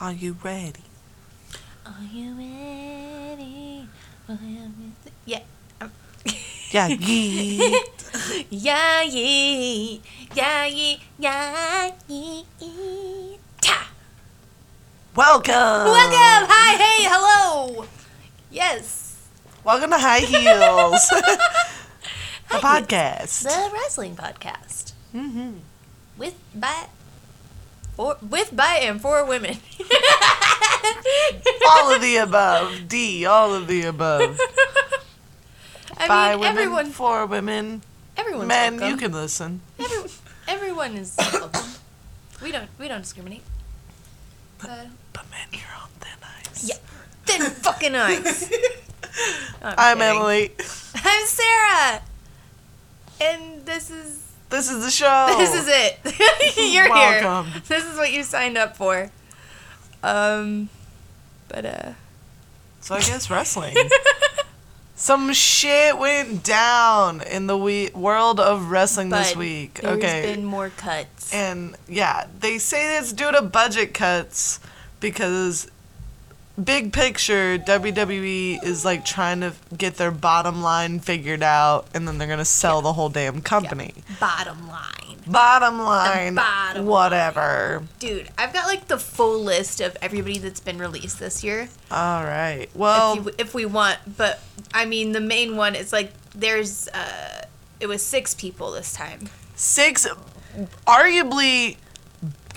Are 0.00 0.12
you 0.12 0.36
ready? 0.42 0.80
Are 1.84 2.04
you 2.10 2.32
ready? 2.32 3.88
Yeah. 5.26 5.40
Yeah, 6.72 6.86
yeah. 7.00 7.78
Yeah, 8.48 9.02
yeah, 9.02 9.98
yeah, 10.34 10.66
yeah, 10.66 11.04
yeah, 11.18 11.90
yeah. 12.08 13.36
Ta. 13.60 13.90
Welcome. 15.16 15.52
Welcome. 15.52 16.46
Hi. 16.48 16.76
Hey. 16.78 17.04
Hello. 17.10 17.84
Yes. 18.50 19.26
Welcome 19.64 19.90
to 19.90 19.98
High 19.98 20.20
Heels, 20.32 21.08
the 21.10 22.58
Hi, 22.58 22.80
podcast. 22.80 23.42
The 23.42 23.70
wrestling 23.74 24.14
podcast 24.16 24.92
hmm 25.12 25.58
with 26.16 26.34
by 26.54 26.86
for 28.00 28.16
with 28.22 28.56
by 28.56 28.76
and 28.82 28.98
for 29.00 29.24
women. 29.26 29.58
All 31.68 31.92
of 31.94 32.00
the 32.00 32.16
above. 32.16 32.88
D. 32.88 33.26
All 33.26 33.52
of 33.52 33.66
the 33.66 33.82
above. 33.84 34.38
I 35.98 36.08
By 36.08 36.30
mean, 36.30 36.40
women, 36.40 36.56
everyone, 36.56 36.86
for 36.92 37.26
women, 37.26 37.82
Everyone. 38.16 38.46
men. 38.46 38.76
welcome. 38.78 38.90
You 38.90 38.96
can 38.96 39.12
listen. 39.12 39.60
Every, 39.78 40.10
everyone 40.48 40.96
is 40.96 41.14
welcome. 41.32 41.60
We 42.42 42.52
don't 42.52 42.70
we 42.78 42.88
don't 42.88 43.02
discriminate. 43.02 43.42
Uh, 44.62 44.86
But 45.12 45.28
men, 45.30 45.48
you're 45.52 45.76
on 45.82 45.90
thin 46.00 46.18
ice. 46.40 46.64
yeah, 46.64 46.76
thin 47.26 47.50
fucking 47.50 47.94
ice. 47.94 48.50
I'm 49.62 49.74
I'm. 49.76 49.98
Emmalee. 49.98 50.50
I'm 51.04 51.26
Sarah, 51.26 52.00
and 53.20 53.66
this 53.66 53.90
is 53.90 54.29
This 54.50 54.70
is 54.70 54.84
the 54.84 54.90
show. 54.90 55.34
this 55.38 55.54
is 55.54 55.66
it. 55.68 56.56
You're. 56.74 56.88
Welcome. 56.88 57.52
here. 57.52 57.62
This 57.66 57.84
is 57.84 57.96
what 57.96 58.12
you 58.12 58.22
signed 58.24 58.58
up 58.58 58.76
for. 58.76 59.10
Um, 60.02 60.68
but 61.48 61.64
uh, 61.64 61.92
So 62.80 62.94
I 62.96 63.00
guess 63.00 63.30
wrestling. 63.30 63.76
Some 64.96 65.32
shit 65.32 65.96
went 65.96 66.44
down 66.44 67.22
in 67.22 67.46
the 67.46 67.56
we- 67.56 67.90
world 67.94 68.38
of 68.38 68.70
wrestling 68.70 69.08
this 69.08 69.34
week. 69.34 69.80
There's 69.80 69.96
okay. 69.96 70.34
been 70.34 70.44
more 70.44 70.68
cuts. 70.68 71.32
And 71.32 71.74
yeah, 71.88 72.26
they 72.40 72.58
say 72.58 72.98
it's 72.98 73.12
due 73.14 73.32
to 73.32 73.40
budget 73.40 73.94
cuts 73.94 74.60
because 75.00 75.70
big 76.62 76.92
picture 76.92 77.58
WWE 77.58 78.62
is 78.62 78.84
like 78.84 79.04
trying 79.04 79.40
to 79.40 79.52
get 79.76 79.96
their 79.96 80.10
bottom 80.10 80.62
line 80.62 81.00
figured 81.00 81.42
out 81.42 81.86
and 81.94 82.06
then 82.06 82.18
they're 82.18 82.26
going 82.26 82.38
to 82.38 82.44
sell 82.44 82.82
the 82.82 82.92
whole 82.92 83.08
damn 83.08 83.40
company. 83.40 83.94
Bottom 84.18 84.68
line, 84.68 85.18
Bottom 85.26 85.78
line, 85.78 86.34
bottom 86.34 86.86
whatever. 86.86 87.82
dude, 87.98 88.28
I've 88.36 88.52
got 88.52 88.66
like 88.66 88.88
the 88.88 88.98
full 88.98 89.40
list 89.40 89.80
of 89.80 89.96
everybody 90.02 90.38
that's 90.38 90.60
been 90.60 90.78
released 90.78 91.18
this 91.18 91.44
year. 91.44 91.68
All 91.90 92.24
right. 92.24 92.68
Well, 92.74 93.18
if, 93.18 93.24
you, 93.24 93.30
if 93.38 93.54
we 93.54 93.64
want. 93.66 93.98
But 94.16 94.40
I 94.74 94.84
mean, 94.86 95.12
the 95.12 95.20
main 95.20 95.56
one 95.56 95.74
is 95.74 95.92
like 95.92 96.12
there's 96.34 96.88
uh, 96.88 97.44
it 97.80 97.86
was 97.86 98.02
six 98.04 98.34
people 98.34 98.72
this 98.72 98.92
time. 98.94 99.28
six 99.56 100.06
arguably 100.86 101.76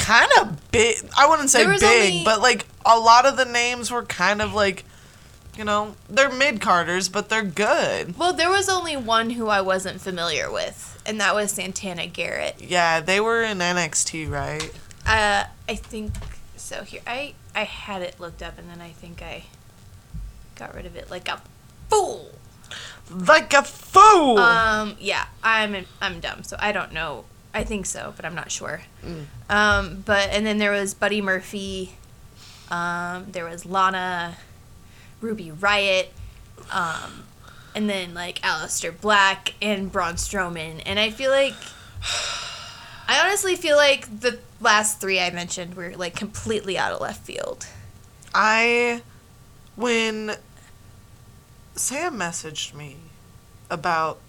kind 0.04 0.30
of 0.42 0.72
big 0.72 0.96
i 1.18 1.28
wouldn't 1.28 1.50
say 1.50 1.66
big 1.66 1.84
only- 1.84 2.24
but 2.26 2.42
like 2.42 2.66
a 2.86 3.00
lot 3.00 3.26
of 3.26 3.38
the 3.38 3.46
names 3.46 3.90
were 3.90 4.04
kind 4.04 4.42
of 4.42 4.54
like 4.54 4.84
you 5.58 5.64
know 5.64 5.96
they're 6.10 6.32
mid-carders 6.32 7.08
but 7.10 7.30
they're 7.30 7.44
good 7.44 8.18
Well, 8.18 8.34
there 8.34 8.50
was 8.50 8.68
only 8.68 8.98
one 8.98 9.30
who 9.32 9.48
I 9.48 9.62
wasn't 9.62 10.02
familiar 10.02 10.52
with, 10.52 11.02
and 11.06 11.22
that 11.22 11.34
was 11.36 11.52
Santana 11.52 12.08
Garrett. 12.08 12.56
yeah 12.60 13.00
they 13.00 13.20
were 13.20 13.42
in 13.44 13.60
nxt 13.60 14.30
right 14.30 14.72
Uh, 15.06 15.44
I 15.70 15.76
think 15.76 16.12
so. 16.58 16.84
Here, 16.84 17.02
I 17.06 17.34
I 17.56 17.66
had 17.66 18.02
it 18.02 18.20
looked 18.20 18.42
up, 18.42 18.58
and 18.58 18.68
then 18.70 18.82
I 18.82 18.90
think 18.92 19.22
I 19.22 19.44
got 20.56 20.74
rid 20.76 20.86
of 20.86 20.96
it 20.96 21.12
like 21.12 21.28
a 21.30 21.40
fool. 21.90 22.32
like 23.10 23.54
a 23.54 23.64
fool 23.64 24.38
Um, 24.40 24.96
yeah, 25.00 25.26
I'm 25.44 25.86
I'm 26.02 26.20
dumb, 26.20 26.44
so 26.44 26.56
I 26.60 26.72
don't 26.72 26.92
know. 26.94 27.26
I 27.54 27.64
think 27.64 27.86
so, 27.86 28.14
but 28.16 28.26
I'm 28.26 28.36
not 28.36 28.52
sure. 28.52 28.82
Mm. 29.06 29.26
Um, 29.50 30.04
but 30.06 30.30
and 30.32 30.46
then 30.46 30.58
there 30.58 30.72
was 30.72 30.94
Buddy 30.94 31.22
Murphy. 31.22 31.96
Um, 32.72 33.28
there 33.32 33.46
was 33.46 33.66
Lana, 33.66 34.38
Ruby 35.22 35.52
Riot, 35.52 36.12
um, 36.72 37.26
and 37.76 37.90
then 37.90 38.14
like 38.14 38.40
Aleister 38.42 39.00
Black 39.00 39.54
and 39.62 39.92
Braun 39.92 40.16
Strowman. 40.16 40.82
And 40.86 41.00
I 41.00 41.12
feel 41.12 41.30
like, 41.30 41.54
I 43.08 43.22
honestly 43.24 43.56
feel 43.56 43.78
like 43.78 44.22
the 44.22 44.40
last 44.60 45.00
three 45.00 45.20
I 45.20 45.30
mentioned 45.30 45.76
were 45.76 45.94
like 45.96 46.16
completely 46.16 46.78
out 46.78 46.94
of 46.94 47.02
left 47.02 47.26
field. 47.26 47.68
i 48.34 49.02
when 49.76 50.36
sam 51.76 52.18
messaged 52.18 52.74
me 52.74 52.96
about 53.70 54.20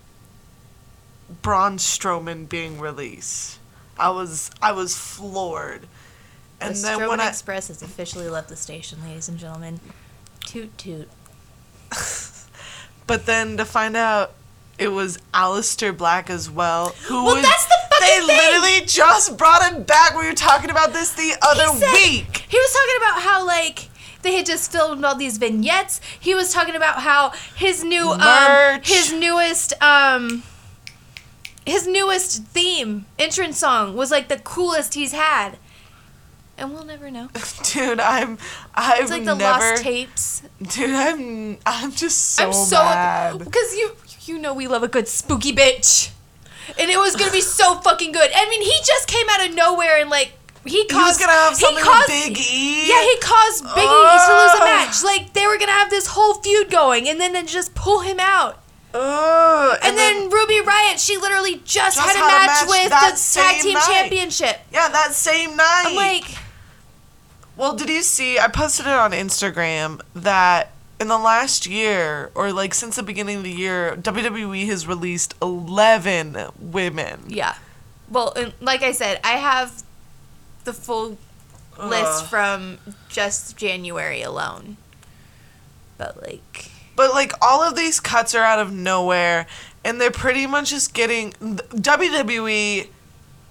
braun 1.43 1.79
strowman 1.79 2.49
being 2.49 2.79
released 2.79 3.59
i 3.99 4.09
was 4.11 4.51
i 4.63 4.73
was 4.73 4.97
floored 4.97 5.87
and 6.61 6.75
the 6.77 6.81
then 6.83 6.99
Strowman 6.99 7.09
when 7.09 7.21
i 7.21 7.29
Express 7.29 7.69
has 7.69 7.83
officially 7.83 8.29
left 8.29 8.49
the 8.49 8.57
station, 8.57 8.99
ladies 9.07 9.29
and 9.29 9.39
gentlemen. 9.39 9.81
Toot 10.47 10.77
toot. 10.79 11.09
But 13.07 13.27
then 13.27 13.59
to 13.59 13.65
find 13.67 13.97
out 13.97 14.33
it 14.79 14.89
was 14.89 15.19
Aleister 15.35 15.95
Black 15.97 16.31
as 16.31 16.51
well, 16.51 16.89
who 17.07 17.23
Well, 17.25 17.35
was 17.37 17.45
that's 17.45 17.67
the 17.67 17.75
fucking 17.91 18.01
they 18.01 18.27
thing! 18.27 18.37
literally 18.39 18.87
just 18.87 19.37
brought 19.37 19.71
him 19.71 19.83
back. 19.83 20.17
We 20.17 20.27
were 20.27 20.33
talking 20.35 20.71
about 20.71 20.93
this 20.95 21.13
the 21.13 21.35
other 21.43 21.71
He 21.75 21.79
said- 21.81 21.93
week. 21.93 22.45
He 22.49 22.57
was 22.57 22.73
talking 22.73 22.97
about 22.97 23.23
how 23.23 23.47
like 23.47 23.89
they 24.23 24.35
had 24.37 24.47
just 24.47 24.73
filmed 24.73 25.05
all 25.05 25.15
these 25.17 25.37
vignettes. 25.37 26.01
He 26.19 26.35
was 26.35 26.53
talking 26.53 26.75
about 26.75 27.01
how 27.03 27.31
his 27.57 27.85
new 27.85 28.11
um 28.11 28.81
his 28.83 29.13
newest 29.13 29.75
um 29.83 30.43
his 31.67 31.87
newest 31.87 32.45
theme 32.45 33.07
entrance 33.19 33.59
song 33.59 33.97
was 33.97 34.11
like 34.11 34.29
the 34.29 34.39
coolest 34.39 34.95
he's 34.95 35.13
had. 35.13 35.53
And 36.57 36.73
we'll 36.73 36.85
never 36.85 37.11
know. 37.11 37.31
Dude, 37.73 37.99
I'm 37.99 38.39
I've 38.75 39.01
It's 39.03 39.11
like 39.11 39.25
the 39.25 39.35
never 39.35 39.61
lost 39.75 39.83
tapes. 39.83 40.43
Dude, 40.63 40.91
I'm 40.91 41.59
I'm 41.67 41.91
just 41.91 42.21
so, 42.37 42.47
I'm 42.47 42.53
so 42.53 42.77
mad. 42.77 43.39
because 43.39 43.75
you 43.75 43.97
you 44.23 44.39
know 44.39 44.55
we 44.55 44.69
love 44.69 44.83
a 44.83 44.89
good 44.89 45.09
spooky 45.09 45.53
bitch. 45.53 46.11
And 46.79 46.91
it 46.91 46.99
was 46.99 47.17
gonna 47.17 47.33
be 47.33 47.41
so 47.41 47.75
fucking 47.81 48.13
good. 48.13 48.31
I 48.35 48.49
mean, 48.49 48.63
he 48.63 48.77
just 48.85 49.09
came 49.09 49.27
out 49.31 49.49
of 49.49 49.55
nowhere 49.55 49.99
and 50.01 50.09
like 50.11 50.33
he 50.65 50.87
caused. 50.87 50.93
he 50.93 50.97
was 50.97 51.19
gonna 51.19 51.33
have 51.33 51.57
something 51.57 51.85
caused- 51.85 52.09
with 52.09 52.25
Big 52.29 52.39
E. 52.39 52.89
Yeah, 52.89 53.03
he 53.03 53.17
caused 53.21 53.65
Big 53.75 53.85
E 53.85 53.87
to 53.87 54.33
lose 54.41 54.55
a 54.55 54.65
match. 54.65 55.03
Like 55.03 55.33
they 55.33 55.47
were 55.47 55.59
gonna 55.59 55.73
have 55.73 55.91
this 55.91 56.07
whole 56.07 56.35
feud 56.35 56.71
going, 56.71 57.09
and 57.09 57.21
then 57.21 57.33
they 57.33 57.43
just 57.43 57.75
pull 57.75 58.01
him 58.01 58.19
out. 58.21 58.63
Ugh, 58.95 59.79
And, 59.83 59.99
then, 59.99 60.31
Ruby 60.31 60.61
Riot, 60.61 61.01
she 61.01 61.17
literally 61.17 61.57
just, 61.65 61.97
Just 61.97 61.99
had 61.99 62.15
a 62.15 62.19
had 62.19 62.45
a 62.45 62.47
match, 62.47 62.61
match 62.61 62.69
with 62.69 62.91
the 62.91 63.41
tag 63.41 63.61
team 63.63 63.75
night. 63.75 63.85
championship. 63.87 64.61
yeah, 64.73 64.89
that 64.89 65.13
same 65.15 65.57
night. 65.57 65.85
I'm 65.89 65.97
like, 65.97 66.25
Well, 67.57 67.75
did 67.75 67.89
you 67.89 68.03
see? 68.03 68.39
I 68.39 68.47
posted 68.49 68.87
it 68.87 68.93
on 68.93 69.11
Instagram 69.13 70.01
that 70.15 70.71
in 71.01 71.09
the 71.09 71.19
last 71.19 71.67
year, 71.67 72.31
or 72.37 72.53
like 72.53 72.73
since 72.73 72.95
the 72.97 73.03
beginning 73.03 73.39
of 73.39 73.43
the 73.43 73.51
year, 73.51 73.97
WWE 73.97 74.65
has 74.67 74.87
released 74.87 75.35
11 75.43 76.37
women. 76.61 77.25
yeah. 77.29 77.57
Well, 78.09 78.35
like 78.61 78.83
I 78.83 78.93
said, 78.93 79.19
I 79.25 79.33
have 79.39 79.83
the 80.65 80.73
full 80.75 81.17
list 81.83 82.27
from 82.27 82.79
just 83.09 83.57
January 83.57 84.21
alone. 84.23 84.77
But 85.99 86.23
like, 86.23 86.71
But 86.97 87.13
like 87.13 87.33
all 87.43 87.63
of 87.63 87.77
these 87.77 88.01
cuts 88.01 88.35
are 88.35 88.43
out 88.43 88.59
of 88.59 88.73
nowhere, 88.73 89.47
and 89.85 90.01
they're 90.01 90.11
pretty 90.11 90.47
much 90.47 90.71
just 90.71 90.95
getting 90.95 91.33
WWE. 91.33 92.89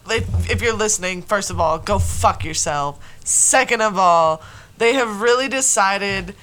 If, 0.09 0.52
if 0.52 0.62
you're 0.62 0.73
listening, 0.73 1.22
first 1.22 1.50
of 1.50 1.59
all, 1.59 1.79
go 1.79 1.97
fuck 1.97 2.44
yourself. 2.44 3.00
Second 3.23 3.82
of 3.82 3.97
all, 3.97 4.41
they 4.78 4.94
have 4.94 5.22
really 5.22 5.47
decided 5.47 6.35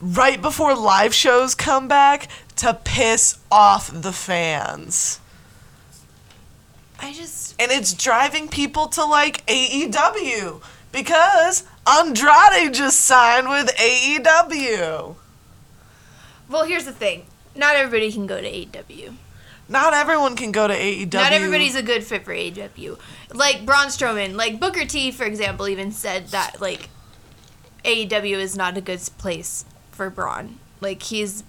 right 0.00 0.40
before 0.40 0.74
live 0.74 1.14
shows 1.14 1.54
come 1.54 1.88
back 1.88 2.28
to 2.56 2.78
piss 2.84 3.38
off 3.50 3.90
the 3.92 4.12
fans. 4.12 5.20
I 7.00 7.12
just 7.12 7.54
And 7.60 7.72
it's 7.72 7.92
driving 7.92 8.48
people 8.48 8.86
to 8.88 9.04
like 9.04 9.44
AEW 9.46 10.62
because 10.92 11.64
Andrade 11.86 12.72
just 12.72 13.00
signed 13.00 13.48
with 13.48 13.68
AEW. 13.76 15.16
Well, 16.48 16.64
here's 16.64 16.84
the 16.84 16.92
thing. 16.92 17.26
Not 17.56 17.76
everybody 17.76 18.10
can 18.12 18.26
go 18.26 18.40
to 18.40 18.50
AEW. 18.50 19.14
Not 19.68 19.94
everyone 19.94 20.36
can 20.36 20.52
go 20.52 20.68
to 20.68 20.74
AEW. 20.74 21.14
Not 21.14 21.32
everybody's 21.32 21.74
a 21.74 21.82
good 21.82 22.04
fit 22.04 22.24
for 22.24 22.34
AEW. 22.34 22.98
Like 23.32 23.64
Braun 23.64 23.86
Strowman, 23.86 24.34
like 24.34 24.60
Booker 24.60 24.84
T, 24.84 25.10
for 25.10 25.24
example, 25.24 25.68
even 25.68 25.90
said 25.90 26.28
that 26.28 26.60
like 26.60 26.90
AEW 27.84 28.36
is 28.36 28.56
not 28.56 28.76
a 28.76 28.80
good 28.80 29.00
place 29.18 29.64
for 29.90 30.10
Braun. 30.10 30.58
Like 30.80 31.02
he's 31.02 31.44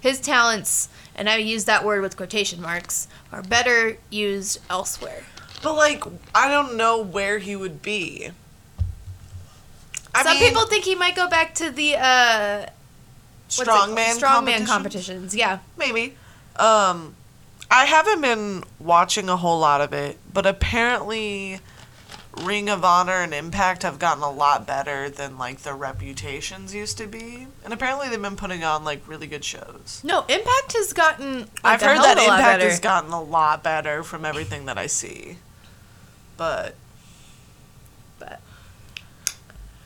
his 0.00 0.20
talents, 0.20 0.88
and 1.14 1.28
I 1.28 1.36
use 1.36 1.64
that 1.64 1.84
word 1.84 2.02
with 2.02 2.16
quotation 2.16 2.62
marks, 2.62 3.08
are 3.32 3.42
better 3.42 3.98
used 4.08 4.58
elsewhere. 4.70 5.24
But 5.62 5.74
like, 5.74 6.02
I 6.34 6.48
don't 6.48 6.76
know 6.76 7.02
where 7.02 7.38
he 7.38 7.54
would 7.54 7.82
be. 7.82 8.30
I 10.14 10.22
Some 10.22 10.38
mean, 10.38 10.48
people 10.48 10.66
think 10.66 10.84
he 10.84 10.94
might 10.94 11.14
go 11.14 11.28
back 11.28 11.54
to 11.56 11.70
the 11.70 11.96
uh, 11.96 12.66
what's 12.66 12.66
it 12.66 12.66
called? 12.66 12.79
Strongman 13.50 14.18
strongman 14.18 14.66
competition? 14.66 14.66
competitions. 14.66 15.34
Yeah. 15.34 15.58
Maybe. 15.76 16.16
Um, 16.56 17.14
I 17.70 17.84
haven't 17.84 18.20
been 18.20 18.64
watching 18.78 19.28
a 19.28 19.36
whole 19.36 19.60
lot 19.60 19.80
of 19.80 19.92
it, 19.92 20.18
but 20.32 20.44
apparently, 20.46 21.60
Ring 22.36 22.68
of 22.68 22.84
Honor 22.84 23.22
and 23.22 23.32
Impact 23.32 23.82
have 23.84 23.98
gotten 23.98 24.22
a 24.22 24.30
lot 24.30 24.66
better 24.66 25.08
than 25.08 25.38
like 25.38 25.62
their 25.62 25.76
reputations 25.76 26.74
used 26.74 26.98
to 26.98 27.06
be, 27.06 27.46
and 27.64 27.72
apparently 27.72 28.08
they've 28.08 28.20
been 28.20 28.36
putting 28.36 28.64
on 28.64 28.84
like 28.84 29.06
really 29.06 29.26
good 29.26 29.44
shows. 29.44 30.00
No, 30.04 30.20
Impact 30.28 30.72
has 30.74 30.92
gotten. 30.92 31.40
Like, 31.40 31.48
I've 31.64 31.82
heard 31.82 31.98
that 31.98 32.18
Impact 32.18 32.62
has 32.62 32.80
gotten 32.80 33.12
a 33.12 33.22
lot 33.22 33.62
better 33.62 34.02
from 34.02 34.24
everything 34.24 34.66
that 34.66 34.78
I 34.78 34.86
see, 34.86 35.36
But 36.36 36.74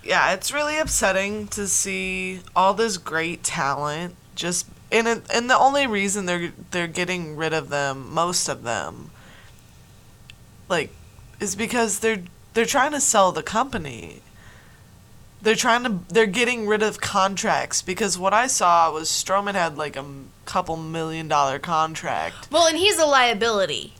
yeah, 0.04 0.32
it's 0.32 0.52
really 0.52 0.78
upsetting 0.78 1.48
to 1.48 1.66
see 1.66 2.40
all 2.54 2.74
this 2.74 2.98
great 2.98 3.42
talent 3.42 4.16
just 4.34 4.66
and 4.92 5.08
it, 5.08 5.22
and 5.32 5.50
the 5.50 5.58
only 5.58 5.86
reason 5.86 6.26
they're 6.26 6.52
they're 6.70 6.86
getting 6.86 7.36
rid 7.36 7.52
of 7.52 7.68
them, 7.68 8.12
most 8.12 8.48
of 8.48 8.62
them, 8.62 9.10
like, 10.68 10.90
is 11.40 11.56
because 11.56 11.98
they're 11.98 12.22
they're 12.54 12.64
trying 12.64 12.92
to 12.92 13.00
sell 13.00 13.32
the 13.32 13.42
company. 13.42 14.20
They're 15.42 15.54
trying 15.54 15.84
to 15.84 15.98
they're 16.08 16.26
getting 16.26 16.66
rid 16.66 16.82
of 16.82 17.00
contracts 17.00 17.82
because 17.82 18.16
what 18.18 18.32
I 18.32 18.46
saw 18.46 18.92
was 18.92 19.08
Strowman 19.08 19.54
had 19.54 19.76
like 19.76 19.96
a 19.96 20.04
couple 20.44 20.76
million 20.76 21.28
dollar 21.28 21.58
contract. 21.58 22.48
well, 22.50 22.66
and 22.66 22.78
he's 22.78 22.98
a 22.98 23.06
liability. 23.06 23.94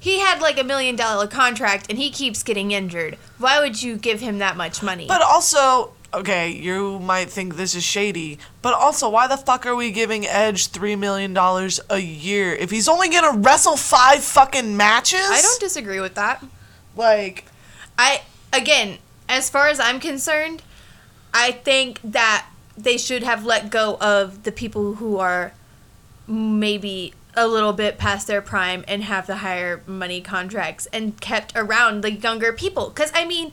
He 0.00 0.20
had 0.20 0.40
like 0.40 0.58
a 0.58 0.64
million 0.64 0.96
dollar 0.96 1.26
contract, 1.26 1.86
and 1.88 1.98
he 1.98 2.10
keeps 2.10 2.42
getting 2.42 2.70
injured. 2.70 3.16
Why 3.38 3.60
would 3.60 3.82
you 3.82 3.96
give 3.96 4.20
him 4.20 4.38
that 4.38 4.56
much 4.56 4.82
money? 4.82 5.06
But 5.08 5.22
also, 5.22 5.92
okay, 6.14 6.50
you 6.50 6.98
might 7.00 7.30
think 7.30 7.56
this 7.56 7.74
is 7.74 7.82
shady, 7.82 8.38
but 8.62 8.74
also, 8.74 9.08
why 9.08 9.26
the 9.26 9.36
fuck 9.36 9.66
are 9.66 9.74
we 9.74 9.90
giving 9.90 10.26
Edge 10.26 10.68
three 10.68 10.94
million 10.96 11.34
dollars 11.34 11.80
a 11.90 11.98
year 11.98 12.54
if 12.54 12.70
he's 12.70 12.88
only 12.88 13.08
gonna 13.08 13.38
wrestle 13.38 13.76
five 13.76 14.22
fucking 14.22 14.76
matches? 14.76 15.20
I 15.28 15.40
don't 15.42 15.60
disagree 15.60 16.00
with 16.00 16.14
that. 16.14 16.44
like. 16.96 17.44
I 18.00 18.22
again, 18.52 18.98
as 19.28 19.50
far 19.50 19.66
as 19.68 19.80
I'm 19.80 19.98
concerned, 19.98 20.62
I 21.34 21.50
think 21.50 21.98
that 22.04 22.46
they 22.76 22.96
should 22.96 23.24
have 23.24 23.44
let 23.44 23.70
go 23.70 23.96
of 24.00 24.44
the 24.44 24.52
people 24.52 24.94
who 24.94 25.16
are 25.18 25.52
maybe 26.28 27.12
a 27.38 27.46
little 27.46 27.72
bit 27.72 27.98
past 27.98 28.26
their 28.26 28.42
prime 28.42 28.84
and 28.88 29.04
have 29.04 29.26
the 29.26 29.36
higher 29.36 29.82
money 29.86 30.20
contracts 30.20 30.86
and 30.92 31.20
kept 31.20 31.52
around 31.56 32.02
the 32.02 32.12
younger 32.12 32.52
people 32.52 32.90
cuz 32.90 33.10
I 33.14 33.24
mean 33.24 33.52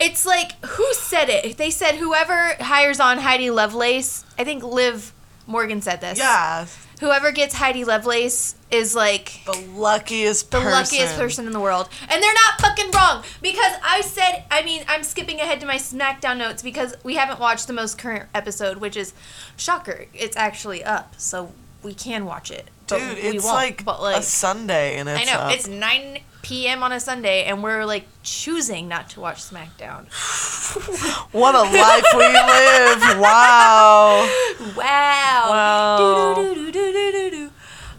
it's 0.00 0.24
like 0.24 0.52
who 0.64 0.86
said 0.94 1.28
it? 1.28 1.56
They 1.56 1.70
said 1.70 1.96
whoever 1.96 2.54
hires 2.60 3.00
on 3.00 3.18
Heidi 3.18 3.50
Lovelace, 3.50 4.24
I 4.38 4.44
think 4.44 4.62
Liv 4.62 5.12
Morgan 5.46 5.82
said 5.82 6.00
this. 6.00 6.18
Yeah, 6.18 6.66
Whoever 7.00 7.30
gets 7.30 7.54
Heidi 7.54 7.84
Lovelace 7.84 8.56
is 8.72 8.94
like 8.94 9.40
the 9.46 9.56
luckiest 9.74 10.50
the 10.50 10.58
person. 10.58 10.72
luckiest 10.72 11.16
person 11.16 11.46
in 11.46 11.52
the 11.52 11.60
world. 11.60 11.88
And 12.02 12.22
they're 12.22 12.34
not 12.34 12.60
fucking 12.60 12.90
wrong. 12.90 13.22
Because 13.40 13.72
I 13.84 14.00
said, 14.00 14.44
I 14.50 14.62
mean, 14.62 14.82
I'm 14.88 15.04
skipping 15.04 15.40
ahead 15.40 15.60
to 15.60 15.66
my 15.66 15.76
SmackDown 15.76 16.38
notes 16.38 16.60
because 16.62 16.96
we 17.04 17.14
haven't 17.14 17.38
watched 17.38 17.68
the 17.68 17.72
most 17.72 17.98
current 17.98 18.28
episode, 18.34 18.78
which 18.78 18.96
is 18.96 19.14
shocker. 19.56 20.06
It's 20.12 20.36
actually 20.36 20.82
up, 20.82 21.14
so 21.18 21.52
we 21.84 21.94
can 21.94 22.26
watch 22.26 22.50
it. 22.50 22.68
Dude, 22.88 23.18
it's 23.18 23.44
like, 23.44 23.86
like 23.86 24.16
a 24.16 24.22
Sunday 24.22 24.96
and 24.98 25.08
it's 25.08 25.20
I 25.20 25.32
know 25.32 25.40
up. 25.40 25.52
it's 25.54 25.68
9 25.68 26.18
p.m. 26.42 26.82
on 26.82 26.92
a 26.92 27.00
Sunday, 27.00 27.44
and 27.44 27.62
we're 27.62 27.84
like 27.84 28.06
choosing 28.22 28.88
not 28.88 29.10
to 29.10 29.20
watch 29.20 29.42
SmackDown. 29.42 30.06
what 31.32 31.54
a 31.54 31.62
life 31.62 32.04
we 32.14 32.26
live! 32.26 33.20
Wow. 33.20 34.28
Wow. 34.76 35.46
Wow. 35.50 36.34
Do-do-do-do-do-do-do. 36.36 37.50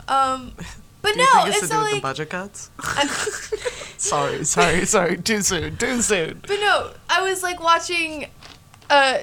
Um, 0.08 0.54
but 1.02 1.14
Do 1.14 1.20
you 1.20 1.26
no, 1.26 1.44
think 1.44 1.48
it's 1.50 1.58
it's 1.64 1.68
to 1.70 1.76
do 1.76 1.82
with 1.82 1.92
the 1.94 2.02
budget 2.02 2.30
cuts? 2.30 2.72
sorry, 3.98 4.44
sorry, 4.44 4.86
sorry. 4.86 5.18
Too 5.18 5.42
soon. 5.42 5.78
Too 5.78 6.02
soon. 6.02 6.42
But 6.42 6.60
no, 6.60 6.92
I 7.10 7.22
was 7.22 7.44
like 7.44 7.62
watching, 7.62 8.28
uh, 8.90 9.20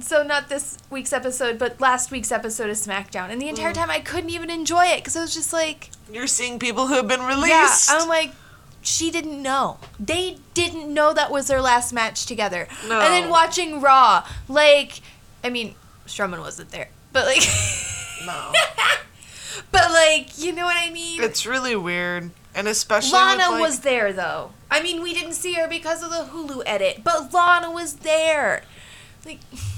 so 0.00 0.22
not 0.22 0.48
this 0.48 0.78
week's 0.90 1.12
episode, 1.12 1.58
but 1.58 1.80
last 1.80 2.10
week's 2.10 2.30
episode 2.32 2.70
of 2.70 2.76
SmackDown, 2.76 3.30
and 3.30 3.40
the 3.40 3.48
entire 3.48 3.70
Mm. 3.72 3.74
time 3.74 3.90
I 3.90 4.00
couldn't 4.00 4.30
even 4.30 4.50
enjoy 4.50 4.86
it 4.86 4.98
because 4.98 5.16
I 5.16 5.20
was 5.22 5.34
just 5.34 5.52
like, 5.52 5.90
You're 6.12 6.26
seeing 6.26 6.58
people 6.58 6.86
who 6.88 6.94
have 6.94 7.08
been 7.08 7.22
released." 7.22 7.48
yeah. 7.48 7.98
I'm 7.98 8.08
like, 8.08 8.32
she 8.82 9.10
didn't 9.10 9.42
know. 9.42 9.78
They 9.98 10.38
didn't 10.54 10.92
know 10.92 11.12
that 11.12 11.30
was 11.32 11.48
their 11.48 11.60
last 11.60 11.92
match 11.92 12.24
together. 12.26 12.68
No. 12.88 13.00
And 13.00 13.12
then 13.12 13.30
watching 13.30 13.80
Raw, 13.80 14.24
like, 14.48 15.00
I 15.42 15.50
mean, 15.50 15.74
Strowman 16.06 16.38
wasn't 16.40 16.70
there, 16.70 16.88
but 17.12 17.26
like, 17.26 17.42
no. 18.26 18.52
but 19.72 19.90
like, 19.90 20.38
you 20.38 20.52
know 20.52 20.64
what 20.66 20.76
I 20.76 20.90
mean? 20.90 21.22
It's 21.22 21.46
really 21.46 21.74
weird, 21.74 22.30
and 22.54 22.68
especially 22.68 23.12
Lana 23.18 23.50
like, 23.50 23.60
was 23.60 23.80
there 23.80 24.12
though. 24.12 24.52
I 24.70 24.82
mean, 24.82 25.02
we 25.02 25.14
didn't 25.14 25.32
see 25.34 25.54
her 25.54 25.66
because 25.68 26.02
of 26.02 26.10
the 26.10 26.28
Hulu 26.32 26.62
edit, 26.66 27.02
but 27.02 27.32
Lana 27.32 27.70
was 27.70 27.94
there. 27.94 28.62
Like, 29.24 29.40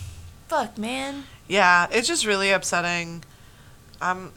fuck, 0.49 0.79
man. 0.79 1.25
Yeah, 1.47 1.87
it's 1.91 2.09
just 2.09 2.27
really 2.27 2.51
upsetting. 2.51 3.25
Um, 4.01 4.33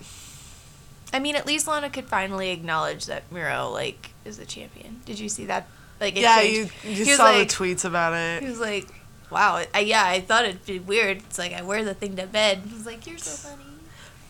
I 1.13 1.19
mean, 1.19 1.35
at 1.35 1.45
least 1.45 1.67
Lana 1.67 1.89
could 1.89 2.05
finally 2.05 2.51
acknowledge 2.51 3.05
that 3.07 3.31
Miro 3.31 3.69
like 3.69 4.11
is 4.25 4.37
the 4.37 4.45
champion. 4.45 5.01
Did 5.05 5.19
you 5.19 5.29
see 5.29 5.45
that? 5.45 5.67
Like, 5.99 6.17
yeah, 6.17 6.41
you, 6.41 6.69
you 6.83 7.05
He 7.05 7.05
saw 7.05 7.25
like- 7.25 7.49
the 7.49 7.53
tweets 7.53 7.85
about 7.85 8.13
it. 8.13 8.41
He 8.41 8.49
was 8.49 8.59
like, 8.59 8.87
"Wow, 9.29 9.63
I, 9.73 9.79
yeah, 9.79 10.03
I 10.05 10.21
thought 10.21 10.45
it'd 10.45 10.65
be 10.65 10.79
weird. 10.79 11.17
It's 11.17 11.37
like 11.37 11.53
I 11.53 11.61
wear 11.61 11.83
the 11.83 11.93
thing 11.93 12.15
to 12.15 12.25
bed." 12.25 12.63
He 12.65 12.73
was 12.73 12.85
like, 12.85 13.05
"You're 13.05 13.17
so 13.17 13.49
funny. 13.49 13.63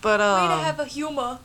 But 0.01 0.19
Way 0.19 0.25
um, 0.25 0.59
to 0.59 0.63
have 0.65 0.79
a 0.79 0.85
humor." 0.85 1.39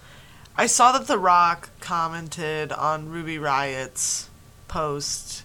I 0.59 0.67
saw 0.67 0.93
that 0.93 1.07
The 1.07 1.19
Rock 1.19 1.69
commented 1.81 2.73
on 2.73 3.11
Ruby 3.11 3.39
Riot's 3.39 4.31
post, 4.69 5.45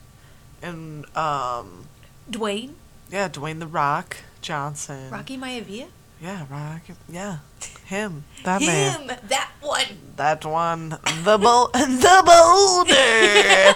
and 0.61 1.05
um, 1.17 1.87
Dwayne, 2.31 2.73
yeah, 3.11 3.27
Dwayne 3.27 3.59
The 3.59 3.67
Rock 3.67 4.17
Johnson. 4.41 5.09
Rocky 5.11 5.37
Maivia, 5.37 5.87
Yeah, 6.21 6.45
Rocky. 6.49 6.93
Yeah, 7.09 7.37
him. 7.85 8.23
That 8.43 8.61
man. 8.61 9.01
him, 9.01 9.17
that 9.27 9.51
one. 9.61 9.85
That 10.17 10.45
one. 10.45 10.89
The 11.23 11.37
bol- 11.37 11.67
the 11.73 12.21
boulder. 12.25 13.75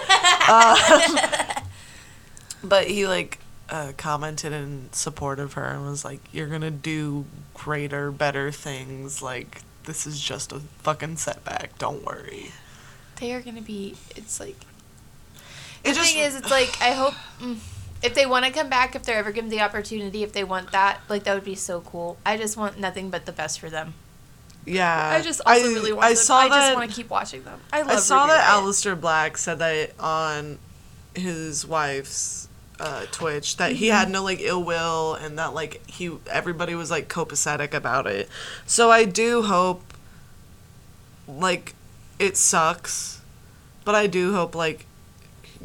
um, 0.52 1.62
but 2.68 2.86
he 2.88 3.06
like 3.06 3.38
uh, 3.70 3.92
commented 3.96 4.52
in 4.52 4.88
support 4.92 5.38
of 5.40 5.54
her 5.54 5.64
and 5.64 5.82
was 5.84 6.04
like, 6.04 6.20
"You're 6.32 6.46
gonna 6.48 6.70
do 6.70 7.24
greater, 7.54 8.10
better 8.12 8.50
things. 8.52 9.22
Like 9.22 9.62
this 9.84 10.06
is 10.06 10.20
just 10.20 10.52
a 10.52 10.60
fucking 10.82 11.16
setback. 11.16 11.78
Don't 11.78 12.04
worry." 12.04 12.50
They 13.20 13.32
are 13.32 13.40
gonna 13.40 13.62
be. 13.62 13.96
It's 14.14 14.38
like 14.40 14.56
It 15.84 15.94
the 15.94 16.00
thing 16.00 16.18
is, 16.18 16.34
it's 16.36 16.50
like 16.50 16.76
I 16.82 16.90
hope 16.92 17.14
mm, 17.40 17.56
if 18.02 18.14
they 18.14 18.26
want 18.26 18.44
to 18.44 18.50
come 18.50 18.68
back, 18.68 18.94
if 18.94 19.02
they're 19.04 19.18
ever 19.18 19.32
given 19.32 19.50
the 19.50 19.60
opportunity, 19.60 20.22
if 20.22 20.32
they 20.32 20.44
want 20.44 20.72
that, 20.72 21.00
like 21.08 21.24
that 21.24 21.34
would 21.34 21.44
be 21.44 21.54
so 21.54 21.80
cool. 21.80 22.16
I 22.26 22.36
just 22.36 22.56
want 22.56 22.78
nothing 22.78 23.10
but 23.10 23.26
the 23.26 23.32
best 23.32 23.58
for 23.60 23.70
them. 23.70 23.94
yeah. 24.64 25.10
I 25.10 25.22
just 25.22 25.40
also 25.46 25.62
really 25.62 25.92
want. 25.92 26.04
I 26.04 26.08
them. 26.10 26.16
saw 26.16 26.38
I 26.38 26.48
that. 26.48 26.54
just 26.68 26.76
want 26.76 26.90
to 26.90 26.96
keep 26.96 27.10
watching 27.10 27.42
them. 27.44 27.60
I 27.72 27.82
love. 27.82 27.90
I 27.90 27.96
saw 27.96 28.22
Ruby 28.24 28.34
that 28.34 28.50
Riott. 28.50 28.62
Aleister 28.62 29.00
Black 29.00 29.38
said 29.38 29.58
that 29.60 29.92
on 29.98 30.58
his 31.14 31.66
wife's 31.66 32.48
uh, 32.78 33.06
Twitch 33.10 33.56
that 33.56 33.72
he 33.72 33.86
Mm-hmm. 33.86 33.96
had 33.96 34.10
no 34.10 34.22
like 34.22 34.40
ill 34.40 34.62
will 34.62 35.14
and 35.14 35.38
that 35.38 35.54
like 35.54 35.86
he 35.88 36.10
everybody 36.30 36.74
was 36.74 36.90
like 36.90 37.08
copacetic 37.08 37.72
about 37.72 38.06
it. 38.06 38.28
So 38.66 38.90
I 38.90 39.04
do 39.06 39.42
hope 39.42 39.82
like 41.26 41.74
it 42.18 42.36
sucks, 42.36 43.20
but 43.84 43.94
I 43.94 44.06
do 44.06 44.34
hope 44.34 44.54
like 44.54 44.86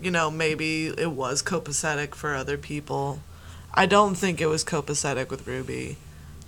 you 0.01 0.11
know 0.11 0.29
maybe 0.31 0.87
it 0.87 1.11
was 1.11 1.41
copacetic 1.43 2.15
for 2.15 2.35
other 2.35 2.57
people. 2.57 3.21
I 3.73 3.85
don't 3.85 4.15
think 4.15 4.41
it 4.41 4.47
was 4.47 4.63
copacetic 4.63 5.29
with 5.29 5.47
Ruby. 5.47 5.97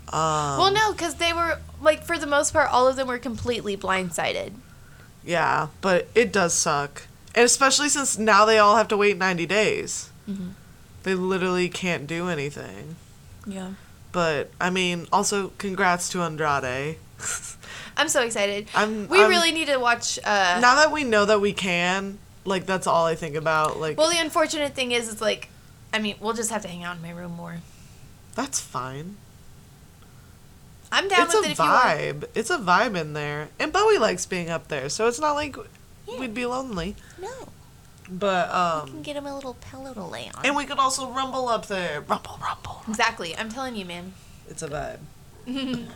Um, 0.10 0.58
Well, 0.60 0.72
no, 0.74 0.92
because 0.92 1.16
they 1.16 1.32
were 1.34 1.60
like 1.82 2.04
for 2.04 2.18
the 2.18 2.28
most 2.28 2.52
part, 2.54 2.70
all 2.72 2.88
of 2.88 2.96
them 2.96 3.08
were 3.08 3.20
completely 3.20 3.78
blindsided. 3.78 4.52
Yeah, 5.26 5.68
but 5.82 6.08
it 6.16 6.34
does 6.34 6.54
suck. 6.54 7.04
And 7.36 7.46
especially 7.46 7.90
since 7.90 8.18
now 8.18 8.46
they 8.46 8.60
all 8.60 8.76
have 8.76 8.88
to 8.90 8.98
wait 8.98 9.18
90 9.18 9.46
days. 9.46 10.10
Mm-hmm. 10.30 10.50
They 11.04 11.16
literally 11.16 11.70
can't 11.70 12.06
do 12.08 12.28
anything. 12.30 12.96
Yeah. 13.48 13.72
But, 14.12 14.52
I 14.62 14.70
mean, 14.70 15.08
also, 15.12 15.52
congrats 15.58 16.08
to 16.10 16.22
Andrade. 16.22 16.98
I'm 17.98 18.08
so 18.10 18.22
excited. 18.22 18.68
I'm, 18.76 19.08
We 19.08 19.20
I'm- 19.20 19.30
really 19.30 19.52
need 19.52 19.68
to 19.68 19.78
watch. 19.78 20.20
Uh, 20.24 20.60
Now 20.62 20.76
that 20.76 20.92
we 20.92 21.04
know 21.04 21.26
that 21.26 21.42
we 21.42 21.52
can, 21.54 22.20
like, 22.46 22.66
that's 22.66 22.88
all 22.88 23.06
I 23.06 23.16
think 23.16 23.36
about. 23.36 23.80
Like, 23.80 23.98
well, 23.98 24.10
the 24.12 24.20
unfortunate 24.20 24.74
thing 24.74 24.92
is, 24.92 25.12
it's 25.12 25.22
like, 25.22 25.50
I 25.94 26.00
mean, 26.00 26.16
we'll 26.20 26.34
just 26.34 26.52
have 26.52 26.62
to 26.64 26.68
hang 26.68 26.84
out 26.84 26.96
in 26.98 27.02
my 27.02 27.12
room 27.12 27.34
more. 27.36 27.58
that's 28.36 28.60
fine. 28.60 29.18
I'm 30.92 31.08
down 31.08 31.24
It's 31.24 31.34
with 31.34 31.46
a 31.46 31.48
it 31.48 31.52
if 31.54 31.58
you 31.60 31.66
want. 31.66 31.84
vibe. 31.86 32.24
It's 32.36 32.50
a 32.52 32.58
vibe 32.60 32.96
in 33.00 33.14
there. 33.14 33.50
And 33.60 33.74
Bowie 33.74 33.98
likes 33.98 34.26
being 34.28 34.50
up 34.52 34.68
there, 34.68 34.90
so 34.90 35.08
it's 35.08 35.20
not 35.20 35.34
like 35.34 35.56
Yeah. 36.08 36.20
we'd 36.20 36.34
be 36.36 36.46
lonely. 36.46 36.96
No. 37.20 37.50
But 38.10 38.50
um, 38.54 38.88
You 38.88 38.94
can 38.94 39.02
get 39.02 39.16
him 39.16 39.26
a 39.26 39.34
little 39.34 39.56
pillow 39.56 39.94
to 39.96 40.04
lay 40.04 40.30
on. 40.36 40.46
and 40.46 40.56
we 40.56 40.66
could 40.66 40.78
also 40.78 41.10
rumble 41.10 41.48
up 41.50 41.66
there. 41.68 42.02
Rumble, 42.02 42.38
rumble. 42.42 42.84
exactly. 42.88 43.36
I'm 43.36 43.50
telling 43.50 43.76
you, 43.76 43.86
man. 43.86 44.14
It's 44.48 44.62
a 44.62 44.68
vibe. 44.68 45.00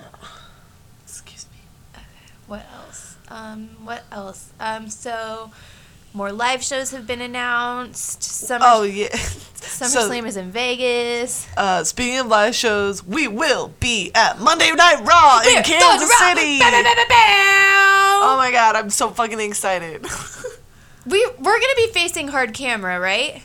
Excuse 1.04 1.46
me. 1.52 2.02
What 2.48 2.66
else? 2.74 3.18
Um, 3.30 3.70
what 3.84 4.04
else? 4.12 4.52
Um, 4.60 4.90
so 4.90 5.52
more 6.18 6.32
live 6.32 6.64
shows 6.64 6.92
have 6.92 7.06
been 7.08 7.22
announced. 7.22 8.24
Summer, 8.24 8.66
Oh 8.68 8.84
yeah. 8.84 9.08
SummerSlam 9.68 10.26
is 10.26 10.38
in 10.38 10.50
Vegas. 10.52 11.48
Uh, 11.56 11.84
speaking 11.84 12.20
of 12.20 12.28
live 12.28 12.56
shows, 12.56 13.06
we 13.06 13.28
will 13.28 13.74
be 13.80 14.12
at 14.16 14.40
Monday 14.40 14.72
Night 14.72 15.00
Raw 15.06 15.40
in 15.48 15.62
Kansas 15.64 16.10
City. 16.18 16.60
Oh 18.20 18.36
my 18.38 18.50
god, 18.52 18.76
I'm 18.76 18.90
so 18.90 19.10
fucking 19.10 19.40
excited. 19.40 20.06
We 21.06 21.26
we're 21.40 21.60
gonna 21.60 21.76
be 21.78 21.88
facing 21.94 22.28
hard 22.28 22.54
camera, 22.54 23.00
right? 23.00 23.42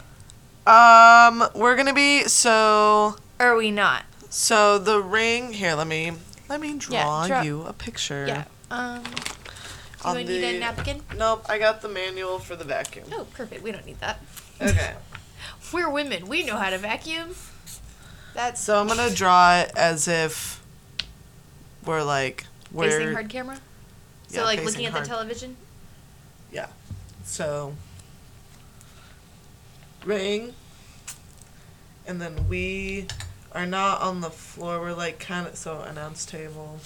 um, 0.66 1.48
we're 1.54 1.76
gonna 1.76 1.94
be 1.94 2.24
so 2.24 3.14
Or 3.38 3.46
are 3.46 3.56
we 3.56 3.70
not? 3.70 4.02
so 4.30 4.78
the 4.80 5.00
ring 5.00 5.52
here. 5.52 5.74
Let 5.76 5.86
me 5.86 6.10
let 6.48 6.60
me 6.60 6.76
draw, 6.76 7.24
draw- 7.28 7.42
you 7.42 7.62
a 7.62 7.72
picture. 7.72 8.26
Yeah. 8.26 8.44
Um. 8.68 9.04
Do 10.02 10.08
On 10.08 10.16
I 10.16 10.22
need 10.24 10.42
a 10.42 10.58
napkin? 10.58 11.02
Nope, 11.16 11.46
I 11.48 11.58
got 11.58 11.80
the 11.80 11.88
manual 11.88 12.38
for 12.38 12.56
the 12.56 12.64
vacuum. 12.64 13.06
Oh, 13.12 13.26
perfect. 13.32 13.62
We 13.62 13.70
don't 13.72 13.86
need 13.86 14.00
that. 14.00 14.20
Okay, 14.60 14.94
We're 15.72 15.90
women. 15.90 16.26
We 16.26 16.44
know 16.44 16.56
how 16.56 16.70
to 16.70 16.78
vacuum. 16.78 17.34
That's 18.34 18.60
so 18.60 18.80
I'm 18.80 18.88
gonna 18.88 19.10
draw 19.10 19.60
it 19.60 19.72
as 19.76 20.08
if 20.08 20.62
we're 21.84 22.02
like 22.02 22.46
we're 22.72 22.90
facing 22.90 23.12
hard 23.12 23.28
camera. 23.28 23.58
So 24.28 24.40
yeah, 24.40 24.44
like 24.44 24.58
facing 24.58 24.72
looking 24.72 24.86
at 24.86 24.92
hard. 24.92 25.04
the 25.04 25.08
television. 25.08 25.56
Yeah. 26.50 26.66
So 27.24 27.74
ring 30.04 30.54
and 32.06 32.20
then 32.20 32.48
we 32.48 33.06
are 33.52 33.66
not 33.66 34.00
on 34.00 34.20
the 34.20 34.30
floor. 34.30 34.80
We're 34.80 34.94
like 34.94 35.18
kind 35.18 35.46
of 35.46 35.56
so 35.56 35.80
announce 35.80 36.24
table, 36.24 36.80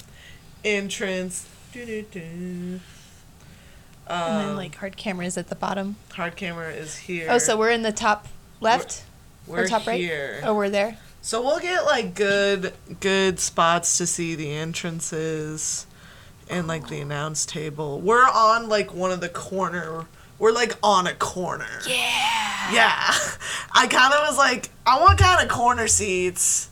entrance. 0.65 1.47
doo-doo-doo. 1.73 2.21
Um, 2.21 2.81
and 4.09 4.41
then 4.41 4.49
um, 4.51 4.57
like 4.57 4.75
hard 4.77 4.97
camera 4.97 5.27
is 5.27 5.37
at 5.37 5.49
the 5.49 5.55
bottom. 5.55 5.97
hard 6.13 6.37
camera 6.37 6.73
is 6.73 6.97
here. 6.97 7.27
Oh, 7.31 7.39
so 7.39 7.57
we're 7.57 7.71
in 7.71 7.83
the 7.83 7.93
top 7.93 8.29
left 8.61 9.05
we're 9.47 9.65
or 9.65 9.69
top 9.69 9.87
right? 9.87 10.01
here. 10.01 10.41
Oh, 10.45 10.55
we're 10.55 10.71
there. 10.71 10.99
So 11.23 11.43
we'll 11.43 11.59
get 11.59 11.85
like 11.85 12.15
good 12.15 12.73
good 13.01 13.41
spots 13.41 13.99
to 13.99 14.07
see 14.07 14.35
the 14.35 14.51
entrances 14.53 15.87
and 16.49 16.67
like 16.67 16.89
the 16.89 16.99
oh. 16.99 17.03
announce 17.03 17.47
table. 17.47 18.01
We're 18.01 18.29
on 18.29 18.69
like 18.69 18.95
one 18.95 19.11
of 19.11 19.21
the 19.21 19.29
corner. 19.29 20.07
We're 20.39 20.53
like 20.53 20.77
on 20.83 21.07
a 21.07 21.15
corner. 21.15 21.81
Yeah. 21.89 22.73
Yeah. 22.73 23.15
I 23.75 23.87
kind 23.89 24.13
of 24.13 24.21
was 24.29 24.39
like, 24.39 24.71
I 24.87 25.01
want 25.01 25.19
kind 25.19 25.43
of 25.43 25.49
corner 25.49 25.89
seats. 25.89 26.71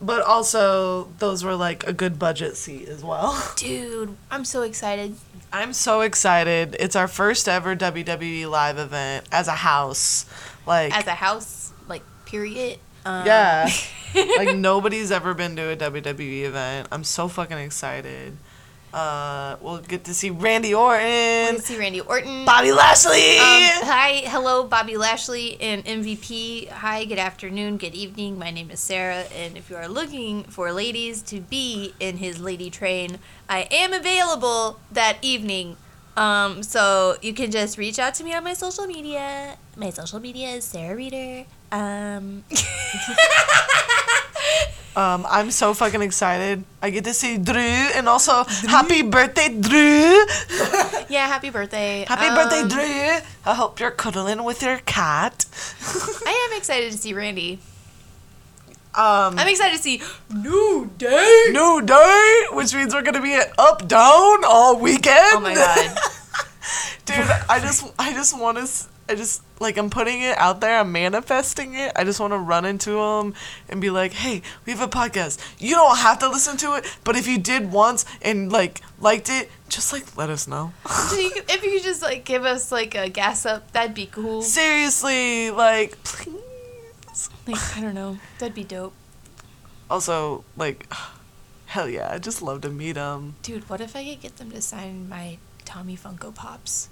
But 0.00 0.20
also, 0.22 1.08
those 1.18 1.42
were 1.42 1.56
like 1.56 1.86
a 1.86 1.92
good 1.92 2.18
budget 2.18 2.56
seat 2.56 2.86
as 2.86 3.02
well. 3.02 3.52
Dude, 3.56 4.14
I'm 4.30 4.44
so 4.44 4.60
excited. 4.60 5.16
I'm 5.56 5.72
so 5.72 6.02
excited. 6.02 6.76
It's 6.78 6.94
our 6.94 7.08
first 7.08 7.48
ever 7.48 7.74
WWE 7.74 8.48
live 8.50 8.76
event 8.76 9.26
as 9.32 9.48
a 9.48 9.52
house. 9.52 10.26
Like, 10.66 10.94
As 10.94 11.06
a 11.06 11.14
house, 11.14 11.72
like 11.88 12.02
period. 12.26 12.78
Um, 13.06 13.24
yeah. 13.24 13.70
like, 14.14 14.54
nobody's 14.54 15.10
ever 15.10 15.32
been 15.32 15.56
to 15.56 15.70
a 15.70 15.76
WWE 15.76 16.42
event. 16.42 16.88
I'm 16.92 17.04
so 17.04 17.26
fucking 17.26 17.56
excited. 17.56 18.36
Uh, 18.96 19.58
we'll 19.60 19.76
get 19.76 20.04
to 20.04 20.14
see 20.14 20.30
Randy 20.30 20.72
Orton, 20.72 21.60
see 21.60 21.78
Randy 21.78 22.00
Orton. 22.00 22.46
Bobby 22.46 22.72
Lashley. 22.72 23.36
Um, 23.36 23.84
hi, 23.84 24.22
hello, 24.24 24.64
Bobby 24.64 24.96
Lashley 24.96 25.60
and 25.60 25.84
MVP. 25.84 26.70
Hi, 26.70 27.04
good 27.04 27.18
afternoon, 27.18 27.76
good 27.76 27.94
evening. 27.94 28.38
My 28.38 28.50
name 28.50 28.70
is 28.70 28.80
Sarah, 28.80 29.24
and 29.36 29.54
if 29.54 29.68
you 29.68 29.76
are 29.76 29.86
looking 29.86 30.44
for 30.44 30.72
ladies 30.72 31.20
to 31.24 31.42
be 31.42 31.92
in 32.00 32.16
his 32.16 32.40
lady 32.40 32.70
train, 32.70 33.18
I 33.50 33.68
am 33.70 33.92
available 33.92 34.80
that 34.92 35.18
evening. 35.20 35.76
Um, 36.16 36.62
so 36.62 37.16
you 37.20 37.34
can 37.34 37.50
just 37.50 37.76
reach 37.76 37.98
out 37.98 38.14
to 38.14 38.24
me 38.24 38.32
on 38.32 38.44
my 38.44 38.54
social 38.54 38.86
media. 38.86 39.58
My 39.76 39.90
social 39.90 40.20
media 40.20 40.52
is 40.52 40.64
Sarah 40.64 40.96
Reeter. 40.96 41.44
Um, 41.70 42.44
Um, 44.96 45.26
I'm 45.28 45.50
so 45.50 45.74
fucking 45.74 46.00
excited. 46.00 46.64
I 46.80 46.88
get 46.88 47.04
to 47.04 47.12
see 47.12 47.36
Drew 47.36 47.60
and 47.60 48.08
also 48.08 48.44
happy 48.44 49.02
birthday, 49.02 49.48
Drew. 49.48 50.24
yeah, 51.10 51.26
happy 51.28 51.50
birthday. 51.50 52.06
happy 52.08 52.28
birthday, 52.34 52.60
Um, 52.62 52.68
Drew. 52.68 53.18
I 53.44 53.54
hope 53.54 53.78
you're 53.78 53.90
cuddling 53.90 54.42
with 54.42 54.62
your 54.62 54.78
cat. 54.86 55.44
I 56.24 56.48
am 56.50 56.56
excited 56.56 56.92
to 56.92 56.96
see 56.98 57.12
Randy. 57.12 57.58
um, 58.94 59.36
I'm 59.38 59.48
excited 59.48 59.76
to 59.76 59.82
see 59.82 60.00
New 60.34 60.90
Day. 60.96 61.44
new 61.52 61.82
day, 61.84 62.46
which 62.52 62.72
means 62.74 62.94
we're 62.94 63.02
gonna 63.02 63.20
be 63.20 63.34
at 63.34 63.52
up 63.58 63.86
down 63.86 64.44
all 64.46 64.78
weekend. 64.80 65.36
Oh 65.36 65.40
my 65.40 65.54
god. 65.54 65.98
dude! 67.04 67.18
I 67.50 67.60
just, 67.60 67.84
I 67.98 68.14
just 68.14 68.32
want 68.38 68.56
to. 68.56 68.64
I 69.08 69.14
just 69.14 69.42
like 69.60 69.76
I'm 69.78 69.88
putting 69.88 70.20
it 70.20 70.36
out 70.36 70.60
there. 70.60 70.80
I'm 70.80 70.90
manifesting 70.92 71.74
it. 71.74 71.92
I 71.94 72.02
just 72.04 72.18
want 72.18 72.32
to 72.32 72.38
run 72.38 72.64
into 72.64 72.98
him 72.98 73.34
and 73.68 73.80
be 73.80 73.88
like, 73.90 74.12
"Hey, 74.12 74.42
we 74.64 74.72
have 74.72 74.80
a 74.82 74.88
podcast. 74.88 75.38
You 75.60 75.74
don't 75.74 75.96
have 75.98 76.18
to 76.20 76.28
listen 76.28 76.56
to 76.58 76.74
it, 76.74 76.84
but 77.04 77.14
if 77.16 77.28
you 77.28 77.38
did 77.38 77.70
once 77.72 78.04
and 78.20 78.50
like 78.50 78.80
liked 79.00 79.30
it, 79.30 79.50
just 79.68 79.92
like 79.92 80.16
let 80.16 80.28
us 80.28 80.48
know." 80.48 80.72
So 81.08 81.16
you 81.18 81.30
could- 81.30 81.44
if 81.50 81.62
you 81.62 81.70
could 81.72 81.82
just 81.84 82.02
like 82.02 82.24
give 82.24 82.44
us 82.44 82.72
like 82.72 82.94
a 82.96 83.08
gas 83.08 83.46
up, 83.46 83.70
that'd 83.72 83.94
be 83.94 84.06
cool. 84.06 84.42
Seriously, 84.42 85.50
like, 85.52 86.02
please. 86.02 86.34
Like 87.46 87.76
I 87.76 87.80
don't 87.80 87.94
know, 87.94 88.18
that'd 88.40 88.54
be 88.54 88.64
dope, 88.64 88.92
Also, 89.88 90.44
like, 90.56 90.92
hell 91.66 91.88
yeah, 91.88 92.10
I 92.12 92.18
just 92.18 92.42
love 92.42 92.60
to 92.62 92.68
meet 92.70 92.96
him. 92.96 93.36
dude. 93.42 93.70
What 93.70 93.80
if 93.80 93.94
I 93.96 94.04
could 94.04 94.20
get 94.20 94.36
them 94.36 94.50
to 94.50 94.60
sign 94.60 95.08
my 95.08 95.38
Tommy 95.64 95.96
Funko 95.96 96.34
Pops? 96.34 96.88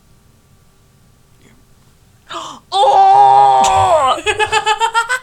Oh! 2.31 4.21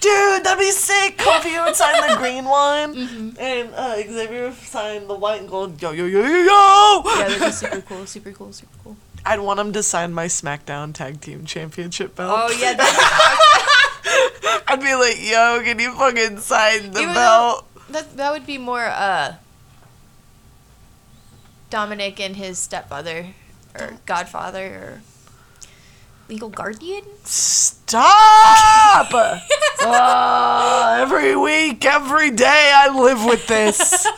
Dude, 0.00 0.44
that'd 0.44 0.58
be 0.58 0.70
sick. 0.70 1.18
Kofi 1.18 1.62
would 1.64 1.76
sign 1.76 2.00
the 2.08 2.16
green 2.18 2.44
one, 2.46 2.94
Mm-hmm. 2.94 3.30
and 3.38 3.74
uh, 3.74 3.96
Xavier 3.96 4.44
would 4.48 4.56
sign 4.56 5.06
the 5.06 5.14
white 5.14 5.40
and 5.42 5.50
gold. 5.50 5.80
Yo, 5.82 5.90
yo, 5.92 6.06
yo, 6.06 6.20
yo, 6.22 6.26
yo! 6.28 7.02
Yeah, 7.04 7.28
that'd 7.28 7.40
be 7.40 7.50
super 7.52 7.80
cool, 7.82 8.06
super 8.06 8.32
cool, 8.32 8.52
super 8.52 8.72
cool. 8.82 8.96
I'd 9.26 9.40
want 9.40 9.60
him 9.60 9.72
to 9.74 9.82
sign 9.82 10.14
my 10.14 10.24
SmackDown 10.26 10.94
Tag 10.94 11.20
Team 11.20 11.44
Championship 11.44 12.16
belt. 12.16 12.30
Oh 12.32 12.50
yeah, 12.58 12.74
I'd 14.66 14.80
be 14.80 14.94
like, 14.94 15.18
yo, 15.20 15.60
can 15.62 15.78
you 15.78 15.92
fucking 15.94 16.38
sign 16.38 16.92
the 16.92 17.00
Even 17.02 17.14
belt? 17.14 17.66
that 17.90 18.16
that 18.16 18.32
would 18.32 18.46
be 18.46 18.56
more 18.56 18.84
uh 18.86 19.34
Dominic 21.68 22.18
and 22.20 22.36
his 22.36 22.58
stepfather 22.58 23.26
or 23.78 23.98
godfather 24.06 24.64
or 24.66 25.02
legal 26.30 26.48
guardian. 26.48 27.02
Stop! 27.24 27.98
Ah, 29.82 30.98
every 31.00 31.34
week, 31.34 31.84
every 31.84 32.30
day, 32.30 32.72
I 32.72 32.88
live 32.88 33.24
with 33.24 33.46
this. 33.48 34.06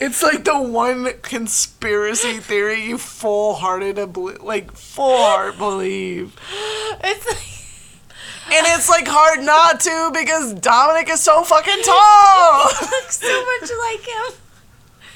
It's 0.00 0.22
like 0.22 0.44
the 0.44 0.60
one 0.60 1.12
conspiracy 1.22 2.34
theory 2.38 2.84
you 2.84 2.98
full 2.98 3.54
hearted, 3.54 4.16
like 4.16 4.70
full 4.72 5.16
heart 5.16 5.58
believe. 5.58 6.36
It's 7.02 7.26
like 7.26 8.56
And 8.56 8.66
it's 8.68 8.88
like 8.88 9.08
hard 9.08 9.40
not 9.44 9.80
to 9.80 10.10
because 10.14 10.54
Dominic 10.54 11.08
is 11.10 11.20
so 11.20 11.42
fucking 11.42 11.82
tall. 11.82 12.68
He 12.68 12.86
looks 12.86 13.18
so 13.18 13.44
much 13.44 13.70
like 13.80 14.06
him. 14.06 14.38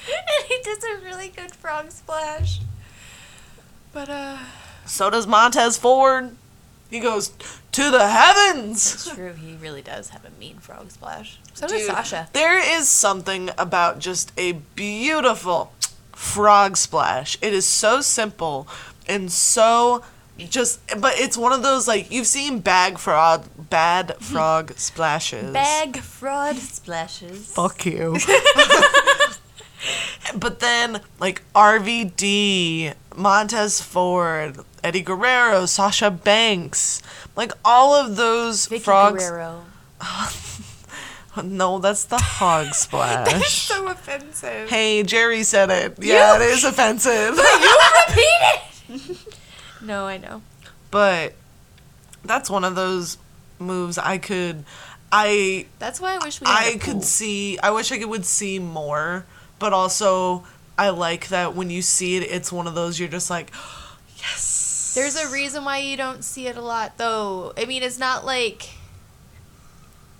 And 0.07 0.47
he 0.49 0.59
does 0.63 0.83
a 0.83 1.05
really 1.05 1.29
good 1.29 1.55
frog 1.55 1.89
splash. 1.89 2.59
But 3.93 4.09
uh 4.09 4.37
So 4.85 5.09
does 5.09 5.27
Montez 5.27 5.77
Ford. 5.77 6.35
He 6.89 6.99
goes 6.99 7.31
to 7.71 7.89
the 7.89 8.07
heavens. 8.07 8.93
it's 8.93 9.09
true, 9.09 9.33
he 9.33 9.55
really 9.55 9.81
does 9.81 10.09
have 10.09 10.23
a 10.25 10.29
mean 10.39 10.57
frog 10.59 10.91
splash. 10.91 11.39
So 11.53 11.67
does 11.67 11.87
Sasha. 11.87 12.29
There 12.33 12.59
is 12.59 12.87
something 12.87 13.49
about 13.57 13.97
just 13.99 14.31
a 14.37 14.53
beautiful 14.75 15.73
frog 16.11 16.77
splash. 16.77 17.37
It 17.41 17.53
is 17.53 17.65
so 17.65 18.01
simple 18.01 18.67
and 19.07 19.31
so 19.31 20.03
just 20.37 20.79
but 20.99 21.13
it's 21.17 21.37
one 21.37 21.51
of 21.51 21.61
those 21.63 21.87
like 21.87 22.11
you've 22.11 22.27
seen 22.27 22.59
bag 22.59 22.97
frog 22.97 23.45
bad 23.57 24.15
frog 24.19 24.73
splashes. 24.77 25.51
Bag 25.51 25.97
fraud 25.97 26.57
splashes. 26.57 27.53
Fuck 27.53 27.85
you. 27.85 28.17
but 30.35 30.59
then 30.59 31.01
like 31.19 31.41
RVD, 31.53 32.93
Montez 33.15 33.81
Ford, 33.81 34.59
Eddie 34.83 35.01
Guerrero, 35.01 35.65
Sasha 35.65 36.11
Banks, 36.11 37.01
like 37.35 37.51
all 37.63 37.93
of 37.93 38.15
those 38.15 38.67
Vickie 38.67 38.81
frogs. 38.81 39.27
Guerrero. 39.29 39.65
No, 41.43 41.79
that's 41.79 42.03
the 42.03 42.19
hog 42.19 42.67
That's 42.91 43.51
so 43.51 43.87
offensive. 43.87 44.69
hey, 44.69 45.01
Jerry 45.01 45.41
said 45.41 45.71
it. 45.71 45.97
Yeah, 45.99 46.35
it 46.35 46.43
is 46.43 46.63
offensive. 46.63 47.35
You 47.35 47.79
repeat 48.07 48.39
it. 48.91 49.17
No, 49.81 50.05
I 50.05 50.17
know. 50.17 50.43
But 50.91 51.33
that's 52.23 52.51
one 52.51 52.63
of 52.63 52.75
those 52.75 53.17
moves 53.57 53.97
I 53.97 54.17
could 54.17 54.63
I 55.11 55.65
That's 55.79 55.99
why 55.99 56.15
I 56.15 56.23
wish 56.23 56.39
we 56.39 56.47
I 56.47 56.77
could 56.79 57.03
see 57.03 57.57
I 57.59 57.71
wish 57.71 57.91
I 57.91 57.97
could 57.97 58.09
would 58.09 58.25
see 58.25 58.59
more, 58.59 59.25
but 59.57 59.73
also 59.73 60.43
I 60.77 60.89
like 60.89 61.29
that 61.29 61.55
when 61.55 61.69
you 61.69 61.81
see 61.81 62.17
it 62.17 62.23
it's 62.23 62.51
one 62.51 62.67
of 62.67 62.75
those 62.75 62.99
you're 62.99 63.09
just 63.09 63.29
like 63.29 63.51
yes. 64.17 64.62
There's 64.93 65.15
a 65.15 65.29
reason 65.29 65.65
why 65.65 65.79
you 65.79 65.97
don't 65.97 66.23
see 66.23 66.47
it 66.47 66.55
a 66.55 66.61
lot, 66.61 66.97
though. 66.97 67.53
I 67.57 67.65
mean, 67.65 67.83
it's 67.83 67.99
not 67.99 68.25
like 68.25 68.69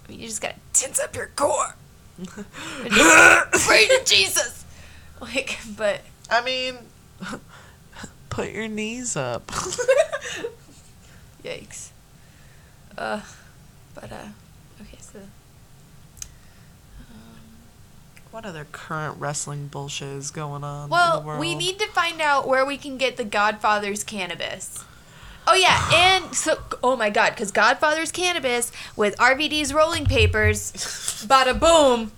I 0.05 0.11
mean, 0.11 0.19
you 0.19 0.27
just 0.27 0.41
gotta 0.41 0.55
tense 0.73 0.99
up 0.99 1.15
your 1.15 1.27
core. 1.35 1.75
Pray 2.35 3.87
to 3.87 4.01
Jesus. 4.05 4.65
Like, 5.21 5.57
but 5.77 6.01
I 6.29 6.43
mean 6.43 6.77
put 8.33 8.51
your 8.51 8.67
knees 8.67 9.15
up. 9.15 9.45
yikes. 11.43 11.89
Uh, 12.97 13.21
but 13.93 14.11
uh, 14.11 14.25
okay, 14.81 14.97
so 14.99 15.19
what 18.33 18.47
other 18.47 18.65
current 18.71 19.15
wrestling 19.19 19.67
bullshit 19.67 20.07
is 20.07 20.31
going 20.31 20.63
on 20.63 20.85
in 20.85 20.89
the 20.89 20.91
well, 20.91 21.37
we 21.39 21.53
need 21.53 21.77
to 21.77 21.85
find 21.89 22.19
out 22.19 22.47
where 22.47 22.65
we 22.65 22.77
can 22.77 22.97
get 22.97 23.15
the 23.15 23.23
Godfather's 23.23 24.03
cannabis. 24.03 24.83
Oh 25.45 25.53
yeah, 25.53 25.87
and 25.93 26.33
so 26.33 26.57
oh 26.81 26.95
my 26.95 27.11
god, 27.11 27.29
because 27.35 27.51
Godfather's 27.51 28.11
cannabis 28.11 28.71
with 28.95 29.15
RVD's 29.17 29.71
rolling 29.71 30.05
papers, 30.05 30.71
bada 31.29 31.59
boom, 31.59 32.11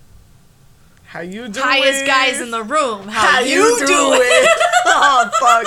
How 1.04 1.20
you 1.20 1.48
doing? 1.48 1.66
highest 1.66 2.06
guys 2.06 2.40
in 2.40 2.50
the 2.50 2.62
room. 2.62 3.08
How, 3.08 3.32
How 3.32 3.40
you, 3.40 3.56
you 3.56 3.76
doing? 3.80 3.88
doing? 3.88 4.20
oh 4.86 5.30
fuck. 5.38 5.66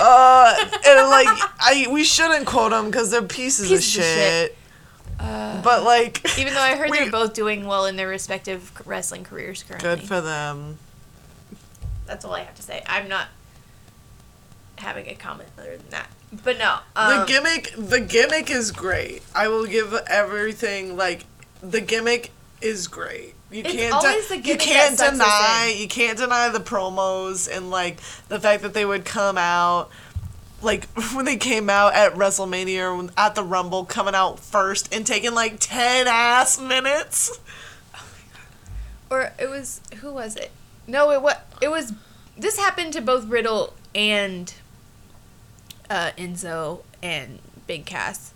uh, 0.00 0.78
and 0.88 1.10
like 1.10 1.28
I, 1.60 1.86
we 1.90 2.04
shouldn't 2.04 2.46
quote 2.46 2.70
them 2.70 2.86
because 2.86 3.10
they're 3.10 3.20
pieces, 3.20 3.68
Pieces 3.68 3.96
of 3.96 4.00
of 4.00 4.06
shit. 4.06 4.56
Uh, 5.18 5.62
But 5.62 5.82
like, 5.84 6.20
even 6.38 6.54
though 6.54 6.60
I 6.60 6.76
heard 6.76 6.90
we- 6.90 6.98
they're 6.98 7.10
both 7.10 7.34
doing 7.34 7.66
well 7.66 7.86
in 7.86 7.96
their 7.96 8.08
respective 8.08 8.72
wrestling 8.86 9.24
careers 9.24 9.62
currently. 9.62 9.88
good 9.96 10.02
for 10.06 10.20
them. 10.20 10.78
That's 12.06 12.24
all 12.24 12.34
I 12.34 12.40
have 12.40 12.54
to 12.54 12.62
say. 12.62 12.82
I'm 12.86 13.08
not 13.08 13.28
having 14.78 15.08
a 15.08 15.14
comment 15.14 15.48
other 15.58 15.76
than 15.76 15.88
that. 15.90 16.08
But 16.44 16.58
no, 16.58 16.78
the 16.94 17.20
um, 17.22 17.26
gimmick, 17.26 17.72
the 17.76 18.00
gimmick 18.00 18.50
is 18.50 18.70
great. 18.72 19.22
I 19.34 19.48
will 19.48 19.66
give 19.66 19.94
everything 20.08 20.96
like 20.96 21.24
the 21.62 21.80
gimmick 21.80 22.30
is 22.60 22.86
great. 22.88 23.34
You 23.50 23.62
It's 23.64 23.72
can't 23.72 24.28
the 24.28 24.36
you 24.38 24.56
can't 24.56 24.96
that 24.98 24.98
sucks 24.98 25.12
us 25.12 25.12
deny 25.12 25.74
you 25.78 25.86
can't 25.86 26.18
deny 26.18 26.48
the 26.48 26.58
promos 26.58 27.48
and 27.54 27.70
like 27.70 28.00
the 28.28 28.40
fact 28.40 28.62
that 28.62 28.74
they 28.74 28.84
would 28.84 29.04
come 29.04 29.38
out 29.38 29.88
like 30.66 30.84
when 31.14 31.24
they 31.24 31.36
came 31.36 31.70
out 31.70 31.94
at 31.94 32.12
WrestleMania 32.12 33.06
or 33.06 33.10
at 33.16 33.34
the 33.34 33.44
Rumble 33.44 33.86
coming 33.86 34.14
out 34.14 34.38
first 34.38 34.94
and 34.94 35.06
taking 35.06 35.32
like 35.34 35.56
10 35.58 36.06
ass 36.06 36.60
minutes. 36.60 37.40
or 39.10 39.32
it 39.38 39.48
was 39.48 39.80
who 40.00 40.12
was 40.12 40.36
it? 40.36 40.50
No, 40.86 41.10
it 41.10 41.22
what 41.22 41.46
it 41.62 41.70
was. 41.70 41.94
This 42.36 42.58
happened 42.58 42.92
to 42.92 43.00
both 43.00 43.26
Riddle 43.26 43.72
and 43.94 44.52
uh, 45.88 46.10
Enzo 46.18 46.82
and 47.02 47.38
Big 47.66 47.86
Cass. 47.86 48.34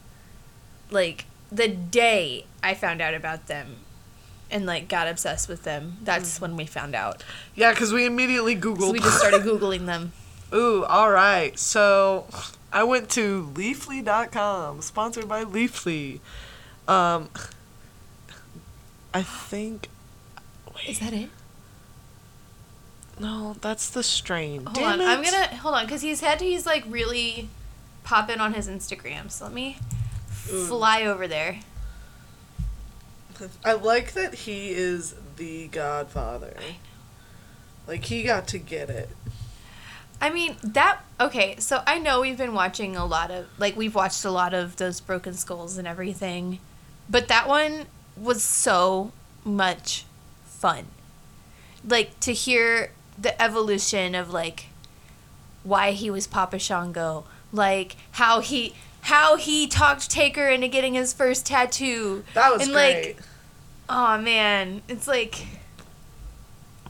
Like 0.91 1.27
the 1.53 1.69
day 1.69 2.47
I 2.63 2.75
found 2.75 3.01
out 3.03 3.15
about 3.15 3.47
them, 3.47 3.77
and 4.51 4.67
like 4.67 4.89
got 4.89 5.07
obsessed 5.07 5.49
with 5.49 5.65
them. 5.65 5.99
That's 6.03 6.41
when 6.41 6.57
we 6.57 6.65
found 6.65 6.95
out. 6.95 7.23
Yeah, 7.55 7.75
cuz 7.75 7.93
we 7.93 8.07
immediately 8.07 8.57
googled 8.57 8.81
So 8.81 8.93
we 8.93 9.01
just 9.01 9.19
started 9.19 9.43
googling 9.45 9.87
them. 9.87 10.13
Ooh, 10.53 10.85
all 10.85 11.11
right. 11.11 11.59
So 11.59 12.27
I 12.73 12.83
went 12.85 13.09
to 13.11 13.51
leafly.com, 13.55 14.83
sponsored 14.83 15.29
by 15.29 15.45
Leafly. 15.45 16.21
Um 16.89 17.29
I 19.13 19.23
think 19.23 19.89
Is 20.87 20.99
that 21.01 21.13
it? 21.13 21.31
no, 23.19 23.55
that's 23.61 23.91
the 23.91 24.03
strain. 24.03 24.65
Hold 24.65 24.77
Damn 24.77 25.01
on, 25.01 25.07
I'm 25.07 25.23
gonna 25.23 25.47
hold 25.57 25.75
on 25.75 25.85
because 25.85 26.01
he's 26.03 26.21
had 26.21 26.39
to. 26.39 26.45
he's 26.45 26.65
like 26.65 26.85
really 26.89 27.49
popping 28.03 28.39
on 28.41 28.55
his 28.55 28.67
Instagram. 28.69 29.31
So 29.31 29.45
let 29.45 29.53
me 29.55 29.77
Ooh. 30.51 30.67
fly 30.67 31.03
over 31.03 31.29
there. 31.29 31.61
I 33.65 33.73
like 33.73 34.13
that 34.13 34.35
he 34.35 34.71
is 34.71 35.15
the 35.37 35.69
godfather. 35.69 36.55
Like 37.87 38.05
he 38.05 38.23
got 38.23 38.47
to 38.49 38.59
get 38.59 38.91
it. 38.91 39.09
I 40.21 40.31
mean 40.31 40.57
that 40.63 41.01
okay. 41.19 41.57
So 41.59 41.83
I 41.87 41.99
know 41.99 42.21
we've 42.21 42.37
been 42.37 42.55
watching 42.55 42.95
a 42.97 43.07
lot 43.07 43.31
of 43.31 43.47
like 43.59 43.77
we've 43.77 43.95
watched 43.95 44.25
a 44.25 44.31
lot 44.31 44.53
of 44.53 44.77
those 44.77 45.01
Broken 45.01 45.35
Skulls 45.35 45.79
and 45.79 45.89
everything, 45.89 46.59
but 47.09 47.29
that 47.29 47.49
one 47.49 47.87
was 48.17 48.43
so 48.43 49.13
much 49.45 50.05
fun. 50.45 50.87
Like 51.87 52.21
to 52.21 52.33
hear 52.33 52.93
the 53.19 53.41
evolution 53.41 54.15
of 54.15 54.31
like 54.31 54.67
why 55.63 55.93
he 55.93 56.11
was 56.11 56.27
Papa 56.27 56.59
Shango, 56.59 57.25
like 57.53 57.97
how 58.13 58.41
he 58.41 58.75
how 59.03 59.37
he 59.37 59.67
talked 59.67 60.11
Taker 60.11 60.49
into 60.49 60.69
getting 60.69 60.95
his 60.95 61.15
first 61.15 61.47
tattoo. 61.47 62.25
That 62.35 62.53
was 62.53 62.63
and 62.63 62.73
great. 62.73 63.17
like 63.17 63.19
oh 63.89 64.19
man, 64.19 64.83
it's 64.89 65.09
like 65.09 65.47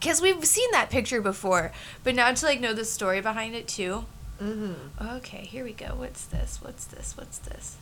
because 0.00 0.22
we've 0.22 0.44
seen 0.44 0.70
that 0.72 0.88
picture 0.90 1.20
before, 1.20 1.72
but 2.02 2.14
now 2.14 2.32
to 2.32 2.46
like 2.46 2.58
know 2.60 2.72
the 2.72 2.84
story 2.86 3.20
behind 3.20 3.54
it 3.54 3.68
too. 3.68 4.06
hmm 4.38 4.72
Okay, 5.00 5.44
here 5.44 5.62
we 5.62 5.72
go. 5.72 5.88
What's 5.94 6.24
this? 6.24 6.58
What's 6.62 6.86
this? 6.86 7.14
What's 7.16 7.38
this? 7.38 7.76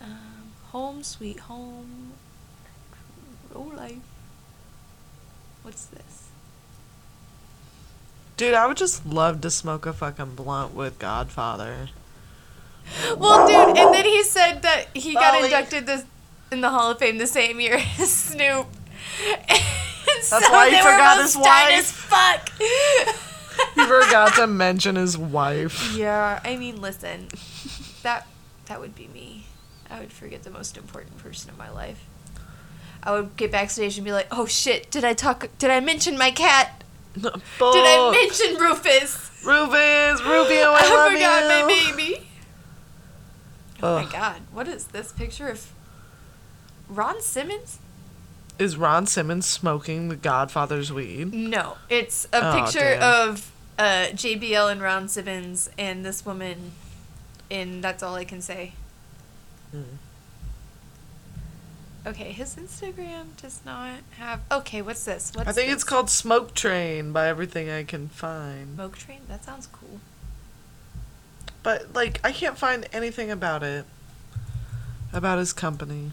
Um, 0.00 0.52
home 0.72 1.02
sweet 1.02 1.40
home. 1.40 2.12
Oh 3.54 3.70
life. 3.76 3.96
What's 5.62 5.84
this? 5.86 6.28
Dude, 8.38 8.54
I 8.54 8.66
would 8.66 8.78
just 8.78 9.04
love 9.04 9.42
to 9.42 9.50
smoke 9.50 9.84
a 9.84 9.92
fucking 9.92 10.34
blunt 10.34 10.74
with 10.74 10.98
Godfather. 10.98 11.88
Well, 13.18 13.46
dude, 13.46 13.76
and 13.76 13.94
then 13.94 14.04
he 14.04 14.24
said 14.24 14.62
that 14.62 14.86
he 14.94 15.12
got 15.14 15.44
inducted 15.44 15.86
this 15.86 16.04
in 16.50 16.60
the 16.60 16.70
Hall 16.70 16.90
of 16.90 16.98
Fame 16.98 17.18
the 17.18 17.26
same 17.26 17.60
year 17.60 17.74
as 18.00 18.10
Snoop. 18.10 18.66
That's 20.30 20.50
why 20.50 20.70
he 20.70 20.76
forgot 20.76 21.20
his 21.22 21.36
wife. 21.36 21.86
fuck. 21.86 22.50
You 23.76 23.86
forgot 23.86 24.34
to 24.36 24.46
mention 24.46 24.96
his 24.96 25.18
wife. 25.18 25.94
Yeah, 25.94 26.40
I 26.42 26.56
mean, 26.56 26.80
listen, 26.80 27.28
that 28.02 28.26
that 28.66 28.80
would 28.80 28.94
be 28.94 29.06
me. 29.08 29.44
I 29.90 30.00
would 30.00 30.12
forget 30.12 30.44
the 30.44 30.50
most 30.50 30.78
important 30.78 31.18
person 31.18 31.50
in 31.50 31.58
my 31.58 31.68
life. 31.68 32.06
I 33.02 33.12
would 33.12 33.36
get 33.36 33.52
backstage 33.52 33.98
and 33.98 34.04
be 34.04 34.12
like, 34.12 34.28
"Oh 34.30 34.46
shit, 34.46 34.90
did 34.90 35.04
I 35.04 35.12
talk? 35.12 35.46
Did 35.58 35.70
I 35.70 35.80
mention 35.80 36.16
my 36.16 36.30
cat? 36.30 36.82
Did 37.14 37.26
I 37.34 38.10
mention 38.12 38.56
Rufus? 38.62 39.30
Rufus, 39.44 40.22
Rubio, 40.22 40.70
I, 40.70 40.80
I 40.82 40.94
love 40.94 41.12
forgot 41.12 41.42
you. 41.42 41.48
my 41.48 41.92
baby." 42.06 42.26
Oh 43.82 43.96
Ugh. 43.96 44.06
my 44.06 44.10
god, 44.12 44.40
what 44.52 44.68
is 44.68 44.86
this 44.86 45.12
picture 45.12 45.48
of 45.48 45.70
Ron 46.88 47.20
Simmons? 47.20 47.78
Is 48.60 48.76
Ron 48.76 49.06
Simmons 49.06 49.46
smoking 49.46 50.08
the 50.10 50.16
Godfather's 50.16 50.92
weed? 50.92 51.32
No, 51.32 51.78
it's 51.88 52.26
a 52.32 52.46
Oh, 52.46 52.62
picture 52.64 52.78
damn. 52.98 53.28
of 53.30 53.50
uh, 53.78 54.06
JBL 54.12 54.70
and 54.70 54.82
Ron 54.82 55.08
Simmons 55.08 55.70
and 55.78 56.04
this 56.04 56.26
woman, 56.26 56.72
and 57.50 57.82
that's 57.82 58.02
all 58.02 58.14
I 58.16 58.24
can 58.26 58.42
say. 58.42 58.72
Hmm. 59.70 59.82
Okay, 62.06 62.32
his 62.32 62.56
Instagram 62.56 63.36
does 63.40 63.60
not 63.64 64.00
have. 64.18 64.40
Okay, 64.52 64.82
what's 64.82 65.04
this? 65.04 65.32
What's 65.34 65.48
I 65.48 65.52
think 65.52 65.72
it's 65.72 65.84
called 65.84 66.10
Smoke 66.10 66.54
Train 66.54 67.12
by 67.12 67.28
everything 67.28 67.70
I 67.70 67.84
can 67.84 68.08
find. 68.08 68.74
Smoke 68.74 68.98
Train. 68.98 69.20
That 69.28 69.44
sounds 69.44 69.66
cool. 69.66 70.00
But 71.62 71.94
like 71.94 72.20
I 72.24 72.32
can't 72.32 72.56
find 72.58 72.86
anything 72.92 73.30
about 73.30 73.62
it. 73.62 73.84
About 75.12 75.38
his 75.38 75.52
company. 75.52 76.12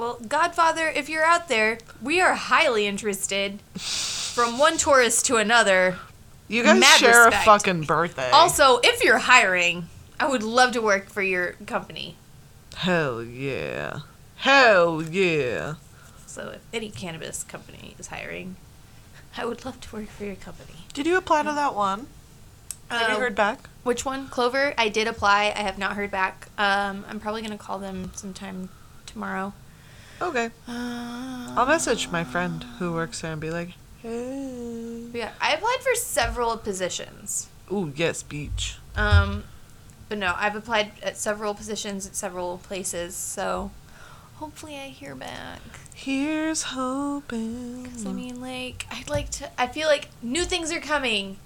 Well, 0.00 0.18
Godfather, 0.26 0.88
if 0.88 1.10
you're 1.10 1.26
out 1.26 1.48
there, 1.48 1.76
we 2.00 2.22
are 2.22 2.34
highly 2.34 2.86
interested. 2.86 3.60
From 3.76 4.56
one 4.56 4.78
tourist 4.78 5.26
to 5.26 5.36
another. 5.36 5.98
You 6.48 6.62
guys 6.62 6.80
Mad 6.80 6.98
share 6.98 7.26
respect. 7.26 7.42
a 7.42 7.44
fucking 7.44 7.82
birthday. 7.82 8.30
Also, 8.30 8.80
if 8.82 9.04
you're 9.04 9.18
hiring, 9.18 9.88
I 10.18 10.26
would 10.26 10.42
love 10.42 10.72
to 10.72 10.80
work 10.80 11.10
for 11.10 11.20
your 11.20 11.52
company. 11.66 12.16
Hell 12.76 13.22
yeah. 13.22 13.98
Hell 14.36 15.02
yeah. 15.02 15.74
So 16.24 16.48
if 16.48 16.62
any 16.72 16.88
cannabis 16.88 17.44
company 17.44 17.94
is 17.98 18.06
hiring, 18.06 18.56
I 19.36 19.44
would 19.44 19.66
love 19.66 19.82
to 19.82 19.96
work 19.96 20.08
for 20.08 20.24
your 20.24 20.36
company. 20.36 20.86
Did 20.94 21.06
you 21.06 21.18
apply 21.18 21.42
to 21.42 21.52
that 21.52 21.74
one? 21.74 22.06
Have 22.88 23.10
you 23.10 23.16
Uh, 23.16 23.20
heard 23.20 23.34
back? 23.34 23.68
Which 23.82 24.06
one? 24.06 24.28
Clover. 24.28 24.72
I 24.78 24.88
did 24.88 25.06
apply. 25.06 25.52
I 25.54 25.60
have 25.60 25.76
not 25.76 25.92
heard 25.96 26.10
back. 26.10 26.48
Um, 26.56 27.04
I'm 27.06 27.20
probably 27.20 27.42
gonna 27.42 27.58
call 27.58 27.78
them 27.78 28.12
sometime 28.14 28.70
tomorrow. 29.04 29.52
Okay. 30.20 30.50
Uh, 30.68 31.54
I'll 31.56 31.66
message 31.66 32.08
my 32.10 32.24
friend 32.24 32.64
who 32.78 32.92
works 32.92 33.20
there 33.20 33.32
and 33.32 33.40
be 33.40 33.50
like, 33.50 33.70
hey. 34.02 35.04
Yeah, 35.12 35.32
I 35.40 35.52
applied 35.54 35.78
for 35.80 35.94
several 35.94 36.56
positions. 36.56 37.48
Ooh, 37.72 37.92
yes, 37.96 38.22
beach. 38.22 38.76
Um, 38.96 39.44
but 40.08 40.18
no, 40.18 40.34
I've 40.36 40.56
applied 40.56 40.92
at 41.02 41.16
several 41.16 41.54
positions 41.54 42.06
at 42.06 42.14
several 42.16 42.58
places, 42.58 43.14
so 43.14 43.70
hopefully 44.36 44.76
I 44.76 44.88
hear 44.88 45.14
back. 45.14 45.60
Here's 45.94 46.62
hoping. 46.64 47.86
Cause 47.92 48.06
I 48.06 48.12
mean, 48.12 48.40
like, 48.40 48.86
I'd 48.90 49.08
like 49.10 49.30
to. 49.32 49.50
I 49.60 49.66
feel 49.66 49.86
like 49.86 50.08
new 50.22 50.44
things 50.44 50.72
are 50.72 50.80
coming. 50.80 51.36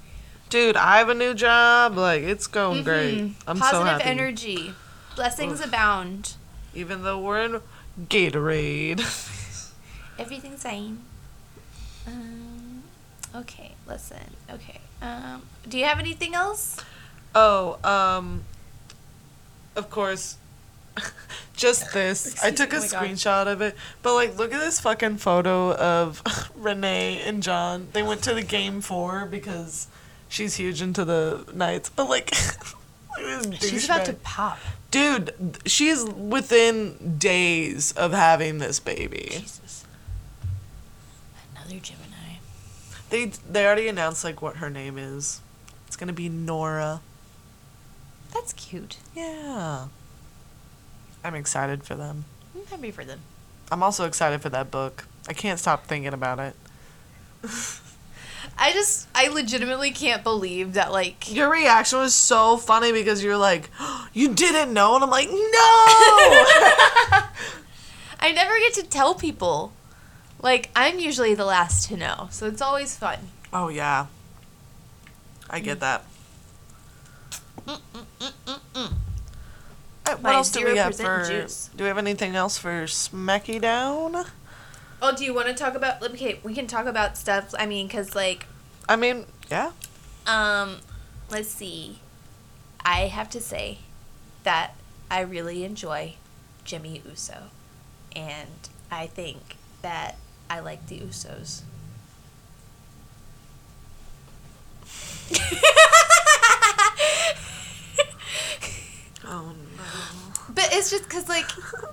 Dude, 0.49 0.77
I 0.77 0.99
have 0.99 1.09
a 1.09 1.15
new 1.15 1.35
job. 1.35 1.97
Like 1.97 2.23
it's 2.23 2.47
going 2.47 2.85
great. 2.85 3.19
Mhm. 3.19 3.33
I'm 3.49 3.59
Positive 3.59 3.81
so 3.81 3.85
happy. 3.85 4.05
energy, 4.05 4.75
blessings 5.17 5.61
abound. 5.61 6.35
Even 6.75 7.03
though 7.03 7.19
we're 7.19 7.41
in 7.43 7.61
Gatorade. 8.01 9.01
Everything's 10.19 10.63
fine. 10.63 11.01
Um, 12.07 12.83
okay, 13.35 13.73
listen. 13.87 14.35
Okay. 14.51 14.81
Um, 15.03 15.43
do 15.69 15.79
you 15.79 15.85
have 15.85 15.99
anything 15.99 16.35
else? 16.35 16.77
oh, 17.35 17.79
um, 17.85 18.43
of 19.77 19.91
course. 19.91 20.37
Just 21.57 21.93
this. 21.93 22.43
I 22.43 22.51
took 22.51 22.73
a 22.73 22.77
oh 22.77 22.81
my 22.81 22.87
God. 22.87 23.03
screenshot 23.03 23.47
of 23.47 23.61
it. 23.61 23.77
But 24.03 24.15
like 24.15 24.37
look 24.37 24.53
at 24.53 24.61
this 24.61 24.81
fucking 24.81 25.19
photo 25.19 25.73
of 25.73 26.23
Renee 26.57 27.21
and 27.25 27.43
Jon. 27.43 27.89
They 27.93 28.03
went 28.03 28.23
to 28.25 28.35
the 28.35 28.43
game 28.43 28.81
four 28.81 29.27
because 29.27 29.89
she's 30.29 30.57
huge 30.57 30.83
into 30.83 31.05
the 31.05 31.45
Knights. 31.55 31.91
But 31.91 32.09
like 32.09 32.31
look 32.33 32.43
at 32.43 32.61
this 32.61 32.75
She's 33.61 33.85
about 33.85 34.05
to 34.07 34.15
pop. 34.15 34.59
Dude, 34.91 35.59
she's 35.67 36.05
within 36.05 37.17
days 37.19 37.93
of 37.93 38.13
having 38.13 38.59
this 38.59 38.81
baby. 38.81 39.29
Jesus. 39.31 39.85
Another 41.55 41.79
Gemini. 41.81 42.39
They 43.11 43.27
they 43.49 43.67
already 43.67 43.89
announced 43.89 44.25
like 44.25 44.43
what 44.43 44.57
her 44.57 44.71
name 44.71 44.99
is. 44.99 45.41
It's 45.87 45.97
gonna 45.97 46.13
be 46.13 46.29
Nora. 46.29 47.01
That's 48.33 48.53
cute. 48.53 48.99
Yeah. 49.15 49.87
I'm 51.23 51.35
excited 51.35 51.85
for 51.85 51.95
them. 51.95 52.25
I'm 52.55 52.67
happy 52.67 52.91
for 52.91 53.05
them. 53.05 53.21
I'm 53.71 53.83
also 53.83 54.05
excited 54.07 54.43
for 54.43 54.51
that 54.51 54.71
book. 54.71 55.07
I 55.29 55.33
can't 55.33 55.59
stop 55.59 55.87
thinking 55.87 56.13
about 56.13 56.39
it. 56.39 56.57
I 58.57 58.73
just, 58.73 59.09
I 59.15 59.29
legitimately 59.29 59.91
can't 59.91 60.23
believe 60.23 60.75
that, 60.75 60.93
like, 60.93 61.33
Your 61.33 61.51
reaction 61.51 61.99
was 61.99 62.15
so 62.15 62.57
funny 62.57 62.93
because 62.93 63.23
you're 63.23 63.37
like, 63.37 63.71
you 64.13 64.33
didn't 64.35 64.73
know, 64.73 64.95
and 64.95 65.05
I'm 65.05 65.11
like, 65.11 65.29
no. 65.29 65.37
I 68.21 68.33
never 68.35 68.57
get 68.59 68.75
to 68.75 68.83
tell 68.85 69.15
people. 69.15 69.73
Like, 70.41 70.71
I'm 70.77 70.99
usually 70.99 71.35
the 71.35 71.45
last 71.45 71.89
to 71.89 71.97
know, 71.97 72.29
so 72.31 72.47
it's 72.47 72.63
always 72.63 72.97
fun. 72.97 73.19
oh 73.53 73.69
yeah. 73.69 74.07
I 75.51 75.61
get 75.61 75.81
that. 75.81 76.05
Alright, 80.07 80.23
what 80.23 80.35
else 80.35 80.51
do 80.51 80.65
we 80.65 80.77
have 80.77 80.97
for? 80.97 81.25
juice. 81.27 81.71
Do 81.77 81.85
we 81.85 81.89
have 81.89 81.99
anything 81.99 82.35
else 82.37 82.59
for 82.59 82.85
Smacky 82.85 83.61
Down? 83.61 84.25
Oh, 85.03 85.15
do 85.15 85.25
you 85.25 85.35
want 85.35 85.49
to 85.49 85.55
talk 85.55 85.75
about? 85.75 86.03
Okay, 86.03 86.39
we 86.43 86.55
can 86.55 86.67
talk 86.67 86.87
about 86.87 87.17
stuff. 87.17 87.55
I 87.59 87.67
mean, 87.67 87.89
cause 87.89 88.15
like, 88.15 88.47
I 88.89 88.97
mean, 88.97 89.27
yeah. 89.51 89.73
um, 90.27 90.79
let's 91.31 91.49
see. 91.49 92.01
I 92.85 93.09
have 93.09 93.29
to 93.31 93.41
say 93.41 93.79
that 94.45 94.75
I 95.11 95.21
really 95.21 95.65
enjoy 95.65 96.15
Jimmy 96.65 97.03
Uso, 97.07 97.45
and 98.15 98.69
I 98.91 99.07
think 99.07 99.57
that 99.83 100.17
I 100.49 100.61
like 100.61 100.87
the 100.87 101.01
Usos. 101.01 101.63
Oh 109.27 109.53
no. 109.77 109.83
But 110.55 110.69
it's 110.73 110.91
just 110.91 111.05
because 111.05 111.29
like 111.29 111.47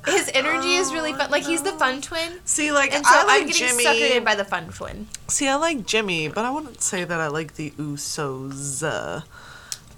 his 0.05 0.29
energy 0.33 0.75
is 0.75 0.91
really 0.93 1.13
fun. 1.13 1.31
Like 1.31 1.43
he's 1.43 1.63
the 1.63 1.71
fun 1.71 2.01
twin, 2.01 2.33
See, 2.45 2.71
like 2.71 2.93
and 2.93 3.05
so 3.05 3.11
I 3.13 3.23
like 3.23 3.41
I'm 3.43 3.47
getting 3.47 3.67
Jimmy. 3.69 3.85
suckered 3.85 4.17
in 4.17 4.23
by 4.23 4.35
the 4.35 4.45
fun 4.45 4.67
twin. 4.69 5.07
See, 5.29 5.47
I 5.47 5.55
like 5.55 5.85
Jimmy, 5.85 6.27
but 6.27 6.45
I 6.45 6.51
wouldn't 6.51 6.81
say 6.81 7.03
that 7.03 7.19
I 7.19 7.27
like 7.27 7.55
the 7.55 7.71
Usos. 7.71 8.83
Uh, 8.83 9.21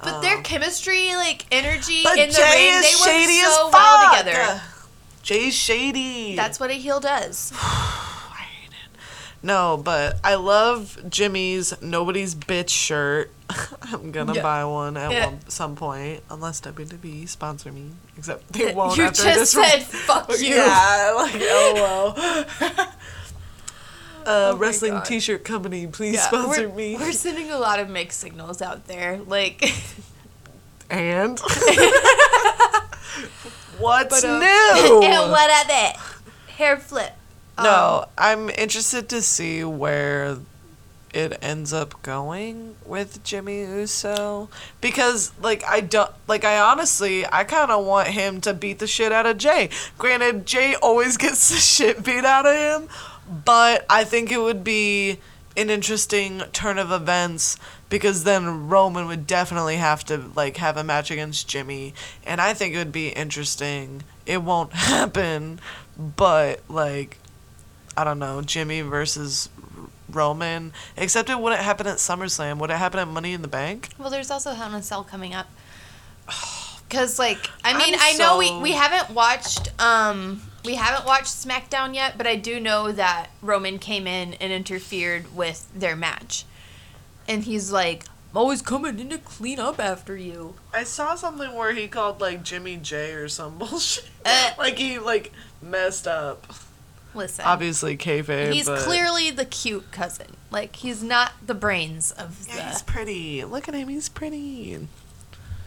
But 0.01 0.21
their 0.21 0.41
chemistry, 0.43 1.15
like 1.15 1.45
energy 1.51 2.03
but 2.03 2.17
in 2.17 2.29
the 2.29 2.35
Jey 2.35 2.69
ring, 2.71 2.83
is 2.83 2.99
they 3.03 3.11
shady 3.11 3.37
work 3.41 3.47
as 3.47 3.55
so 3.55 3.69
fuck. 3.69 3.73
well 3.73 4.17
together. 4.23 4.61
Jey's 5.23 5.53
shady. 5.55 6.35
That's 6.35 6.59
what 6.59 6.69
a 6.69 6.73
heel 6.73 6.99
does. 6.99 7.51
I 7.55 8.45
hate 8.61 8.69
it. 8.69 8.99
No, 9.41 9.77
but 9.83 10.19
I 10.23 10.35
love 10.35 10.99
Jimmy's 11.09 11.73
nobody's 11.81 12.35
bitch 12.35 12.69
shirt. 12.69 13.31
I'm 13.81 14.11
gonna 14.11 14.33
Yeah. 14.35 14.41
buy 14.41 14.65
one 14.65 14.97
at 14.97 15.11
Yeah. 15.11 15.25
one, 15.27 15.39
some 15.49 15.75
point, 15.75 16.23
unless 16.29 16.61
WWE 16.61 17.27
sponsor 17.27 17.71
me. 17.71 17.91
Except 18.17 18.51
they 18.53 18.73
won't. 18.75 18.97
you 18.97 19.03
after 19.05 19.23
just 19.23 19.37
this 19.39 19.51
said 19.51 19.83
"fuck 19.83 20.29
you." 20.39 20.55
Yeah, 20.55 21.13
like 21.15 21.33
lol. 21.39 22.13
uh, 22.17 22.85
Oh 24.25 24.55
wrestling 24.57 24.93
God. 24.93 25.05
T-shirt 25.05 25.43
company, 25.43 25.85
please 25.87 26.15
Yeah, 26.15 26.21
sponsor 26.27 26.69
we're, 26.69 26.75
me. 26.75 26.95
We're 26.97 27.11
sending 27.11 27.51
a 27.51 27.57
lot 27.57 27.79
of 27.79 27.89
mixed 27.89 28.19
signals 28.19 28.61
out 28.61 28.87
there. 28.87 29.19
Like, 29.27 29.73
And 30.89 31.39
what's 33.79 34.21
But, 34.21 34.29
uh, 34.29 34.39
new? 34.39 35.01
and 35.03 35.31
what 35.31 35.49
at 35.49 35.67
that? 35.67 35.97
Hair 36.57 36.77
flip. 36.77 37.13
No, 37.57 38.05
I'm 38.17 38.49
interested 38.49 39.09
to 39.09 39.21
see 39.21 39.63
where 39.63 40.37
it 41.13 41.37
ends 41.41 41.71
up 41.71 42.01
going 42.01 42.75
with 42.85 43.23
Jimmy 43.23 43.61
Uso 43.61 44.49
because 44.81 45.31
like 45.41 45.63
I 45.63 45.79
don't 45.79 46.11
like 46.27 46.43
I 46.43 46.59
honestly 46.59 47.25
I 47.25 47.43
kind 47.43 47.71
of 47.71 47.85
want 47.85 48.09
him 48.09 48.41
to 48.41 48.53
beat 48.53 48.79
the 48.79 48.87
shit 48.87 49.11
out 49.11 49.25
of 49.25 49.37
Jey. 49.37 49.69
Granted, 49.97 50.45
Jey 50.45 50.75
always 50.75 51.17
gets 51.23 51.49
the 51.49 51.57
shit 51.57 52.03
beat 52.03 52.25
out 52.25 52.45
of 52.45 52.55
him, 52.55 52.89
but 53.45 53.85
I 53.89 54.03
think 54.03 54.31
it 54.31 54.39
would 54.39 54.63
be 54.63 55.19
an 55.55 55.69
interesting 55.69 56.41
turn 56.51 56.79
of 56.79 56.91
events 56.91 57.57
because 57.89 58.23
then 58.23 58.67
Roman 58.69 59.05
would 59.05 59.27
definitely 59.27 59.75
have 59.75 60.03
to 60.05 60.31
like 60.35 60.57
have 60.57 60.77
a 60.77 60.83
match 60.83 61.11
against 61.11 61.47
Jimmy 61.47 61.93
and 62.25 62.41
I 62.41 62.55
think 62.55 62.73
it 62.73 62.79
would 62.79 62.91
be 62.91 63.09
interesting. 63.09 64.03
It 64.25 64.41
won't 64.41 64.73
happen, 64.73 65.59
but 65.95 66.61
like 66.67 67.19
I 67.95 68.03
don't 68.03 68.17
know, 68.17 68.41
Jimmy 68.41 68.81
versus 68.81 69.49
Roman. 70.15 70.73
Except 70.97 71.29
it 71.29 71.39
wouldn't 71.39 71.61
happen 71.61 71.87
at 71.87 71.97
SummerSlam. 71.97 72.57
Would 72.59 72.69
it 72.69 72.77
happen 72.77 72.99
at 72.99 73.07
Money 73.07 73.33
in 73.33 73.41
the 73.41 73.47
Bank? 73.47 73.89
Well, 73.97 74.09
there's 74.09 74.31
also 74.31 74.53
Hell 74.53 74.69
in 74.69 74.75
a 74.75 74.83
Cell 74.83 75.03
coming 75.03 75.33
up. 75.33 75.47
Cause 76.89 77.17
like 77.17 77.49
I 77.63 77.75
mean 77.75 77.95
I'm 77.95 77.99
I 77.99 78.17
know 78.19 78.37
we, 78.37 78.55
we 78.61 78.71
haven't 78.73 79.15
watched 79.15 79.69
um 79.81 80.43
we 80.63 80.75
haven't 80.75 81.05
watched 81.05 81.27
SmackDown 81.27 81.93
yet, 81.93 82.17
but 82.17 82.27
I 82.27 82.35
do 82.35 82.59
know 82.59 82.91
that 82.91 83.29
Roman 83.41 83.79
came 83.79 84.07
in 84.07 84.33
and 84.35 84.53
interfered 84.53 85.35
with 85.35 85.67
their 85.75 85.95
match, 85.95 86.45
and 87.27 87.43
he's 87.43 87.71
like, 87.71 88.05
"I'm 88.31 88.37
always 88.37 88.61
coming 88.61 88.99
in 88.99 89.09
to 89.09 89.17
clean 89.17 89.59
up 89.59 89.79
after 89.79 90.15
you." 90.15 90.55
I 90.73 90.83
saw 90.83 91.15
something 91.15 91.53
where 91.53 91.73
he 91.73 91.87
called 91.87 92.21
like 92.21 92.43
Jimmy 92.43 92.77
J 92.77 93.13
or 93.13 93.27
some 93.27 93.57
bullshit. 93.59 94.09
Uh. 94.25 94.51
like 94.57 94.77
he 94.77 94.99
like 94.99 95.31
messed 95.61 96.07
up. 96.07 96.47
Listen, 97.15 97.45
Obviously 97.45 97.95
kayfabe. 97.97 98.53
he's 98.53 98.65
but 98.67 98.79
clearly 98.79 99.29
the 99.31 99.45
cute 99.45 99.91
cousin. 99.91 100.35
Like 100.51 100.75
he's 100.77 101.03
not 101.03 101.33
the 101.45 101.53
brains 101.53 102.11
of 102.11 102.47
Yeah, 102.47 102.69
he's 102.69 102.81
pretty. 102.81 103.43
Look 103.45 103.67
at 103.67 103.73
him. 103.73 103.87
He's 103.87 104.09
pretty. 104.09 104.87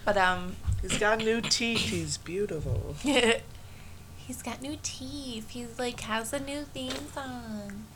But 0.05 0.17
um, 0.17 0.57
He's 0.83 0.99
got 0.99 1.19
new 1.19 1.41
teeth. 1.41 1.81
He's 1.91 2.17
beautiful. 2.19 2.95
he's 3.01 4.43
got 4.43 4.63
new 4.63 4.79
teeth. 4.83 5.51
He's 5.51 5.79
like 5.79 6.01
has 6.01 6.33
a 6.33 6.39
new 6.41 6.63
theme 6.63 6.93
song. 7.13 7.87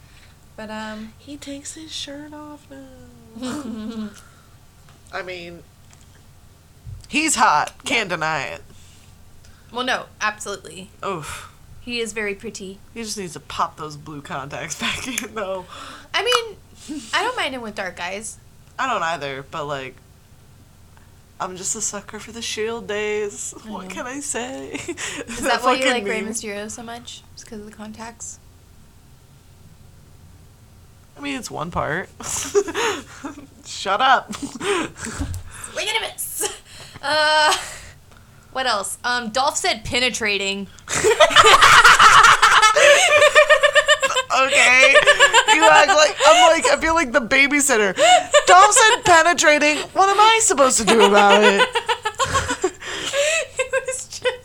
But 0.56 0.70
um, 0.70 1.12
He 1.18 1.36
takes 1.36 1.74
his 1.74 1.92
shirt 1.92 2.32
off 2.32 2.66
now. 2.70 4.10
I 5.12 5.22
mean, 5.22 5.62
he's 7.08 7.36
hot. 7.36 7.72
Can't 7.84 8.08
deny 8.08 8.42
it. 8.44 8.62
well, 9.72 9.84
no, 9.84 10.06
absolutely. 10.20 10.90
Oof. 11.04 11.52
He 11.80 12.00
is 12.00 12.12
very 12.12 12.34
pretty. 12.34 12.78
He 12.94 13.02
just 13.02 13.16
needs 13.16 13.32
to 13.32 13.40
pop 13.40 13.76
those 13.76 13.96
blue 13.96 14.20
contacts 14.22 14.74
back 14.80 15.06
in, 15.06 15.34
though. 15.34 15.64
I 16.12 16.22
mean, 16.22 17.00
I 17.14 17.22
don't 17.22 17.36
mind 17.36 17.54
him 17.54 17.62
with 17.62 17.74
dark 17.74 18.00
eyes. 18.00 18.38
I 18.78 18.86
don't 18.86 19.02
either, 19.02 19.44
but 19.50 19.66
like, 19.66 19.94
I'm 21.40 21.56
just 21.56 21.74
a 21.74 21.80
sucker 21.80 22.18
for 22.18 22.32
the 22.32 22.42
Shield 22.42 22.86
days. 22.86 23.54
What 23.66 23.88
can 23.88 24.06
I 24.06 24.20
say? 24.20 24.72
Is 24.72 24.86
that 25.40 25.62
why 25.62 25.74
you 25.74 25.86
like 25.86 26.04
Rey 26.04 26.20
Mysterio 26.22 26.70
so 26.70 26.82
much? 26.82 27.22
Just 27.34 27.46
because 27.46 27.60
of 27.60 27.66
the 27.66 27.72
contacts? 27.72 28.38
I 31.16 31.22
mean, 31.22 31.38
it's 31.38 31.50
one 31.50 31.70
part. 31.70 32.08
Shut 33.64 34.00
up. 34.00 34.34
Swing 34.34 35.86
and 35.88 35.96
a 35.96 36.00
miss. 36.00 36.58
Uh, 37.02 37.54
what 38.52 38.66
else? 38.66 38.98
Um, 39.04 39.30
Dolph 39.30 39.56
said 39.56 39.84
penetrating. 39.84 40.66
okay. 40.88 41.04
You 45.54 45.68
act 45.68 45.88
like 45.88 46.16
I'm 46.26 46.50
like 46.50 46.66
I 46.66 46.76
feel 46.80 46.94
like 46.94 47.12
the 47.12 47.20
babysitter. 47.20 47.94
Dolph 48.46 48.72
said 48.72 49.02
penetrating. 49.04 49.78
What 49.92 50.08
am 50.08 50.20
I 50.20 50.40
supposed 50.42 50.78
to 50.78 50.84
do 50.84 51.04
about 51.04 51.42
it? 51.42 51.68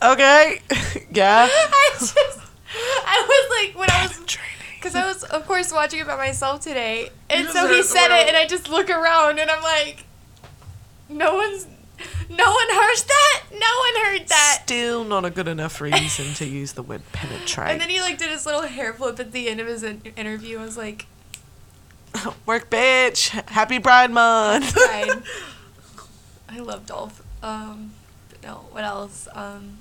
Okay. 0.06 0.62
yeah. 1.12 1.48
I 1.50 1.90
just, 2.00 2.18
I 2.18 3.26
was 3.28 3.50
like, 3.68 3.80
when 3.80 3.90
I 3.90 4.08
was, 4.08 4.38
because 4.76 4.96
I 4.96 5.08
was, 5.08 5.24
of 5.24 5.48
course, 5.48 5.72
watching 5.74 6.00
it 6.00 6.08
by 6.08 6.16
myself 6.16 6.62
today, 6.62 7.10
and 7.30 7.48
so 7.48 7.68
he 7.68 7.82
said 7.82 8.08
it, 8.12 8.28
and 8.28 8.38
I 8.38 8.46
just 8.46 8.70
look 8.70 8.90
around, 8.90 9.40
and 9.40 9.50
I'm 9.50 9.64
like, 9.64 10.06
no 11.10 11.36
one's, 11.36 11.66
no 12.30 12.52
one 12.52 12.70
heard 12.70 12.98
that, 13.08 13.44
no 13.52 13.58
one 13.58 14.06
heard 14.06 14.28
that. 14.28 14.62
Still 14.64 15.04
not 15.04 15.26
a 15.26 15.30
good 15.30 15.48
enough 15.48 15.80
reason 15.82 16.34
to 16.36 16.46
use 16.46 16.74
the 16.74 16.84
word 16.84 17.02
penetrate. 17.12 17.70
And 17.72 17.82
then 17.82 17.90
he 17.90 18.02
like 18.02 18.18
did 18.18 18.30
his 18.32 18.46
little 18.46 18.62
hair 18.64 18.94
flip 18.94 19.20
at 19.20 19.32
the 19.32 19.50
end 19.50 19.60
of 19.60 19.68
his 19.68 19.84
in- 19.84 20.02
interview. 20.16 20.60
I 20.60 20.64
was 20.64 20.78
like, 20.78 21.06
Work, 22.46 22.70
bitch. 22.70 23.30
Happy 23.50 23.80
Pride 23.80 24.12
Month. 24.12 24.74
Pride. 24.74 25.24
I 26.50 26.60
love 26.60 26.86
Dolph. 26.86 27.22
Um, 27.44 27.92
but 28.30 28.42
no, 28.44 28.66
what 28.72 28.84
else? 28.84 29.28
Um, 29.34 29.78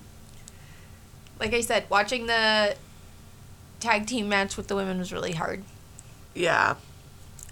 like 1.39 1.53
I 1.55 1.61
said, 1.61 1.85
watching 1.89 2.27
the 2.27 2.77
tag 3.81 4.07
team 4.07 4.29
match 4.29 4.57
with 4.57 4.67
the 4.69 4.75
women 4.77 4.99
was 4.99 5.13
really 5.13 5.33
hard. 5.33 5.63
yeah. 6.35 6.75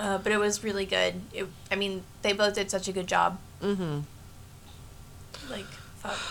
Uh, 0.00 0.18
but 0.18 0.32
it 0.32 0.38
was 0.38 0.64
really 0.64 0.86
good. 0.86 1.20
It, 1.32 1.46
I 1.70 1.76
mean, 1.76 2.02
they 2.22 2.32
both 2.32 2.54
did 2.54 2.70
such 2.72 2.88
a 2.88 2.92
good 2.92 3.06
job. 3.06 3.38
Mm-hmm. 3.62 4.00
Like, 5.52 5.66
fuck. 5.98 6.18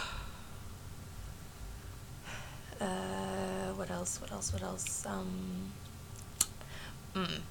Uh, 2.81 3.73
what 3.75 3.91
else? 3.91 4.19
What 4.19 4.31
else? 4.31 4.51
What 4.51 4.63
else? 4.63 5.05
Um, 5.05 5.71
mm, 7.13 7.41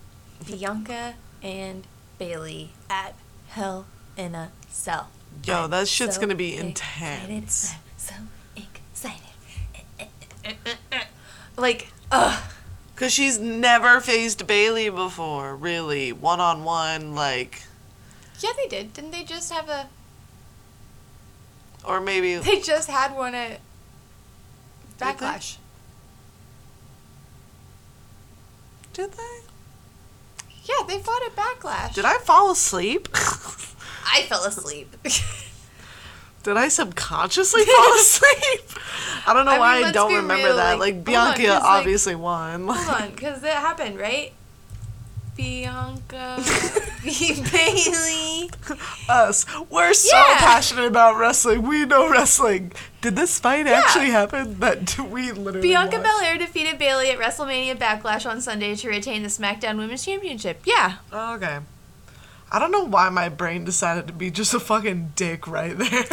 Bianca 0.44 1.14
and 1.40 1.87
Bayley 2.18 2.72
at 2.90 3.14
Hell 3.50 3.87
in 4.16 4.35
a 4.35 4.50
Cell. 4.70 5.09
Yo, 5.44 5.54
I'm 5.64 5.70
that 5.70 5.87
shit's 5.87 6.16
so 6.16 6.20
gonna 6.20 6.35
be 6.35 6.54
excited. 6.56 7.30
intense. 7.30 7.72
I'm 7.72 7.78
so 7.96 8.14
excited. 8.56 10.09
Like, 11.56 11.92
ugh. 12.11 12.42
Cause 12.96 13.12
she's 13.12 13.38
never 13.38 14.00
faced 14.00 14.46
Bayley 14.48 14.90
before, 14.90 15.54
really, 15.54 16.12
one 16.12 16.40
on 16.40 16.64
one, 16.64 17.14
like, 17.14 17.62
Yeah, 18.40 18.50
they 18.56 18.66
did. 18.66 18.94
Didn't 18.94 19.12
they 19.12 19.22
just 19.22 19.52
have 19.52 19.68
a? 19.68 19.88
Or 21.84 22.00
maybe 22.00 22.36
They 22.38 22.60
just 22.60 22.88
had 22.90 23.14
one 23.14 23.34
at 23.34 23.50
Did 23.50 23.58
they? 24.98 25.04
Backlash. 25.06 25.56
did 28.92 29.12
they? 29.12 29.38
Yeah, 30.64 30.84
they 30.86 30.98
fought 30.98 31.22
at 31.24 31.34
Backlash. 31.36 31.94
Did 31.94 32.04
I 32.04 32.18
fall 32.18 32.50
asleep? 32.52 33.08
I 33.14 34.22
fell 34.22 34.44
asleep. 34.44 34.94
Did 36.42 36.56
I 36.56 36.68
subconsciously 36.68 37.64
fall 37.64 37.94
asleep? 37.94 38.62
I 39.26 39.34
don't 39.34 39.44
know 39.44 39.52
I 39.52 39.58
why 39.58 39.74
mean, 39.74 39.82
I 39.82 39.86
let's 39.88 39.94
don't 39.94 40.08
be 40.08 40.16
remember 40.16 40.46
real, 40.48 40.56
that. 40.56 40.78
like, 40.78 40.94
Like, 40.94 41.06
hold 41.06 41.16
on, 41.18 41.34
Bianca 41.36 41.42
'cause, 41.42 41.62
like- 41.62 41.70
obviously 41.78 42.14
won. 42.14 42.66
Hold 42.66 43.02
on, 43.02 43.10
because 43.10 43.40
that 43.42 43.56
happened, 43.56 43.98
right? 43.98 44.32
Bianca, 45.40 46.37
Bayley. 47.03 48.50
Us. 49.09 49.46
We're 49.70 49.94
so 49.94 50.14
Yeah. 50.14 50.37
passionate 50.38 50.85
about 50.85 51.16
wrestling. 51.16 51.62
We 51.62 51.87
know 51.87 52.11
wrestling. 52.11 52.72
Did 53.00 53.16
this 53.16 53.38
fight 53.40 53.64
Yeah. 53.64 53.81
actually 53.83 54.11
happen? 54.11 54.61
That 54.61 54.98
we 55.11 55.33
literally 55.33 55.62
Bianca 55.66 55.96
watched? 55.96 56.18
Belair 56.18 56.37
defeated 56.37 56.79
Bayley 56.79 57.11
at 57.11 57.18
WrestleMania 57.18 57.76
Backlash 57.79 58.29
on 58.29 58.42
Sunday 58.42 58.76
to 58.76 58.88
retain 58.88 59.22
the 59.22 59.31
SmackDown 59.31 59.79
Women's 59.79 60.05
Championship. 60.05 60.61
Yeah. 60.66 60.96
Okay. 61.11 61.61
I 62.53 62.59
don't 62.59 62.70
know 62.72 62.85
why 62.85 63.09
my 63.09 63.31
brain 63.31 63.64
decided 63.64 64.09
to 64.09 64.12
be 64.12 64.31
just 64.31 64.53
a 64.53 64.61
fucking 64.61 65.12
dick 65.16 65.46
right 65.46 65.76
there. 65.79 66.05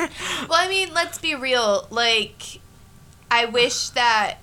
Well, 0.47 0.57
I 0.57 0.67
mean, 0.69 0.93
let's 0.93 1.17
be 1.17 1.35
real. 1.35 1.85
Like, 1.89 2.59
I 3.29 3.43
wish 3.45 3.89
that 3.89 4.37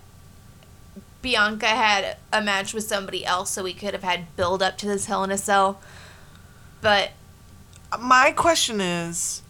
Bianca 1.24 1.66
had 1.66 2.18
a 2.34 2.42
match 2.42 2.74
with 2.74 2.84
somebody 2.84 3.24
else 3.24 3.50
so 3.50 3.64
we 3.64 3.72
could 3.72 3.94
have 3.94 4.02
had 4.04 4.36
build 4.36 4.62
up 4.62 4.76
to 4.76 4.86
this 4.86 5.06
Hell 5.06 5.24
in 5.24 5.30
a 5.30 5.38
Cell. 5.38 5.80
But 6.82 7.12
my 7.98 8.30
question 8.30 8.78
is, 8.78 9.40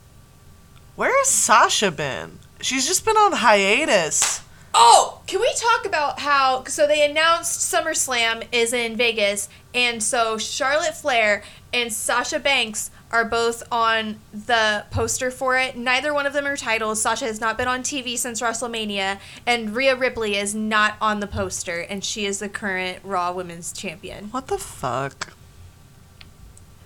where 0.94 1.10
has 1.18 1.28
Sasha 1.28 1.90
been? 1.90 2.38
She's 2.60 2.87
just 2.87 3.04
been 3.04 3.16
on 3.16 3.32
hiatus. 3.32 4.40
Oh, 4.72 5.20
can 5.26 5.40
we 5.40 5.52
talk 5.56 5.84
about 5.84 6.20
how? 6.20 6.62
So 6.64 6.87
they 6.87 7.04
announced 7.04 7.60
SummerSlam 7.72 8.46
is 8.52 8.72
in 8.72 8.94
Vegas, 8.94 9.48
and 9.74 10.00
so 10.00 10.38
Charlotte 10.38 10.94
Flair 10.94 11.42
and 11.72 11.92
Sasha 11.92 12.38
Banks 12.38 12.92
are 13.14 13.24
both 13.24 13.62
on 13.70 14.18
the 14.33 14.85
poster 14.90 15.31
for 15.31 15.57
it. 15.57 15.77
Neither 15.77 16.12
one 16.12 16.27
of 16.27 16.33
them 16.33 16.46
are 16.46 16.57
titles. 16.57 17.00
Sasha 17.00 17.27
has 17.27 17.40
not 17.40 17.57
been 17.57 17.68
on 17.68 17.83
TV 17.85 18.18
since 18.18 18.40
WrestleMania, 18.40 19.20
and 19.46 19.74
Rhea 19.74 19.94
Ripley 19.94 20.37
is 20.37 20.53
not 20.53 20.96
on 21.00 21.20
the 21.20 21.29
poster, 21.29 21.79
and 21.79 22.05
she 22.05 22.27
is 22.27 22.40
the 22.40 22.48
current 22.48 22.98
Raw 23.05 23.33
Women's 23.33 23.72
Champion. 23.72 24.24
What 24.33 24.48
the 24.48 24.59
fuck? 24.59 25.33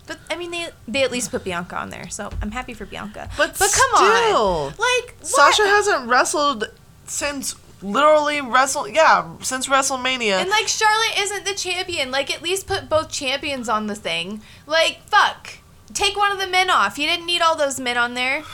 But 0.07 0.19
I 0.31 0.37
mean, 0.37 0.51
they 0.51 0.69
they 0.87 1.03
at 1.03 1.11
least 1.11 1.31
put 1.31 1.45
Bianca 1.45 1.77
on 1.77 1.88
there, 1.88 2.11
so 2.11 2.31
I'm 2.43 2.51
happy 2.51 2.75
for 2.75 2.85
Bianca. 2.85 3.31
But 3.38 3.59
but 3.59 3.73
come 3.73 3.91
still, 3.95 4.37
on, 4.37 4.67
like 4.67 5.17
what? 5.19 5.27
Sasha 5.27 5.67
hasn't 5.67 6.09
wrestled 6.09 6.71
since 7.07 7.55
literally 7.83 8.43
wrestle. 8.43 8.87
Yeah, 8.87 9.31
since 9.41 9.67
WrestleMania. 9.67 10.41
And 10.41 10.51
like 10.51 10.69
Charlotte 10.69 11.19
isn't 11.19 11.47
the 11.47 11.55
champion. 11.55 12.11
Like 12.11 12.31
at 12.31 12.43
least 12.43 12.67
put 12.67 12.91
both 12.91 13.11
champions 13.11 13.69
on 13.69 13.87
the 13.87 13.95
thing. 13.95 14.43
Like 14.67 15.01
fuck. 15.07 15.55
Take 15.94 16.16
one 16.16 16.31
of 16.31 16.38
the 16.38 16.46
men 16.46 16.70
off. 16.70 16.98
You 16.98 17.07
didn't 17.07 17.27
need 17.27 17.40
all 17.40 17.57
those 17.57 17.81
men 17.81 17.96
on 17.96 18.14
there. 18.14 18.44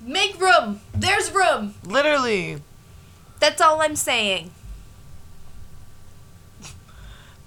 Make 0.00 0.40
room. 0.40 0.80
There's 0.94 1.32
room. 1.32 1.74
literally. 1.84 2.62
That's 3.40 3.60
all 3.60 3.82
I'm 3.82 3.96
saying. 3.96 4.50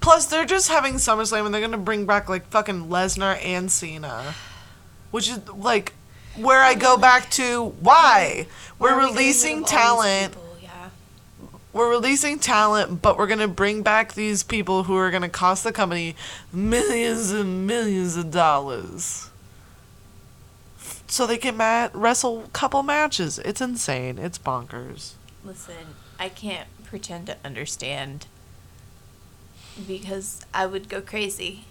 Plus, 0.02 0.26
they're 0.28 0.46
just 0.46 0.70
having 0.70 0.96
SummerSlam 0.96 1.46
and 1.46 1.54
they're 1.54 1.62
gonna 1.62 1.78
bring 1.78 2.06
back 2.06 2.30
like 2.30 2.48
fucking 2.48 2.88
Lesnar 2.88 3.44
and 3.44 3.72
Cena, 3.72 4.34
which 5.12 5.30
is 5.30 5.48
like 5.50 5.94
where 6.36 6.62
I 6.62 6.74
go 6.74 6.98
back 6.98 7.30
to 7.32 7.66
why 7.82 8.48
we're 8.78 8.96
Where 8.96 9.06
we 9.06 9.12
releasing 9.12 9.58
of 9.58 9.64
all 9.64 9.70
talent. 9.70 10.36
We're 11.72 11.90
releasing 11.90 12.40
talent, 12.40 13.02
but 13.02 13.18
we're 13.18 13.28
gonna 13.28 13.48
bring 13.48 13.84
back 13.84 14.14
these 14.14 14.42
people 14.42 14.84
who 14.84 14.96
are 14.96 15.12
gonna 15.12 15.30
cost 15.30 15.64
the 15.64 15.72
company 15.72 16.16
millions 16.52 17.32
and 17.32 17.68
millions 17.68 18.18
of 18.18 18.32
dollars, 18.32 19.30
so 21.08 21.28
they 21.28 21.38
can 21.38 21.56
ma- 21.58 21.90
wrestle 21.94 22.50
couple 22.54 22.82
matches. 22.82 23.38
It's 23.40 23.62
insane. 23.62 24.18
It's 24.18 24.40
bonkers. 24.40 25.14
Listen, 25.44 25.96
I 26.20 26.30
can't 26.30 26.68
pretend 26.84 27.28
to 27.28 27.38
understand 27.46 28.26
because 29.88 30.42
I 30.54 30.66
would 30.66 30.90
go 30.90 31.02
crazy. 31.02 31.66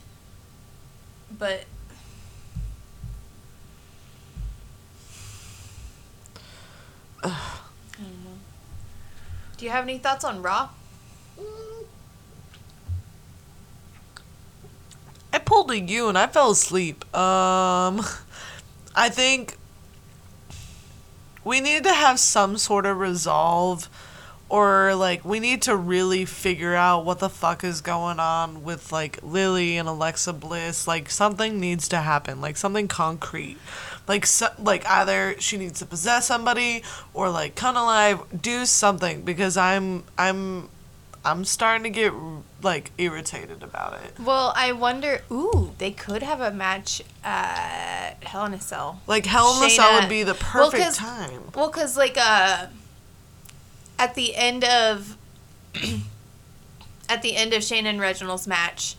But 1.37 1.65
know. 7.25 7.68
Do 9.59 9.65
you 9.65 9.73
have 9.73 9.83
any 9.83 9.99
thoughts 9.99 10.25
on 10.25 10.41
Raw? 10.41 10.69
I 15.33 15.39
pulled 15.41 15.73
a 15.73 15.81
U 15.81 16.09
and 16.09 16.17
I 16.17 16.29
fell 16.29 16.53
asleep. 16.53 17.05
Um, 17.15 18.01
I 18.95 19.09
think 19.11 19.57
we 21.45 21.61
need 21.61 21.83
to 21.83 21.93
have 21.93 22.21
some 22.21 22.57
sort 22.57 22.87
of 22.87 22.99
resolve, 22.99 23.89
or 24.49 24.95
like 24.95 25.25
we 25.25 25.41
need 25.41 25.63
to 25.63 25.75
really 25.75 26.25
figure 26.25 26.77
out 26.77 27.05
what 27.05 27.19
the 27.19 27.29
fuck 27.29 27.65
is 27.65 27.81
going 27.81 28.21
on 28.21 28.63
with 28.63 28.93
like 28.93 29.19
Lilly 29.25 29.77
and 29.77 29.89
Alexa 29.89 30.35
Bliss. 30.35 30.87
Like 30.87 31.11
something 31.11 31.59
needs 31.59 31.89
to 31.89 31.97
happen. 31.97 32.41
Like 32.41 32.57
something 32.57 32.87
concrete. 32.87 33.59
Like 34.09 34.25
so, 34.25 34.49
like 34.59 34.87
either 34.89 35.37
she 35.39 35.59
needs 35.59 35.79
to 35.81 35.87
possess 35.87 36.27
somebody 36.27 36.83
or 37.13 37.29
like 37.29 37.55
come 37.55 37.77
alive, 37.77 38.21
do 38.41 38.65
something 38.65 39.23
because 39.23 39.57
I'm 39.57 40.05
I'm 40.17 40.71
I'm 41.25 41.45
starting 41.45 41.85
to 41.85 41.91
get 41.91 42.15
like 42.63 42.91
irritated 42.97 43.63
about 43.63 44.01
it. 44.03 44.19
Well, 44.19 44.53
I 44.57 44.73
wonder. 44.73 45.21
Ooh, 45.31 45.75
they 45.77 45.91
could 45.91 46.23
have 46.23 46.41
a 46.41 46.51
match 46.51 47.03
at 47.23 48.17
Hell 48.23 48.47
in 48.47 48.55
a 48.55 48.61
Cell. 48.61 49.03
Like 49.07 49.27
Hell 49.27 49.59
in 49.59 49.67
a 49.67 49.71
Cell 49.71 50.01
would 50.01 50.09
be 50.09 50.23
the 50.23 50.35
perfect 50.35 50.81
Well, 50.81 50.93
time. 50.93 51.43
Well, 51.55 51.69
cause 51.69 51.97
like 51.97 52.17
uh, 52.19 52.67
at 53.99 54.15
the 54.15 54.35
end 54.35 54.65
of 54.65 55.19
at 57.11 57.21
the 57.23 57.37
end 57.37 57.53
of 57.53 57.63
Shayna 57.63 57.87
and 57.87 58.01
Reginald's 58.01 58.47
match, 58.47 58.97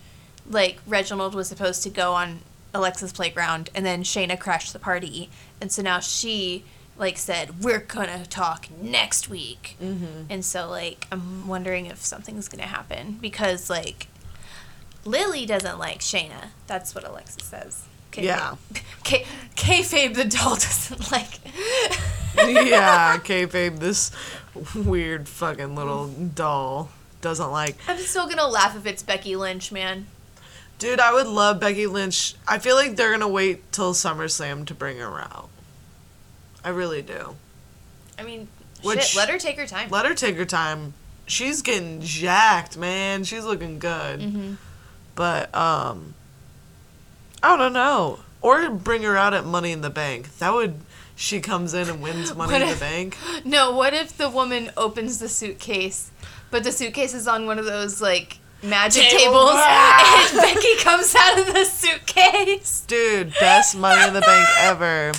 like 0.48 0.80
Reginald 0.86 1.34
was 1.34 1.48
supposed 1.48 1.82
to 1.84 1.90
go 1.90 2.14
on 2.14 2.42
Alexa's 2.74 3.12
playground, 3.14 3.70
and 3.74 3.86
then 3.86 4.04
Shayna 4.04 4.40
crashed 4.40 4.74
the 4.74 4.80
party, 4.80 5.30
and 5.62 5.72
so 5.72 5.82
now 5.82 6.00
she 6.00 6.64
like 6.98 7.18
said 7.18 7.64
we're 7.64 7.80
gonna 7.80 8.26
talk 8.26 8.68
next 8.82 9.30
week, 9.30 9.78
Mm-hmm. 9.82 10.24
and 10.30 10.44
so 10.46 10.68
like 10.70 11.08
I'm 11.12 11.48
wondering 11.48 11.86
if 11.88 12.04
something's 12.04 12.48
gonna 12.50 12.64
happen 12.68 13.18
because 13.22 13.70
like 13.70 14.08
Lilly 15.06 15.46
doesn't 15.46 15.80
like 15.80 16.00
Shayna. 16.00 16.50
That's 16.68 16.94
what 16.94 17.04
Alexa 17.08 17.44
says. 17.44 17.84
Kayfabe. 18.12 18.24
Yeah. 18.24 18.56
K- 19.04 19.26
kayfabe 19.56 20.14
the 20.16 20.26
doll 20.26 20.56
doesn't 20.56 21.12
like. 21.12 21.40
yeah, 22.38 23.18
kayfabe. 23.20 23.80
This 23.80 24.12
weird 24.76 25.28
fucking 25.28 25.76
little 25.76 26.08
doll 26.08 26.90
doesn't 27.22 27.52
like. 27.52 27.78
I'm 27.88 27.98
still 27.98 28.28
gonna 28.28 28.48
laugh 28.48 28.76
if 28.76 28.86
it's 28.86 29.04
Becky 29.04 29.36
Lynch, 29.36 29.72
man. 29.72 30.08
Dude, 30.80 31.00
I 31.00 31.14
would 31.14 31.28
love 31.28 31.60
Becky 31.60 31.86
Lynch. 31.88 32.36
I 32.48 32.58
feel 32.58 32.76
like 32.76 32.96
they're 32.96 33.12
gonna 33.12 33.28
wait 33.28 33.72
till 33.72 33.94
SummerSlam 33.94 34.66
to 34.68 34.74
bring 34.74 34.98
her 34.98 35.20
out. 35.20 35.50
I 36.64 36.70
really 36.70 37.02
do. 37.02 37.36
I 38.18 38.24
mean, 38.24 38.48
Which- 38.82 39.04
shit, 39.04 39.18
let 39.18 39.30
her 39.30 39.38
take 39.38 39.58
her 39.58 39.68
time. 39.68 39.90
Let 39.90 40.06
her 40.06 40.16
take 40.16 40.36
her 40.38 40.46
time. 40.46 40.94
She's 41.26 41.62
getting 41.62 42.02
jacked, 42.02 42.76
man. 42.78 43.24
She's 43.24 43.44
looking 43.46 43.78
good. 43.78 44.20
Mm-hmm. 44.22 44.54
But 45.16 45.54
um 45.54 46.16
I 47.44 47.56
don't 47.58 47.74
know. 47.74 48.20
Or 48.42 48.70
bring 48.70 49.04
her 49.04 49.18
out 49.18 49.34
at 49.34 49.46
Money 49.46 49.72
in 49.74 49.82
the 49.82 49.90
Bank. 49.90 50.38
That 50.40 50.54
would 50.54 50.76
she 51.16 51.42
comes 51.42 51.74
in 51.74 51.90
and 51.90 52.02
wins 52.02 52.34
Money 52.34 52.54
What 52.54 52.62
in 52.62 52.68
if- 52.70 52.80
the 52.80 52.86
Bank. 52.86 53.18
No, 53.46 53.72
what 53.72 53.94
if 53.94 54.16
the 54.18 54.30
woman 54.30 54.72
opens 54.78 55.20
the 55.20 55.28
suitcase, 55.28 56.10
but 56.52 56.64
the 56.64 56.72
suitcase 56.72 57.14
is 57.14 57.28
on 57.28 57.46
one 57.46 57.60
of 57.60 57.66
those 57.66 58.02
like 58.02 58.40
magic 58.64 59.04
Table. 59.04 59.18
tables, 59.18 59.52
and 59.56 60.38
Becky 60.42 60.76
comes 60.78 61.16
out 61.16 61.40
of 61.40 61.54
the 61.54 61.66
suitcase? 61.66 62.84
Dude, 62.88 63.34
best 63.40 63.76
Money 63.78 64.08
in 64.08 64.14
the 64.14 64.22
Bank 64.22 64.48
ever. 64.60 65.12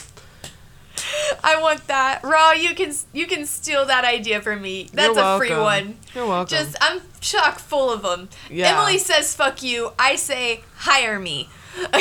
I 1.42 1.60
want 1.60 1.86
that. 1.86 2.20
Raw, 2.22 2.52
you 2.52 2.74
can 2.74 2.92
you 3.12 3.26
can 3.26 3.46
steal 3.46 3.84
that 3.86 4.04
idea 4.04 4.40
from 4.42 4.60
me. 4.62 4.88
That's 4.92 5.16
You're 5.16 5.24
a 5.24 5.38
free 5.38 5.50
welcome. 5.50 5.64
one. 5.88 5.96
You're 6.14 6.26
welcome. 6.26 6.48
Just 6.56 6.76
I'm 6.80 7.00
chock 7.20 7.58
full 7.58 7.90
of 7.90 8.02
them. 8.02 8.28
Yeah. 8.50 8.76
Emily 8.78 8.98
says 8.98 9.34
fuck 9.34 9.62
you. 9.62 9.92
I 9.98 10.16
say 10.16 10.62
hire 10.76 11.18
me. 11.18 11.48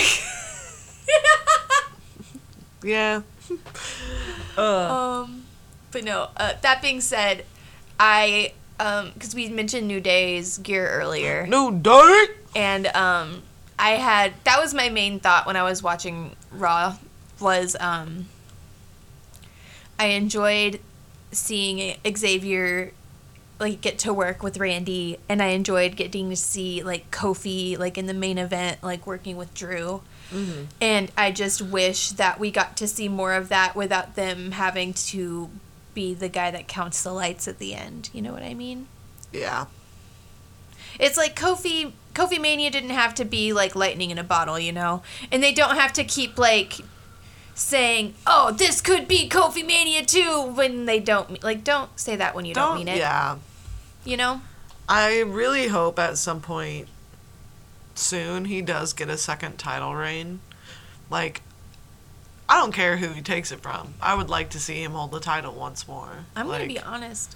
yeah. 2.84 3.21
uh, 4.58 5.21
Um, 5.23 5.45
but 5.91 6.04
no. 6.04 6.30
Uh, 6.36 6.54
that 6.62 6.82
being 6.82 7.02
said, 7.02 7.45
I 7.99 8.54
um 8.79 9.11
because 9.13 9.35
we 9.35 9.49
mentioned 9.49 9.87
New 9.87 9.99
Day's 9.99 10.57
gear 10.57 10.87
earlier, 10.89 11.45
no 11.47 11.71
Day. 11.71 12.25
and 12.55 12.87
um 12.87 13.43
I 13.77 13.91
had 13.91 14.33
that 14.43 14.59
was 14.59 14.73
my 14.73 14.89
main 14.89 15.19
thought 15.19 15.45
when 15.45 15.55
I 15.55 15.63
was 15.63 15.81
watching 15.83 16.35
Raw 16.51 16.97
was 17.39 17.75
um 17.79 18.25
I 19.97 20.07
enjoyed 20.07 20.79
seeing 21.31 21.97
Xavier 22.17 22.91
like 23.59 23.81
get 23.81 23.99
to 23.99 24.13
work 24.13 24.41
with 24.41 24.57
Randy 24.57 25.19
and 25.27 25.41
I 25.43 25.47
enjoyed 25.47 25.97
getting 25.97 26.29
to 26.29 26.35
see 26.35 26.81
like 26.81 27.11
Kofi 27.11 27.77
like 27.77 27.97
in 27.97 28.05
the 28.05 28.13
main 28.13 28.37
event 28.37 28.81
like 28.81 29.05
working 29.05 29.35
with 29.37 29.53
Drew. 29.53 30.01
And 30.79 31.11
I 31.17 31.31
just 31.31 31.59
wish 31.61 32.11
that 32.11 32.39
we 32.39 32.51
got 32.51 32.77
to 32.77 32.87
see 32.87 33.09
more 33.09 33.33
of 33.33 33.49
that 33.49 33.75
without 33.75 34.15
them 34.15 34.51
having 34.51 34.93
to 34.93 35.49
be 35.99 36.13
the 36.13 36.29
guy 36.29 36.49
that 36.49 36.65
counts 36.69 37.03
the 37.03 37.12
lights 37.12 37.45
at 37.45 37.59
the 37.59 37.75
end. 37.75 38.09
You 38.13 38.21
know 38.21 38.31
what 38.31 38.41
I 38.41 38.53
mean? 38.53 38.88
Yeah. 39.33 39.65
It's 40.97 41.17
like 41.17 41.35
Kofi 41.35 41.91
Kofi 42.13 42.39
Mania 42.39 42.71
didn't 42.71 42.91
have 42.91 43.13
to 43.15 43.25
be 43.25 43.51
like 43.51 43.75
lightning 43.75 44.09
in 44.09 44.17
a 44.17 44.23
bottle, 44.23 44.57
you 44.57 44.71
know? 44.71 45.03
And 45.29 45.43
they 45.43 45.53
don't 45.53 45.75
have 45.75 45.91
to 45.93 46.05
keep 46.05 46.38
like 46.38 46.73
saying, 47.53 48.13
"Oh, 48.25 48.51
this 48.51 48.79
could 48.79 49.07
be 49.09 49.27
Kofi 49.27 49.65
Mania 49.65 50.05
too" 50.05 50.53
when 50.55 50.85
they 50.85 51.01
don't 51.01 51.43
like 51.43 51.65
don't 51.65 51.89
say 51.99 52.15
that 52.15 52.33
when 52.33 52.45
you 52.45 52.53
don't, 52.53 52.69
Don't 52.69 52.77
mean 52.77 52.88
it. 52.88 52.97
yeah. 52.97 53.38
You 54.05 54.15
know? 54.15 54.41
I 54.88 55.19
really 55.19 55.67
hope 55.67 55.99
at 55.99 56.17
some 56.17 56.39
point 56.39 56.88
soon 57.93 58.45
he 58.45 58.62
does 58.62 58.93
get 58.93 59.09
a 59.09 59.17
second 59.17 59.57
title 59.57 59.93
reign. 59.95 60.39
Like, 61.09 61.41
I 62.49 62.55
don't 62.55 62.73
care 62.73 62.97
who 62.97 63.09
he 63.09 63.21
takes 63.21 63.51
it 63.51 63.62
from. 63.62 63.93
I 64.01 64.15
would 64.15 64.29
like 64.29 64.49
to 64.49 64.59
see 64.59 64.83
him 64.83 64.93
hold 64.93 65.12
the 65.12 65.19
title 65.19 65.53
once 65.53 65.88
more. 65.88 66.25
I'm 66.35 66.47
like, 66.47 66.59
going 66.59 66.69
to 66.69 66.73
be 66.73 66.79
honest. 66.79 67.35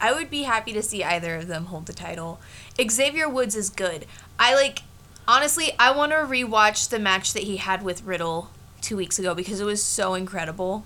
I 0.00 0.12
would 0.12 0.30
be 0.30 0.42
happy 0.42 0.72
to 0.72 0.82
see 0.82 1.02
either 1.04 1.36
of 1.36 1.46
them 1.46 1.66
hold 1.66 1.86
the 1.86 1.92
title. 1.92 2.40
Xavier 2.80 3.28
Woods 3.28 3.54
is 3.54 3.70
good. 3.70 4.04
I 4.38 4.54
like 4.54 4.80
honestly, 5.26 5.72
I 5.78 5.92
want 5.92 6.12
to 6.12 6.18
rewatch 6.18 6.88
the 6.88 6.98
match 6.98 7.32
that 7.34 7.44
he 7.44 7.58
had 7.58 7.82
with 7.82 8.02
Riddle 8.04 8.50
2 8.82 8.96
weeks 8.96 9.18
ago 9.18 9.34
because 9.34 9.60
it 9.60 9.64
was 9.64 9.82
so 9.82 10.14
incredible. 10.14 10.84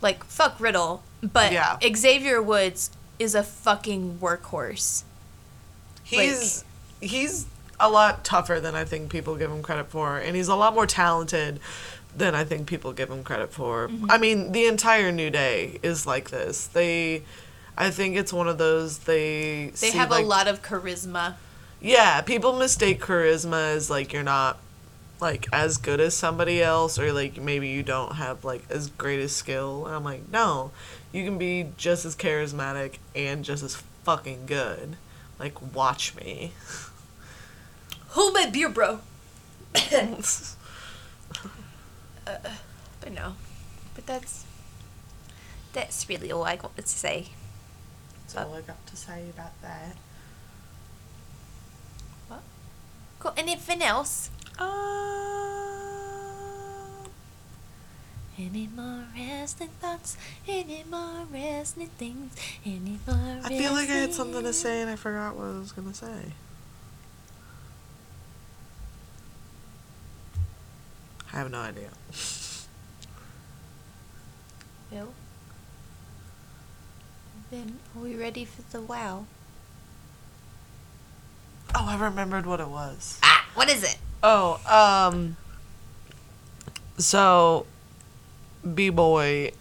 Like 0.00 0.24
fuck 0.24 0.60
Riddle, 0.60 1.02
but 1.22 1.52
Yeah. 1.52 1.78
Xavier 1.94 2.42
Woods 2.42 2.90
is 3.18 3.34
a 3.34 3.42
fucking 3.42 4.18
workhorse. 4.20 5.04
He's 6.02 6.64
he's 7.00 7.46
a 7.80 7.88
lot 7.88 8.24
tougher 8.24 8.60
than 8.60 8.74
I 8.74 8.84
think 8.84 9.10
people 9.10 9.36
give 9.36 9.50
him 9.50 9.62
credit 9.62 9.88
for, 9.88 10.18
and 10.18 10.36
he's 10.36 10.48
a 10.48 10.56
lot 10.56 10.74
more 10.74 10.86
talented 10.86 11.60
than 12.16 12.34
I 12.34 12.44
think 12.44 12.66
people 12.66 12.92
give 12.92 13.10
him 13.10 13.22
credit 13.22 13.52
for. 13.52 13.88
Mm-hmm. 13.88 14.10
I 14.10 14.18
mean, 14.18 14.52
the 14.52 14.66
entire 14.66 15.12
New 15.12 15.30
Day 15.30 15.78
is 15.82 16.06
like 16.06 16.30
this. 16.30 16.66
They, 16.66 17.22
I 17.76 17.90
think 17.90 18.16
it's 18.16 18.32
one 18.32 18.48
of 18.48 18.58
those 18.58 18.98
they 19.00 19.72
They 19.80 19.90
have 19.92 20.10
like, 20.10 20.24
a 20.24 20.26
lot 20.26 20.48
of 20.48 20.62
charisma. 20.62 21.34
Yeah, 21.80 22.20
people 22.22 22.58
mistake 22.58 23.00
charisma 23.00 23.74
as 23.76 23.88
like 23.88 24.12
you're 24.12 24.22
not 24.22 24.58
like 25.20 25.48
as 25.52 25.76
good 25.78 26.00
as 26.00 26.14
somebody 26.14 26.62
else 26.62 26.98
or 26.98 27.12
like 27.12 27.40
maybe 27.40 27.68
you 27.68 27.82
don't 27.82 28.16
have 28.16 28.44
like 28.44 28.62
as 28.70 28.88
great 28.88 29.20
a 29.20 29.28
skill. 29.28 29.86
And 29.86 29.94
I'm 29.94 30.04
like, 30.04 30.28
no, 30.30 30.72
you 31.12 31.24
can 31.24 31.38
be 31.38 31.68
just 31.76 32.04
as 32.04 32.16
charismatic 32.16 32.94
and 33.14 33.44
just 33.44 33.62
as 33.62 33.76
fucking 34.04 34.46
good. 34.46 34.96
Like 35.38 35.74
watch 35.74 36.14
me. 36.16 36.52
Hold 38.18 38.34
my 38.34 38.46
beer, 38.46 38.68
bro. 38.68 38.98
But 42.24 43.12
no. 43.14 43.36
But 43.94 44.06
that's 44.06 44.44
that's 45.72 46.08
really 46.08 46.32
all 46.32 46.42
I 46.42 46.56
got 46.56 46.76
to 46.76 46.82
say. 46.82 47.28
That's 48.18 48.36
all 48.36 48.54
I 48.54 48.62
got 48.62 48.84
to 48.88 48.96
say 48.96 49.30
about 49.30 49.54
that. 49.62 49.96
What? 52.26 52.42
Got 53.20 53.38
anything 53.38 53.82
else? 53.82 54.30
Uh, 54.58 54.66
Any 58.36 58.68
more 58.74 59.04
wrestling 59.16 59.70
thoughts? 59.80 60.16
Any 60.48 60.84
more 60.90 61.24
wrestling 61.32 61.90
things? 61.96 62.34
Any 62.66 62.98
more 63.06 63.40
I 63.44 63.48
feel 63.48 63.72
like 63.72 63.88
I 63.88 63.94
had 63.94 64.12
something 64.12 64.42
to 64.42 64.52
say 64.52 64.82
and 64.82 64.90
I 64.90 64.96
forgot 64.96 65.36
what 65.36 65.46
I 65.46 65.58
was 65.60 65.70
gonna 65.70 65.94
say. 65.94 66.32
I 71.32 71.36
have 71.36 71.50
no 71.50 71.58
idea. 71.58 71.90
Well, 74.90 75.08
then 77.50 77.78
are 77.94 78.02
we 78.02 78.14
ready 78.14 78.44
for 78.44 78.62
the 78.70 78.80
wow? 78.80 79.26
Oh, 81.74 81.86
I 81.86 81.98
remembered 81.98 82.46
what 82.46 82.60
it 82.60 82.68
was. 82.68 83.18
Ah, 83.22 83.46
what 83.54 83.70
is 83.70 83.84
it? 83.84 83.98
Oh, 84.22 84.58
um, 84.66 85.36
so 86.96 87.66
B 88.74 88.88
boy 88.88 89.52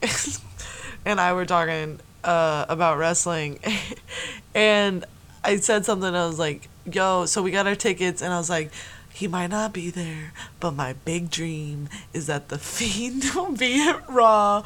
and 1.06 1.20
I 1.20 1.34
were 1.34 1.46
talking 1.46 2.00
uh, 2.24 2.66
about 2.70 2.98
wrestling, 2.98 3.60
and 4.56 5.04
I 5.44 5.58
said 5.58 5.86
something. 5.86 6.16
I 6.16 6.26
was 6.26 6.40
like, 6.40 6.70
"Yo, 6.90 7.26
so 7.26 7.44
we 7.44 7.52
got 7.52 7.68
our 7.68 7.76
tickets," 7.76 8.22
and 8.22 8.34
I 8.34 8.38
was 8.38 8.50
like. 8.50 8.72
He 9.18 9.28
might 9.28 9.48
not 9.48 9.74
be 9.74 9.90
there, 9.90 10.32
but 10.60 10.76
my 10.76 10.94
big 10.94 11.32
dream 11.32 11.90
is 12.14 12.28
that 12.28 12.50
the 12.50 12.60
Fiend 12.60 13.24
will 13.36 13.52
be 13.52 13.82
at 13.90 14.08
Raw, 14.08 14.64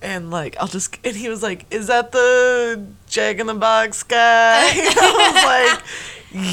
and 0.00 0.30
like 0.30 0.56
I'll 0.60 0.68
just. 0.68 0.96
And 1.04 1.16
he 1.16 1.28
was 1.28 1.42
like, 1.42 1.66
"Is 1.68 1.88
that 1.88 2.12
the 2.12 2.86
Jack 3.08 3.40
in 3.40 3.48
the 3.48 3.54
Box 3.54 4.04
guy?" 4.04 4.62
I 4.70 5.32
was 5.32 5.44
like, 5.44 5.84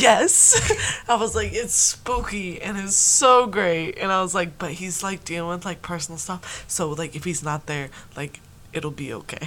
yes. 0.01 1.03
I 1.07 1.15
was 1.15 1.35
like, 1.35 1.53
it's 1.53 1.75
spooky 1.75 2.59
and 2.59 2.79
it's 2.79 2.95
so 2.95 3.45
great. 3.45 3.99
And 3.99 4.11
I 4.11 4.23
was 4.23 4.33
like, 4.33 4.57
but 4.57 4.71
he's 4.71 5.03
like 5.03 5.23
dealing 5.23 5.49
with 5.49 5.65
like 5.65 5.83
personal 5.83 6.17
stuff. 6.17 6.65
So 6.67 6.89
like 6.89 7.15
if 7.15 7.25
he's 7.25 7.43
not 7.43 7.67
there, 7.67 7.89
like 8.17 8.39
it'll 8.73 8.89
be 8.89 9.13
okay. 9.13 9.45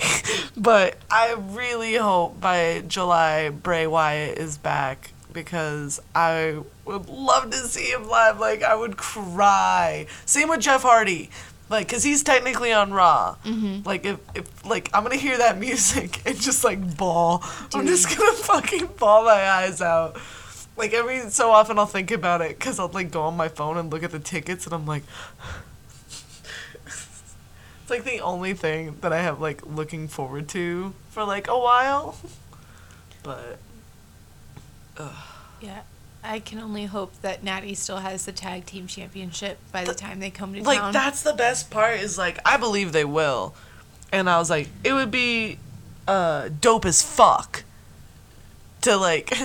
but 0.56 0.98
I 1.10 1.34
really 1.36 1.96
hope 1.96 2.40
by 2.40 2.84
July 2.86 3.48
Bray 3.48 3.88
Wyatt 3.88 4.38
is 4.38 4.56
back 4.56 5.10
because 5.32 6.00
I 6.14 6.60
would 6.86 7.08
love 7.08 7.50
to 7.50 7.56
see 7.58 7.90
him 7.90 8.08
live. 8.08 8.38
Like 8.38 8.62
I 8.62 8.74
would 8.74 8.96
cry. 8.96 10.06
Same 10.24 10.48
with 10.48 10.60
Jeff 10.60 10.82
Hardy. 10.82 11.30
Like, 11.68 11.88
cause 11.88 12.04
he's 12.04 12.22
technically 12.22 12.72
on 12.72 12.92
Raw. 12.92 13.36
Mm-hmm. 13.44 13.82
Like, 13.84 14.04
if, 14.04 14.20
if 14.36 14.64
like 14.64 14.88
I'm 14.94 15.02
gonna 15.02 15.16
hear 15.16 15.36
that 15.38 15.58
music 15.66 16.24
and 16.24 16.40
just 16.40 16.62
like 16.62 16.96
bawl, 16.96 17.42
I'm 17.74 17.86
just 17.86 18.16
gonna 18.16 18.32
fucking 18.32 18.86
ball 18.98 19.24
my 19.24 19.48
eyes 19.50 19.82
out. 19.82 20.16
Like 20.76 20.92
every 20.92 21.28
so 21.30 21.50
often 21.50 21.78
I'll 21.78 21.86
think 21.86 22.10
about 22.10 22.40
it, 22.40 22.60
cause 22.60 22.78
I'll 22.78 22.88
like 22.88 23.10
go 23.10 23.22
on 23.22 23.36
my 23.36 23.48
phone 23.48 23.78
and 23.78 23.90
look 23.90 24.02
at 24.04 24.12
the 24.12 24.20
tickets, 24.20 24.64
and 24.66 24.74
I'm 24.74 24.86
like, 24.86 25.02
it's 26.84 27.90
like 27.90 28.04
the 28.04 28.20
only 28.20 28.54
thing 28.54 28.98
that 29.00 29.12
I 29.12 29.22
have 29.22 29.40
like 29.40 29.66
looking 29.66 30.06
forward 30.06 30.48
to 30.50 30.94
for 31.10 31.24
like 31.24 31.48
a 31.48 31.58
while. 31.58 32.16
But 33.22 33.58
Yeah, 35.60 35.80
I 36.28 36.40
can 36.40 36.58
only 36.58 36.86
hope 36.86 37.12
that 37.22 37.42
Natty 37.44 37.74
still 37.74 37.98
has 37.98 38.24
the 38.26 38.32
tag 38.32 38.66
team 38.66 38.86
championship 38.86 39.58
by 39.72 39.84
the 39.84 39.94
time 39.94 40.20
they 40.20 40.30
come 40.30 40.54
to 40.54 40.62
like 40.62 40.78
town. 40.78 40.92
that's 40.92 41.22
the 41.22 41.32
best 41.32 41.70
part 41.70 42.00
is 42.00 42.18
like 42.18 42.38
I 42.44 42.56
believe 42.56 42.92
they 42.92 43.04
will. 43.04 43.54
and 44.12 44.28
I 44.28 44.38
was 44.38 44.50
like, 44.50 44.68
it 44.84 44.92
would 44.92 45.10
be 45.10 45.58
uh, 46.08 46.48
dope 46.60 46.84
as 46.84 47.02
fuck 47.02 47.64
to 48.82 48.96
like, 48.96 49.30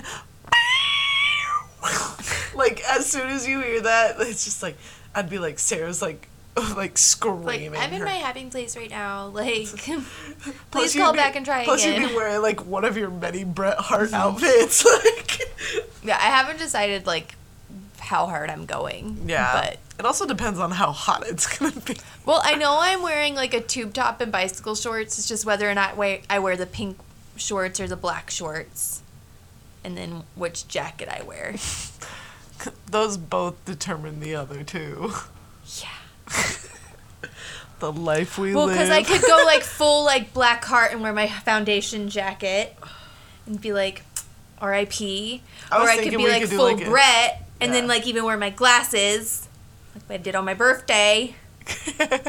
like 2.56 2.82
as 2.90 3.06
soon 3.08 3.28
as 3.30 3.48
you 3.48 3.62
hear 3.62 3.82
that, 3.82 4.16
it's 4.20 4.46
just 4.46 4.62
like 4.62 4.78
I'd 5.16 5.30
be 5.30 5.40
like 5.40 5.60
Sarah's 5.60 6.02
like, 6.02 6.28
like 6.76 6.98
screaming. 6.98 7.72
Like. 7.72 7.80
I'm 7.82 7.94
in 7.94 8.00
her- 8.00 8.06
my 8.06 8.12
happy 8.14 8.46
place 8.46 8.76
right 8.78 8.90
now. 8.90 9.28
Like, 9.34 9.68
Plus 9.68 10.56
please 10.72 10.96
call 10.96 11.14
be- 11.14 11.18
back 11.18 11.36
and 11.36 11.46
try 11.46 11.64
plus 11.64 11.84
again. 11.86 12.02
you'd 12.02 12.10
be 12.10 12.16
wearing 12.16 12.42
like 12.42 12.66
one 12.66 12.86
of 12.86 12.98
your 12.98 13.10
many 13.10 13.44
Bret 13.44 13.78
Hart 13.78 14.14
outfits. 14.14 14.86
Like, 14.86 15.21
yeah, 16.04 16.18
I 16.18 16.30
haven't 16.30 16.60
decided 16.60 17.06
like 17.06 17.36
how 18.00 18.26
hard 18.26 18.50
I'm 18.50 18.66
going. 18.66 19.24
yeah. 19.28 19.54
but 19.54 19.78
it 20.00 20.06
also 20.06 20.26
depends 20.26 20.60
on 20.60 20.72
how 20.72 20.92
hot 20.92 21.26
it's 21.28 21.58
gonna 21.58 21.80
be. 21.82 21.96
well, 22.26 22.42
I 22.44 22.56
know 22.56 22.78
I'm 22.80 23.02
wearing 23.04 23.36
like 23.36 23.54
a 23.54 23.62
tube 23.62 23.94
top 23.94 24.20
and 24.22 24.32
bicycle 24.32 24.76
shorts. 24.76 25.18
It's 25.20 25.28
just 25.28 25.46
whether 25.46 25.70
or 25.70 25.74
not 25.76 25.98
I 26.30 26.40
wear 26.40 26.58
the 26.58 26.66
pink 26.66 26.98
shorts 27.36 27.80
or 27.80 27.88
the 27.88 27.96
black 27.96 28.30
shorts, 28.30 29.02
and 29.84 29.98
then 29.98 30.24
which 30.36 30.68
jacket 30.68 31.08
I 31.10 31.24
wear. 31.24 31.56
Those 32.88 33.18
both 33.18 33.64
determine 33.66 34.20
the 34.20 34.36
other 34.36 34.64
two. 34.64 35.12
Yeah. 35.80 35.88
The 37.80 37.92
life 37.92 38.38
we 38.38 38.54
Well, 38.54 38.68
live. 38.68 38.78
Well, 38.78 38.86
because 38.86 38.90
I 38.92 39.02
could 39.02 39.28
go 39.28 39.44
like 39.44 39.64
full 39.64 40.06
like 40.06 40.36
black 40.36 40.64
heart 40.64 40.92
and 40.92 41.02
wear 41.02 41.14
my 41.14 41.28
foundation 41.28 42.10
jacket 42.10 42.78
and 43.48 43.60
be 43.60 43.74
like 43.74 44.04
R.I.P. 44.62 45.42
I 45.72 45.78
Or 45.78 45.90
I 45.90 45.98
could 45.98 46.12
be 46.12 46.28
like 46.28 46.42
could 46.42 46.52
full 46.52 46.74
like, 46.74 46.82
a- 46.86 46.90
Bret 46.90 47.48
and 47.60 47.74
then 47.74 47.88
like 47.88 48.08
even 48.08 48.24
wear 48.24 48.38
my 48.38 48.50
glasses 48.50 49.48
like 49.96 50.20
I 50.20 50.24
did 50.24 50.36
on 50.36 50.46
my 50.46 50.54
birthday. 50.54 51.36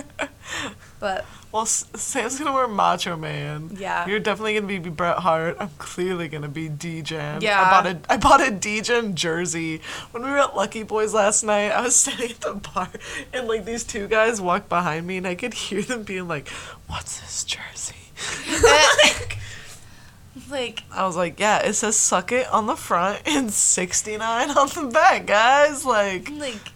But 1.03 1.25
well, 1.51 1.67
Sam's 1.67 2.39
gonna 2.39 2.53
wear 2.53 2.69
Macho 2.69 3.17
Man. 3.17 3.77
Yeah. 3.77 4.07
You're 4.07 4.21
definitely 4.21 4.55
gonna 4.55 4.69
be 4.69 4.79
Bret 4.79 5.19
Hart. 5.19 5.57
I'm 5.59 5.71
clearly 5.77 6.29
gonna 6.29 6.49
be 6.49 6.69
Degen. 6.69 7.41
Yeah. 7.41 7.61
I 7.61 7.71
bought 7.71 7.87
a 7.87 7.99
I 8.09 8.17
bought 8.19 8.41
a 8.47 8.53
Degen 8.53 9.17
jersey 9.17 9.81
when 10.13 10.23
we 10.23 10.31
were 10.31 10.39
at 10.39 10.55
Lucky 10.55 10.85
Boys 10.85 11.13
last 11.13 11.43
night. 11.43 11.73
I 11.73 11.81
was 11.81 11.97
sitting 12.05 12.31
at 12.31 12.41
the 12.41 12.55
bar 12.55 12.89
and 13.33 13.49
like 13.49 13.65
these 13.65 13.83
two 13.83 14.07
guys 14.07 14.41
walked 14.41 14.69
behind 14.69 15.05
me 15.09 15.17
and 15.17 15.27
I 15.27 15.35
could 15.35 15.55
hear 15.55 15.83
them 15.83 16.05
being 16.05 16.29
like, 16.29 16.49
"What's 16.87 17.19
this 17.19 17.43
jersey?" 17.43 17.97
like 18.63 19.39
I 20.93 21.07
was 21.07 21.17
like, 21.17 21.39
"Yeah, 21.39 21.59
it 21.61 21.75
says 21.75 21.99
suck 21.99 22.33
it 22.33 22.49
on 22.53 22.67
the 22.67 22.77
front 22.77 23.23
and 23.27 23.53
69 23.53 24.51
on 24.51 24.69
the 24.69 24.91
back, 24.93 25.27
guys." 25.27 25.85
Like, 25.85 26.31
like 26.31 26.73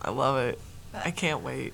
I 0.00 0.10
love 0.10 0.36
it. 0.38 0.58
I 0.94 1.10
can't 1.10 1.42
wait. 1.42 1.72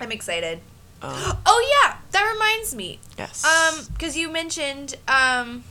I'm 0.00 0.12
excited. 0.12 0.60
Um, 1.02 1.12
Oh 1.46 1.82
yeah, 1.84 1.96
that 2.10 2.30
reminds 2.32 2.74
me. 2.74 2.98
yes. 3.18 3.44
Um, 3.44 3.86
because 3.92 4.16
you 4.16 4.28
mentioned 4.30 4.96
um, 5.06 5.62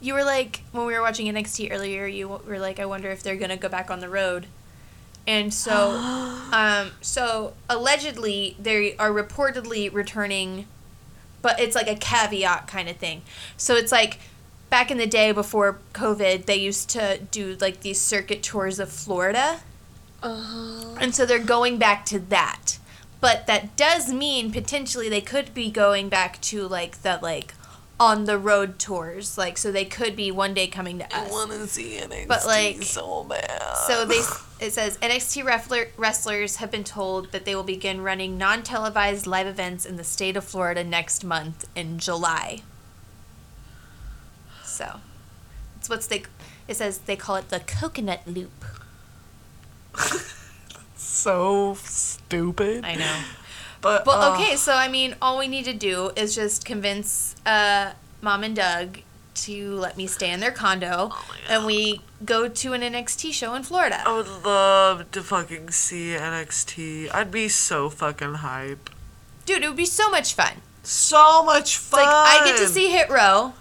you 0.00 0.14
were 0.14 0.24
like 0.24 0.62
when 0.72 0.86
we 0.86 0.94
were 0.94 1.02
watching 1.02 1.26
NXT 1.32 1.70
earlier, 1.70 2.06
you 2.06 2.28
were 2.28 2.58
like, 2.58 2.80
I 2.80 2.86
wonder 2.86 3.10
if 3.10 3.22
they're 3.22 3.36
gonna 3.36 3.56
go 3.56 3.68
back 3.68 3.90
on 3.90 4.00
the 4.00 4.08
road, 4.08 4.46
and 5.26 5.52
so, 5.52 5.90
um, 6.52 6.92
so 7.00 7.54
allegedly 7.68 8.56
they 8.58 8.96
are 8.96 9.10
reportedly 9.10 9.92
returning, 9.92 10.66
but 11.40 11.60
it's 11.60 11.74
like 11.74 11.88
a 11.88 11.96
caveat 11.96 12.66
kind 12.66 12.88
of 12.88 12.96
thing. 12.96 13.22
So 13.56 13.74
it's 13.74 13.92
like 13.92 14.18
back 14.70 14.90
in 14.90 14.98
the 14.98 15.06
day 15.06 15.32
before 15.32 15.78
COVID, 15.92 16.46
they 16.46 16.56
used 16.56 16.88
to 16.90 17.20
do 17.30 17.56
like 17.60 17.80
these 17.80 18.00
circuit 18.00 18.42
tours 18.42 18.78
of 18.78 18.90
Florida. 18.90 19.60
And 21.00 21.14
so 21.14 21.26
they're 21.26 21.38
going 21.38 21.78
back 21.78 22.06
to 22.06 22.18
that. 22.18 22.78
But 23.20 23.46
that 23.46 23.76
does 23.76 24.12
mean 24.12 24.50
potentially 24.50 25.08
they 25.08 25.20
could 25.20 25.54
be 25.54 25.70
going 25.70 26.08
back 26.08 26.40
to 26.42 26.66
like 26.66 27.02
the 27.02 27.18
like 27.22 27.54
on 28.02 28.24
the 28.24 28.36
road 28.36 28.80
tours. 28.80 29.38
Like 29.38 29.56
so 29.56 29.70
they 29.70 29.84
could 29.84 30.16
be 30.16 30.32
one 30.32 30.54
day 30.54 30.66
coming 30.66 30.98
to 30.98 31.04
us. 31.06 31.28
I 31.28 31.30
want 31.30 31.52
to 31.52 31.66
see 31.68 32.00
NXT 32.00 32.26
But, 32.26 32.44
like, 32.44 32.82
so 32.82 33.24
bad. 33.24 33.76
So 33.86 34.04
they 34.04 34.20
it 34.66 34.72
says 34.72 34.98
NXT 34.98 35.44
wrestler, 35.44 35.86
wrestlers 35.96 36.56
have 36.56 36.70
been 36.70 36.82
told 36.82 37.30
that 37.30 37.44
they 37.44 37.54
will 37.54 37.62
begin 37.62 38.00
running 38.00 38.36
non-televised 38.36 39.26
live 39.26 39.46
events 39.46 39.86
in 39.86 39.96
the 39.96 40.04
state 40.04 40.36
of 40.36 40.44
Florida 40.44 40.82
next 40.82 41.24
month 41.24 41.64
in 41.76 41.98
July. 41.98 42.62
So, 44.64 44.98
it's 45.76 45.88
what's 45.88 46.08
they 46.08 46.24
it 46.66 46.74
says 46.74 46.98
they 46.98 47.16
call 47.16 47.36
it 47.36 47.50
the 47.50 47.60
coconut 47.60 48.22
loop. 48.26 48.64
so 50.96 51.74
stupid. 51.74 52.84
I 52.84 52.96
know. 52.96 53.20
But 53.82 54.06
Well, 54.06 54.22
uh, 54.22 54.34
okay, 54.34 54.56
so 54.56 54.72
I 54.74 54.88
mean, 54.88 55.16
all 55.20 55.36
we 55.38 55.48
need 55.48 55.66
to 55.66 55.74
do 55.74 56.12
is 56.16 56.34
just 56.34 56.64
convince 56.64 57.34
uh, 57.44 57.92
Mom 58.22 58.44
and 58.44 58.56
Doug 58.56 59.00
to 59.34 59.74
let 59.76 59.96
me 59.96 60.06
stay 60.06 60.30
in 60.30 60.40
their 60.40 60.52
condo, 60.52 61.08
Oh 61.12 61.34
and 61.48 61.66
we 61.66 62.00
go 62.24 62.48
to 62.48 62.72
an 62.74 62.82
NXT 62.82 63.32
show 63.32 63.54
in 63.54 63.62
Florida. 63.62 64.02
I 64.06 64.14
would 64.14 64.28
love 64.44 65.10
to 65.10 65.22
fucking 65.22 65.70
see 65.70 66.10
NXT. 66.10 67.12
I'd 67.12 67.30
be 67.30 67.48
so 67.48 67.90
fucking 67.90 68.34
hype. 68.34 68.88
Dude, 69.46 69.64
it 69.64 69.68
would 69.68 69.76
be 69.76 69.86
so 69.86 70.10
much 70.10 70.34
fun. 70.34 70.60
So 70.84 71.44
much 71.44 71.76
It's 71.76 71.76
fun. 71.76 72.04
like 72.04 72.42
I 72.42 72.44
get 72.44 72.58
to 72.58 72.68
see 72.68 72.88
Hit 72.90 73.08
Row. 73.10 73.54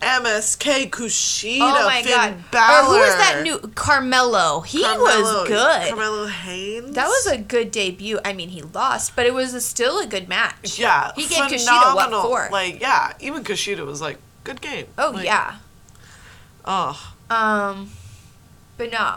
MSK 0.00 0.90
Kushida. 0.90 1.58
Oh 1.60 1.86
my 1.86 2.02
Finn 2.02 2.12
god! 2.12 2.50
Balor. 2.52 2.80
Or 2.80 2.84
who 2.94 2.98
was 3.00 3.14
that 3.16 3.40
new 3.42 3.58
Carmelo? 3.74 4.60
He 4.60 4.82
Carmelo- 4.82 5.04
was 5.04 5.48
good. 5.48 5.88
Carmelo 5.88 6.26
Hayes. 6.26 6.92
That 6.92 7.06
was 7.08 7.26
a 7.26 7.38
good 7.38 7.70
debut. 7.72 8.20
I 8.24 8.32
mean, 8.32 8.50
he 8.50 8.62
lost, 8.62 9.16
but 9.16 9.26
it 9.26 9.34
was 9.34 9.54
a, 9.54 9.60
still 9.60 9.98
a 10.00 10.06
good 10.06 10.28
match. 10.28 10.78
yeah. 10.78 11.10
He 11.16 11.26
gave 11.26 11.44
Kushida 11.44 11.94
what 11.94 12.10
for? 12.22 12.48
Like 12.52 12.80
yeah, 12.80 13.12
even 13.20 13.42
Kushida 13.42 13.84
was 13.84 14.00
like 14.00 14.18
good 14.44 14.60
game. 14.60 14.86
oh 14.98 15.10
Like, 15.14 15.24
yeah. 15.24 15.56
Oh, 16.64 17.14
Um, 17.30 17.90
but 18.76 18.92
no. 18.92 19.16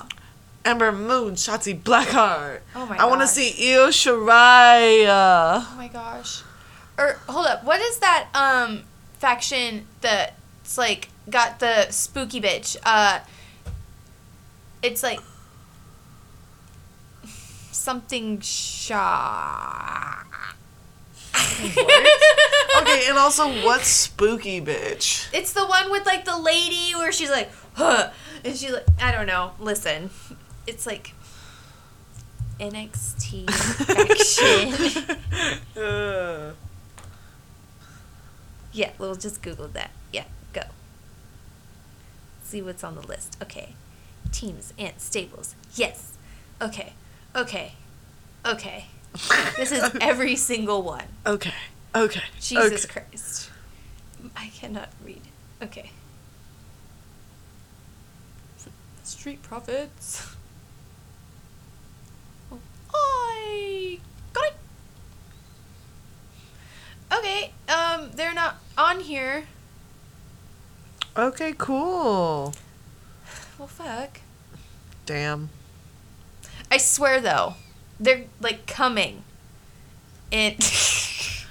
Ember 0.63 0.91
Moon, 0.91 1.33
Shotzi 1.35 1.79
Blackheart. 1.79 2.59
Oh 2.75 2.85
my 2.85 2.97
god. 2.97 3.03
I 3.03 3.05
want 3.07 3.21
to 3.21 3.27
see 3.27 3.73
Io 3.73 3.87
Shirai. 3.89 5.05
Oh 5.07 5.73
my 5.77 5.87
gosh. 5.87 6.43
Or 6.97 7.19
hold 7.27 7.47
up, 7.47 7.63
what 7.63 7.81
is 7.81 7.97
that 7.99 8.27
um 8.33 8.83
faction 9.19 9.87
that's 10.71 10.77
like 10.77 11.09
got 11.29 11.59
the 11.59 11.91
spooky 11.91 12.39
bitch? 12.39 12.77
Uh 12.83 13.19
it's 14.81 15.03
like 15.03 15.19
something 17.71 18.39
Shaw. 18.39 20.23
okay, 22.81 23.03
and 23.07 23.17
also 23.17 23.47
what's 23.65 23.87
spooky 23.87 24.61
bitch? 24.61 25.27
It's 25.33 25.53
the 25.53 25.65
one 25.65 25.91
with 25.91 26.05
like 26.05 26.25
the 26.25 26.37
lady 26.37 26.93
where 26.95 27.11
she's 27.11 27.29
like, 27.29 27.49
huh, 27.73 28.11
and 28.45 28.55
she 28.55 28.71
like 28.71 28.85
I 29.01 29.11
don't 29.11 29.27
know. 29.27 29.51
Listen, 29.59 30.09
it's 30.67 30.85
like 30.85 31.13
NXT 32.59 33.49
faction. 33.51 35.17
Uh, 35.81 36.53
Yeah, 38.73 38.91
we'll 38.97 39.15
just 39.15 39.41
Google 39.41 39.67
that. 39.69 39.91
See 42.51 42.61
what's 42.61 42.83
on 42.83 42.95
the 42.95 43.07
list. 43.07 43.37
Okay. 43.41 43.75
Teams 44.33 44.73
and 44.77 44.91
stables. 44.99 45.55
Yes. 45.75 46.17
Okay. 46.61 46.91
Okay. 47.33 47.75
Okay. 48.45 48.87
This 49.55 49.71
is 49.71 49.89
every 50.01 50.35
single 50.35 50.81
one. 50.83 51.05
okay. 51.25 51.53
Okay. 51.95 52.23
Jesus 52.41 52.83
okay. 52.83 53.05
Christ. 53.07 53.49
I 54.35 54.47
cannot 54.47 54.89
read. 55.01 55.21
Okay. 55.61 55.91
Street 59.05 59.41
Profits. 59.43 60.35
Oh, 62.51 62.59
I 62.93 63.99
got 64.33 64.43
it. 64.43 64.53
Okay, 67.17 67.51
um, 67.69 68.11
they're 68.13 68.33
not 68.33 68.57
on 68.77 68.99
here. 68.99 69.45
Okay, 71.17 71.53
cool. 71.57 72.53
Well, 73.57 73.67
fuck. 73.67 74.21
Damn. 75.05 75.49
I 76.71 76.77
swear 76.77 77.19
though, 77.19 77.55
they're 77.99 78.25
like 78.39 78.65
coming. 78.65 79.23
It. 80.31 80.55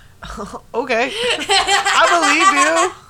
okay. 0.75 1.13
I 1.13 2.89
believe 2.89 2.95
you. 2.95 3.07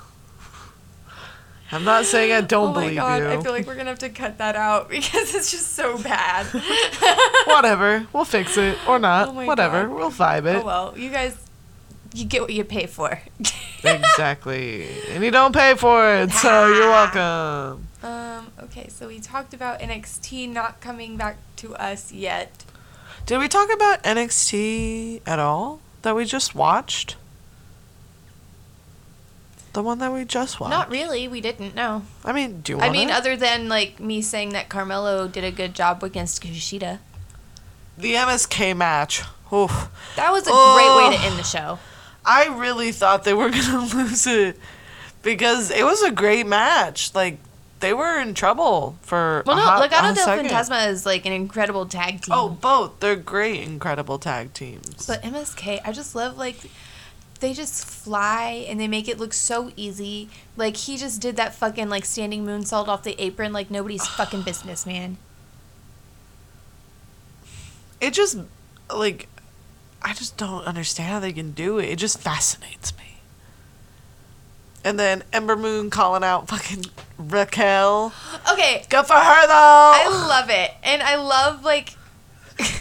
I'm 1.73 1.85
not 1.85 2.05
saying 2.05 2.33
I 2.33 2.39
oh 2.39 2.41
don't 2.43 2.71
oh 2.71 2.75
my 2.75 2.81
believe 2.83 2.97
god, 2.97 3.23
you. 3.23 3.29
I 3.29 3.41
feel 3.41 3.53
like 3.53 3.67
we're 3.67 3.77
gonna 3.77 3.91
have 3.91 4.01
to 4.01 4.09
cut 4.09 4.39
that 4.39 4.57
out 4.57 4.89
because 4.91 5.35
it's 5.35 5.53
just 5.53 5.75
so 5.75 5.97
bad. 5.99 6.47
Whatever. 7.47 8.07
We'll 8.13 8.25
fix 8.25 8.57
it 8.57 8.77
or 8.89 8.99
not. 8.99 9.29
Oh 9.29 9.47
Whatever. 9.47 9.87
God. 9.87 9.95
We'll 9.97 10.11
vibe 10.11 10.47
it. 10.47 10.63
oh 10.63 10.67
well, 10.67 10.99
you 10.99 11.11
guys, 11.11 11.37
you 12.13 12.25
get 12.25 12.43
what 12.43 12.53
you 12.53 12.65
pay 12.65 12.87
for. 12.87 13.21
exactly. 13.85 14.89
And 15.11 15.23
you 15.25 15.31
don't 15.31 15.55
pay 15.55 15.75
for 15.75 16.15
it, 16.15 16.31
so 16.33 16.67
you're 16.73 16.89
welcome. 16.91 17.87
Um. 18.03 18.47
Okay, 18.63 18.89
so 18.89 19.09
we 19.09 19.21
talked 19.21 19.53
about 19.55 19.81
NXT 19.81 20.49
not 20.53 20.81
coming 20.81 21.17
back 21.17 21.37
to 21.57 21.75
us 21.77 22.13
yet. 22.13 22.65
Did 23.27 23.39
we 23.39 23.49
talk 23.49 23.73
about 23.73 24.03
NXT 24.03 25.21
at 25.27 25.39
all 25.39 25.81
that 26.03 26.15
we 26.17 26.25
just 26.25 26.55
watched? 26.55 27.17
The 29.73 29.83
one 29.83 29.99
that 29.99 30.13
we 30.13 30.25
just 30.25 30.59
watched. 30.59 30.71
Not 30.71 30.91
really. 30.91 31.29
We 31.29 31.41
didn't. 31.41 31.75
No. 31.77 32.03
I 32.25 32.33
mean, 32.33 32.61
do 32.61 32.73
you 32.75 32.81
I 32.81 32.91
mean, 32.91 33.09
other 33.11 33.37
than 33.37 33.69
like 33.69 34.01
me 34.01 34.21
saying 34.21 34.51
that 34.51 34.69
Carmelo 34.69 35.29
did 35.29 35.45
a 35.45 35.53
good 35.53 35.75
job 35.75 36.03
against 36.03 36.43
Kushida. 36.43 36.99
the 37.97 38.15
MSK 38.15 38.77
match? 38.77 39.23
Oof. 39.53 39.89
That 40.17 40.33
was 40.33 40.43
a 40.43 40.51
great 40.51 40.97
way 40.97 41.17
to 41.17 41.23
Oh. 41.23 41.27
end 41.29 41.39
the 41.39 41.45
show. 41.45 41.79
I 42.31 42.47
really 42.57 42.93
thought 42.93 43.25
they 43.25 43.35
were 43.35 43.51
gonna 43.51 43.87
lose 43.95 44.27
it 44.27 44.57
because 45.23 45.71
it 45.71 45.85
was 45.85 46.03
a 46.03 46.13
great 46.13 46.47
match. 46.47 47.15
Like 47.15 47.39
they 47.81 47.93
were 47.93 48.21
in 48.21 48.35
trouble 48.35 48.97
for. 49.03 49.43
Well, 49.47 49.57
no, 49.57 49.63
hot, 49.63 49.91
Legado 49.91 50.15
del 50.15 50.25
second. 50.25 50.47
Fantasma 50.47 50.89
is 50.89 51.05
like 51.05 51.27
an 51.27 51.33
incredible 51.33 51.87
tag 51.87 52.23
team. 52.23 52.35
Oh, 52.35 52.49
both. 52.49 53.01
They're 53.01 53.17
great, 53.17 53.63
incredible 53.63 54.19
tag 54.19 54.55
teams. 54.55 55.07
But 55.07 55.23
MSK, 55.23 55.81
I 55.85 55.93
just 55.93 56.15
love 56.15 56.39
like 56.39 56.59
they 57.41 57.53
just 57.55 57.85
fly 57.85 58.67
and 58.69 58.79
they 58.79 58.87
make 58.87 59.09
it 59.09 59.19
look 59.19 59.33
so 59.33 59.73
easy. 59.77 60.29
Like 60.57 60.77
he 60.77 60.97
just 60.97 61.21
did 61.21 61.37
that 61.37 61.55
fucking 61.55 61.89
like 61.89 62.05
standing 62.05 62.47
moonsault 62.47 62.87
off 62.87 63.03
the 63.03 63.21
apron 63.21 63.53
like 63.53 63.71
nobody's 63.71 64.07
fucking 64.19 64.43
business, 64.43 64.87
man. 64.87 65.17
it 68.01 68.15
just 68.15 68.39
like 68.95 69.29
I 70.03 70.15
just 70.15 70.37
don't 70.37 70.65
understand 70.65 71.11
how 71.11 71.21
they 71.21 71.33
can 71.33 71.53
do 71.53 71.79
it. 71.79 71.89
It 71.91 71.97
just 71.97 72.19
fascinates 72.19 72.97
me. 72.97 73.21
And 74.83 74.99
then 74.99 75.23
Ember 75.33 75.57
Moon 75.57 75.91
calling 75.91 76.25
out 76.25 76.49
fucking 76.49 76.87
Raquel. 77.19 78.13
Okay, 78.51 78.85
Good 78.89 79.07
for 79.07 79.13
her 79.15 79.47
though. 79.47 79.93
I 79.95 80.09
love 80.27 80.49
it, 80.49 80.71
and 80.83 81.03
I 81.03 81.17
love 81.17 81.65
like 81.65 81.97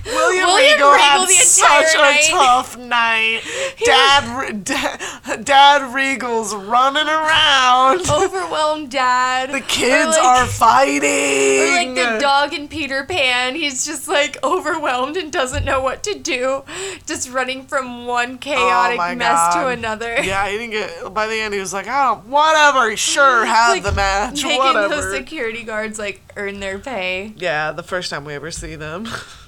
William, 0.05 0.45
William 0.47 0.73
Regal, 0.77 0.91
Regal 0.91 0.99
had 0.99 1.27
such 1.30 1.95
night. 1.95 2.27
a 2.27 2.32
tough 2.32 2.77
night. 2.77 3.41
Dad, 3.84 4.63
Dad, 4.63 5.45
Dad 5.45 5.93
Regal's 5.93 6.53
running 6.55 7.07
around. 7.07 8.01
overwhelmed 8.09 8.91
dad. 8.91 9.51
the 9.51 9.61
kids 9.61 10.15
like, 10.17 10.23
are 10.23 10.45
fighting. 10.45 11.95
Like 11.95 11.95
the 11.95 12.17
dog 12.19 12.53
in 12.53 12.67
Peter 12.67 13.03
Pan, 13.05 13.55
he's 13.55 13.86
just 13.86 14.07
like 14.07 14.41
overwhelmed 14.43 15.17
and 15.17 15.32
doesn't 15.32 15.65
know 15.65 15.82
what 15.82 16.03
to 16.03 16.17
do, 16.17 16.63
just 17.05 17.30
running 17.30 17.63
from 17.65 18.05
one 18.05 18.38
chaotic 18.38 18.99
Oh 19.01 19.15
mess 19.15 19.53
to 19.55 19.67
another. 19.67 20.17
Yeah, 20.21 20.47
he 20.49 20.57
didn't 20.57 20.71
get. 20.71 21.13
By 21.13 21.27
the 21.27 21.39
end, 21.39 21.53
he 21.53 21.59
was 21.59 21.73
like, 21.73 21.88
"Oh, 21.88 22.21
whatever. 22.25 22.95
Sure, 22.97 23.45
have 23.45 23.73
Like, 23.75 23.84
the 23.84 23.91
match. 23.93 24.43
Making 24.43 24.57
whatever." 24.59 24.89
those 24.95 25.13
security 25.13 25.63
guards 25.63 25.97
like 25.99 26.21
earn 26.36 26.59
their 26.59 26.80
pay. 26.80 27.34
yeah, 27.38 27.71
the 27.71 27.84
first 27.84 28.09
time 28.09 28.25
we 28.25 28.34
ever 28.34 28.51
see 28.51 28.75
them, 28.75 29.07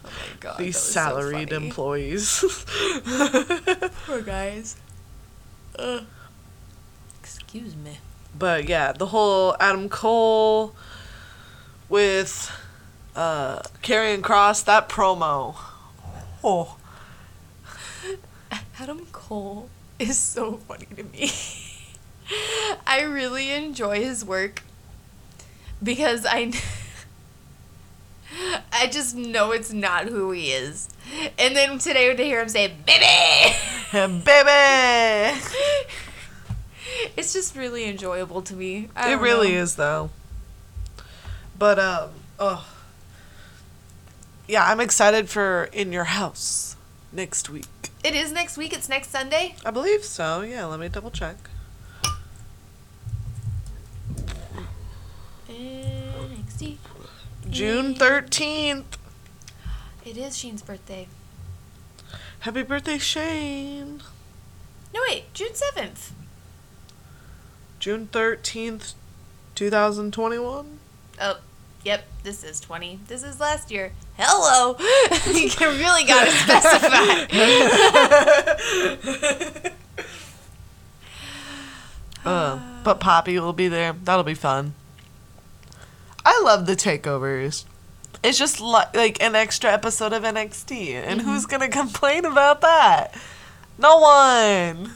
god, 0.42 0.58
these 0.58 0.78
so 0.78 0.92
salaried 0.92 1.50
funny. 1.52 1.66
employees. 1.68 2.44
Poor 4.06 4.22
guys. 4.22 4.76
Ugh. 5.80 6.04
Excuse 7.22 7.76
me. 7.76 7.98
but 8.38 8.68
yeah, 8.68 8.92
the 8.92 9.08
whole 9.08 9.56
Adam 9.60 9.88
Cole 9.90 10.76
with 11.90 12.52
uh 13.16 13.60
Karrion 13.82 14.22
Kross 14.22 14.64
that 14.66 14.90
promo. 14.90 15.56
Oh, 16.44 16.78
Adam 18.80 19.06
Cole 19.12 19.70
is 20.00 20.18
so 20.18 20.58
funny 20.68 20.88
to 20.96 21.04
me. 21.04 21.32
I 22.88 23.02
really 23.02 23.52
enjoy 23.52 24.02
his 24.02 24.24
work 24.26 24.64
because 25.84 26.26
I 26.26 26.52
I 28.72 28.88
just 28.88 29.16
know 29.16 29.52
it's 29.52 29.72
not 29.74 30.06
who 30.06 30.32
he 30.32 30.52
is. 30.52 30.90
And 31.38 31.56
then 31.56 31.78
today 31.80 32.14
to 32.16 32.24
hear 32.24 32.42
him 32.42 32.50
say 32.50 32.68
baby 32.86 33.56
baby. 34.24 35.40
it's 37.18 37.34
just 37.34 37.56
really 37.56 37.86
enjoyable 37.90 38.42
to 38.44 38.56
me. 38.56 38.90
It 38.98 39.20
really 39.20 39.54
know. 39.54 39.62
is 39.62 39.76
though. 39.76 40.10
But 41.58 41.78
um 41.80 42.10
oh 42.40 42.68
Yeah, 44.48 44.66
I'm 44.66 44.80
excited 44.80 45.30
for 45.30 45.70
In 45.74 45.92
Your 45.92 46.06
House 46.06 46.76
next 47.12 47.50
week. 47.50 47.66
It 48.04 48.16
is 48.16 48.32
next 48.32 48.58
week. 48.58 48.74
It's 48.74 48.90
next 48.90 49.10
Sunday. 49.12 49.56
I 49.66 49.72
believe 49.72 50.04
so. 50.04 50.42
Yeah, 50.42 50.66
let 50.66 50.80
me 50.80 50.90
double 50.90 51.12
check. 51.12 51.36
NXT. 55.48 56.78
June 57.52 57.94
13th. 57.94 58.86
It 60.06 60.18
is 60.18 60.38
Sheen's 60.38 60.62
birthday. 60.62 61.08
Happy 62.40 62.64
birthday, 62.64 62.98
Shane. 62.98 64.02
No 64.94 65.02
wait, 65.08 65.34
June 65.34 65.54
seventh. 65.54 66.14
June 67.80 68.08
13th, 68.12 68.94
2021. 69.56 70.80
Oh, 71.20 71.40
yep. 71.84 72.06
This 72.24 72.44
is 72.44 72.60
twenty. 72.60 73.00
This 73.08 73.24
is 73.24 73.40
last 73.40 73.70
year. 73.70 73.92
Hello. 74.18 74.78
you 74.80 75.50
really 75.60 76.06
gotta 76.06 76.32
specify. 76.32 77.28
Uh, 82.24 82.60
but 82.84 83.00
Poppy 83.00 83.40
will 83.40 83.52
be 83.52 83.68
there. 83.68 83.94
That'll 84.04 84.24
be 84.24 84.36
fun. 84.36 84.76
I 86.26 86.42
love 86.44 86.66
the 86.66 86.76
takeovers. 86.76 87.66
It's 88.24 88.38
just 88.38 88.62
li- 88.62 88.84
like 88.94 89.22
an 89.22 89.36
extra 89.36 89.72
episode 89.72 90.14
of 90.14 90.24
NXT. 90.24 90.94
And 90.94 91.22
mm-hmm. 91.22 91.30
who's 91.30 91.46
going 91.46 91.62
to 91.70 91.70
complain 91.70 92.26
about 92.26 92.62
that? 92.62 93.16
No 93.78 93.98
one. 93.98 94.94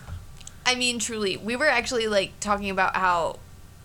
I 0.66 0.76
mean, 0.76 1.00
truly, 1.00 1.38
we 1.38 1.56
were 1.56 1.68
actually 1.68 2.08
like 2.08 2.40
talking 2.40 2.70
about 2.70 2.96
how 2.96 3.40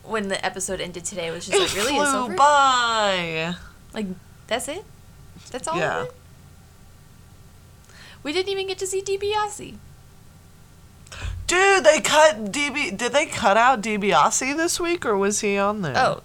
when 0.04 0.28
the 0.28 0.44
episode 0.44 0.80
ended 0.80 1.04
today 1.04 1.28
it 1.28 1.30
was 1.30 1.46
just 1.46 1.56
It 1.56 1.60
like 1.60 1.74
really 1.74 1.96
it's 1.98 2.10
flew 2.10 2.20
over. 2.20 2.34
by. 2.34 3.54
Like 3.94 4.06
that's 4.46 4.68
it. 4.68 4.84
That's 5.50 5.68
all. 5.68 5.78
Yeah. 5.78 6.02
Of 6.02 6.06
it? 6.06 6.14
We 8.22 8.32
didn't 8.32 8.50
even 8.50 8.66
get 8.66 8.78
to 8.78 8.86
see 8.86 9.00
DiBiase. 9.00 9.76
Dude, 11.46 11.84
they 11.84 12.00
cut 12.00 12.52
DB. 12.52 12.96
Did 12.96 13.12
they 13.12 13.26
cut 13.26 13.56
out 13.56 13.82
DiBiase 13.82 14.56
this 14.56 14.78
week 14.78 15.04
or 15.04 15.16
was 15.16 15.40
he 15.40 15.56
on 15.58 15.82
there? 15.82 15.96
Oh, 15.96 16.22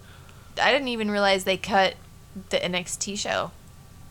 I 0.62 0.72
didn't 0.72 0.88
even 0.90 1.12
realize 1.12 1.44
they 1.44 1.58
cut 1.58 1.96
the 2.50 2.58
NXT 2.58 3.18
show. 3.18 3.52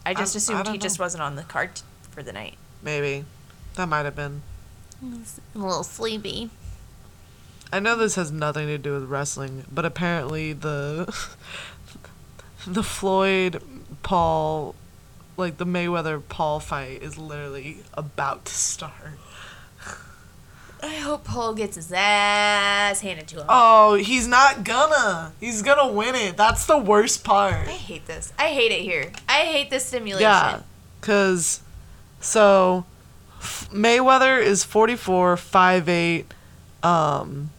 I 0.07 0.15
just 0.15 0.35
I- 0.35 0.37
I 0.37 0.39
assumed 0.39 0.65
don't 0.65 0.75
he 0.75 0.79
just 0.79 0.99
wasn't 0.99 1.23
on 1.23 1.37
the 1.37 1.43
card 1.43 1.77
t- 1.77 1.83
for 2.11 2.23
the 2.23 2.33
night. 2.33 2.57
Maybe. 2.83 3.25
That 3.77 3.89
might 3.89 4.05
have 4.05 4.15
been. 4.17 4.43
I'm 5.03 5.25
a 5.55 5.67
little 5.67 5.83
sleepy. 5.85 6.51
I 7.73 7.81
know 7.81 7.97
this 7.97 8.15
has 8.15 8.31
nothing 8.31 8.67
to 8.69 8.79
do 8.79 8.93
with 8.93 9.05
wrestling, 9.05 9.65
but 9.73 9.85
apparently 9.85 10.53
the 10.53 11.13
the 12.67 12.83
Floyd 12.83 13.63
Paul 14.03 14.75
like 15.37 15.57
the 15.57 15.67
Mayweather 15.67 16.23
Paul 16.29 16.61
fight 16.61 17.03
is 17.03 17.19
literally 17.19 17.79
about 17.95 18.45
to 18.45 18.55
start. 18.55 19.19
I 20.85 20.97
hope 20.97 21.25
Paul 21.25 21.55
gets 21.55 21.77
his 21.77 21.93
ass 21.95 23.01
handed 23.01 23.27
to 23.29 23.37
him. 23.41 23.47
Oh, 23.49 23.95
he's 23.95 24.27
not 24.29 24.65
gonna. 24.65 25.33
He's 25.41 25.63
gonna 25.63 25.91
win 25.93 26.15
it. 26.15 26.37
That's 26.37 26.67
the 26.67 26.77
worst 26.79 27.25
part. 27.25 27.55
I 27.55 27.71
hate 27.73 28.07
this. 28.07 28.33
I 28.39 28.49
hate 28.49 28.71
it 28.71 28.81
here. 28.83 29.11
I 29.29 29.41
hate 29.47 29.71
this 29.71 29.87
stimulation. 29.87 30.23
Yeah, 30.23 30.61
cuz 31.01 31.61
so 32.21 32.85
F- 33.41 33.69
Mayweather 33.73 34.41
is 34.43 34.65
44, 34.65 35.37
5'8 35.37 36.25
um 36.83 37.51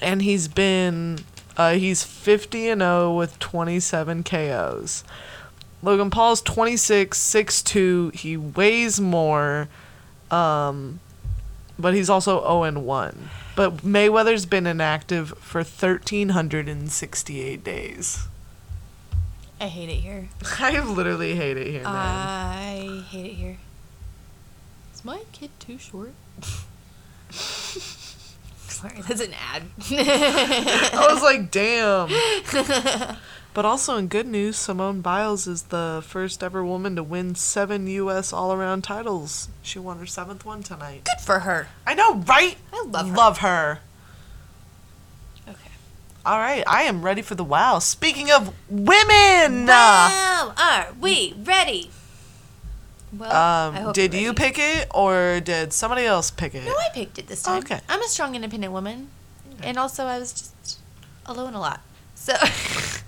and 0.00 0.22
he's 0.22 0.48
been 0.48 1.20
uh 1.56 1.72
he's 1.74 2.02
50 2.02 2.68
and 2.68 2.80
0 2.82 3.14
with 3.14 3.38
27 3.38 4.24
KOs. 4.24 5.04
Logan 5.82 6.10
Paul's 6.10 6.40
26, 6.42 7.18
6'2, 7.18 8.14
he 8.14 8.36
weighs 8.36 9.00
more 9.00 9.68
um 10.30 11.00
but 11.82 11.94
he's 11.94 12.08
also 12.08 12.40
0 12.40 12.62
and 12.62 12.86
1. 12.86 13.30
But 13.54 13.78
Mayweather's 13.78 14.46
been 14.46 14.66
inactive 14.66 15.30
for 15.38 15.58
1368 15.58 17.62
days. 17.62 18.28
I 19.60 19.66
hate 19.66 19.90
it 19.90 20.00
here. 20.00 20.28
I 20.58 20.82
literally 20.82 21.34
hate 21.34 21.56
it 21.56 21.66
here, 21.66 21.84
man. 21.84 21.94
I 21.94 23.02
hate 23.10 23.26
it 23.26 23.34
here. 23.34 23.58
Is 24.94 25.04
my 25.04 25.22
kid 25.32 25.50
too 25.58 25.78
short? 25.78 26.12
Sorry, 27.30 29.00
that's 29.06 29.20
an 29.20 29.34
ad. 29.34 29.62
I 29.90 31.08
was 31.12 31.22
like, 31.22 31.50
damn. 31.50 32.08
But 33.54 33.66
also 33.66 33.96
in 33.96 34.08
good 34.08 34.26
news, 34.26 34.56
Simone 34.56 35.02
Biles 35.02 35.46
is 35.46 35.64
the 35.64 36.02
first 36.06 36.42
ever 36.42 36.64
woman 36.64 36.96
to 36.96 37.02
win 37.02 37.34
seven 37.34 37.86
U.S. 37.86 38.32
all-around 38.32 38.82
titles. 38.82 39.48
She 39.62 39.78
won 39.78 39.98
her 39.98 40.06
seventh 40.06 40.46
one 40.46 40.62
tonight. 40.62 41.04
Good 41.04 41.20
for 41.22 41.40
her. 41.40 41.68
I 41.86 41.92
know, 41.94 42.14
right? 42.14 42.56
I 42.72 42.82
love 42.86 43.08
her. 43.10 43.14
Love 43.14 43.38
her. 43.38 43.80
Okay. 45.46 45.70
All 46.24 46.38
right, 46.38 46.64
I 46.66 46.84
am 46.84 47.02
ready 47.02 47.20
for 47.20 47.34
the 47.34 47.44
wow. 47.44 47.78
Speaking 47.78 48.30
of 48.30 48.54
women, 48.70 49.66
Wow, 49.66 50.54
are 50.56 50.88
we 50.98 51.34
ready? 51.44 51.90
Well, 53.14 53.30
I 53.30 53.66
Um, 53.66 53.74
hope 53.74 53.94
did 53.94 54.14
you're 54.14 54.22
you 54.22 54.28
ready. 54.28 54.38
pick 54.38 54.58
it 54.58 54.88
or 54.94 55.40
did 55.40 55.74
somebody 55.74 56.06
else 56.06 56.30
pick 56.30 56.54
it? 56.54 56.64
No, 56.64 56.72
I 56.74 56.88
picked 56.94 57.18
it 57.18 57.26
this 57.26 57.42
time. 57.42 57.58
Okay. 57.58 57.80
I'm 57.86 58.00
a 58.00 58.08
strong, 58.08 58.34
independent 58.34 58.72
woman, 58.72 59.10
and 59.62 59.76
also 59.76 60.06
I 60.06 60.18
was 60.18 60.32
just 60.32 60.78
alone 61.26 61.52
a 61.52 61.60
lot. 61.60 61.82
So, 62.14 62.32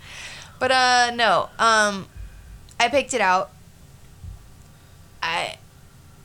but 0.64 0.72
uh, 0.72 1.10
no. 1.14 1.50
Um, 1.58 2.06
I 2.80 2.88
picked 2.88 3.12
it 3.12 3.20
out. 3.20 3.50
I, 5.22 5.58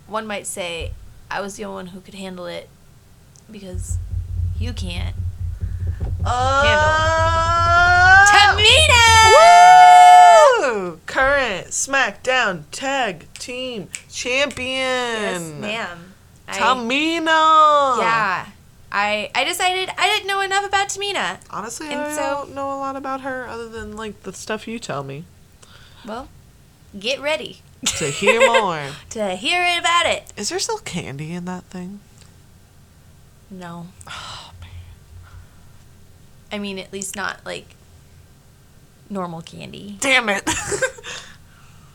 one 0.07 0.25
might 0.27 0.47
say, 0.47 0.93
I 1.29 1.41
was 1.41 1.57
the 1.57 1.65
only 1.65 1.75
one 1.75 1.87
who 1.87 1.99
could 1.99 2.13
handle 2.13 2.45
it 2.45 2.69
because 3.51 3.97
you 4.57 4.71
can't. 4.71 5.13
Oh. 6.25 6.63
Uh, 6.65 8.25
Tamina. 8.31 9.03
Woo! 10.71 11.01
Current 11.05 11.67
SmackDown 11.67 12.63
Tag 12.71 13.27
Team 13.33 13.89
Champion. 14.09 14.63
Yes, 14.63 15.51
ma'am. 15.59 16.13
I- 16.47 16.57
Tamina. 16.57 17.97
Yeah. 17.99 18.45
I 18.91 19.29
I 19.35 19.43
decided 19.43 19.89
I 19.97 20.07
didn't 20.07 20.27
know 20.27 20.41
enough 20.41 20.65
about 20.65 20.89
Tamina. 20.89 21.39
Honestly, 21.49 21.87
And 21.89 22.01
I 22.01 22.15
so- 22.15 22.21
don't 22.21 22.55
know 22.55 22.71
a 22.71 22.77
lot 22.79 22.95
about 22.95 23.21
her 23.21 23.47
other 23.47 23.69
than 23.69 23.95
like 23.95 24.23
the 24.23 24.33
stuff 24.33 24.67
you 24.67 24.79
tell 24.79 25.03
me. 25.03 25.25
Well, 26.05 26.29
get 26.97 27.19
ready 27.21 27.61
To 27.97 28.05
hear 28.09 28.39
more. 28.61 28.87
to 29.11 29.35
hear 29.35 29.61
about 29.79 30.05
it. 30.07 30.31
Is 30.37 30.49
there 30.49 30.59
still 30.59 30.79
candy 30.79 31.33
in 31.33 31.45
that 31.45 31.63
thing? 31.65 31.99
No. 33.51 33.87
Oh 34.07 34.51
man. 34.61 34.69
I 36.51 36.57
mean, 36.59 36.79
at 36.79 36.91
least 36.93 37.15
not 37.15 37.39
like 37.45 37.75
normal 39.09 39.41
candy. 39.41 39.97
Damn 39.99 40.29
it. 40.29 40.49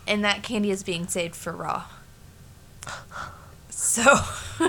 And 0.06 0.22
that 0.22 0.42
candy 0.42 0.70
is 0.70 0.82
being 0.82 1.08
saved 1.08 1.34
for 1.34 1.50
Raw. 1.52 1.84
So, 3.70 4.02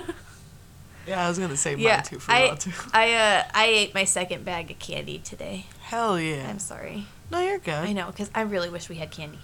yeah, 1.07 1.25
I 1.25 1.29
was 1.29 1.37
gonna 1.39 1.55
say 1.57 1.75
yeah, 1.75 1.95
mine 1.97 2.03
too 2.05 2.19
for 2.19 2.31
I, 2.31 2.55
too. 2.55 2.71
I, 2.93 3.13
uh, 3.13 3.43
I 3.53 3.65
ate 3.67 3.93
my 3.93 4.03
second 4.05 4.45
bag 4.45 4.71
of 4.71 4.79
candy 4.79 5.19
today. 5.19 5.65
Hell 5.81 6.19
yeah. 6.19 6.49
I'm 6.49 6.59
sorry. 6.59 7.05
no, 7.31 7.39
you're 7.39 7.59
good. 7.59 7.73
I 7.73 7.93
know, 7.93 8.07
because 8.07 8.29
I 8.35 8.41
really 8.41 8.69
wish 8.69 8.89
we 8.89 8.95
had 8.95 9.11
candy. 9.11 9.39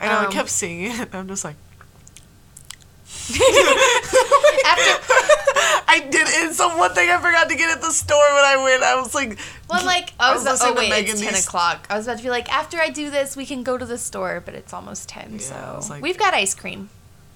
I 0.00 0.06
know. 0.06 0.12
I 0.12 0.24
Um, 0.26 0.32
kept 0.32 0.48
seeing 0.50 0.90
it. 0.90 1.14
I'm 1.14 1.28
just 1.28 1.44
like. 1.44 1.56
After, 4.66 4.92
I 5.88 6.00
did. 6.10 6.26
It's 6.28 6.58
the 6.58 6.68
one 6.70 6.92
thing 6.94 7.10
I 7.10 7.16
forgot 7.18 7.48
to 7.48 7.56
get 7.56 7.70
at 7.70 7.80
the 7.80 7.90
store 7.90 8.18
when 8.34 8.44
I 8.44 8.60
went. 8.62 8.82
I 8.82 8.96
was 9.00 9.14
like, 9.14 9.38
well, 9.70 9.84
like, 9.84 10.12
I 10.18 10.30
I 10.30 10.34
was, 10.34 10.44
was 10.44 10.60
oh 10.62 10.74
wait, 10.74 10.90
it's 11.08 11.20
10 11.20 11.32
Thee- 11.32 11.38
o'clock. 11.38 11.86
I 11.90 11.96
was 11.96 12.06
about 12.06 12.18
to 12.18 12.22
be 12.24 12.30
like, 12.30 12.52
after 12.52 12.78
I 12.78 12.90
do 12.90 13.10
this, 13.10 13.36
we 13.36 13.46
can 13.46 13.62
go 13.62 13.78
to 13.78 13.84
the 13.86 13.98
store, 13.98 14.42
but 14.44 14.54
it's 14.54 14.72
almost 14.72 15.08
10, 15.08 15.34
Yeah, 15.40 15.78
so. 15.80 15.86
like- 15.94 16.02
We've 16.02 16.18
got 16.18 16.34
ice 16.34 16.54
cream. 16.54 16.90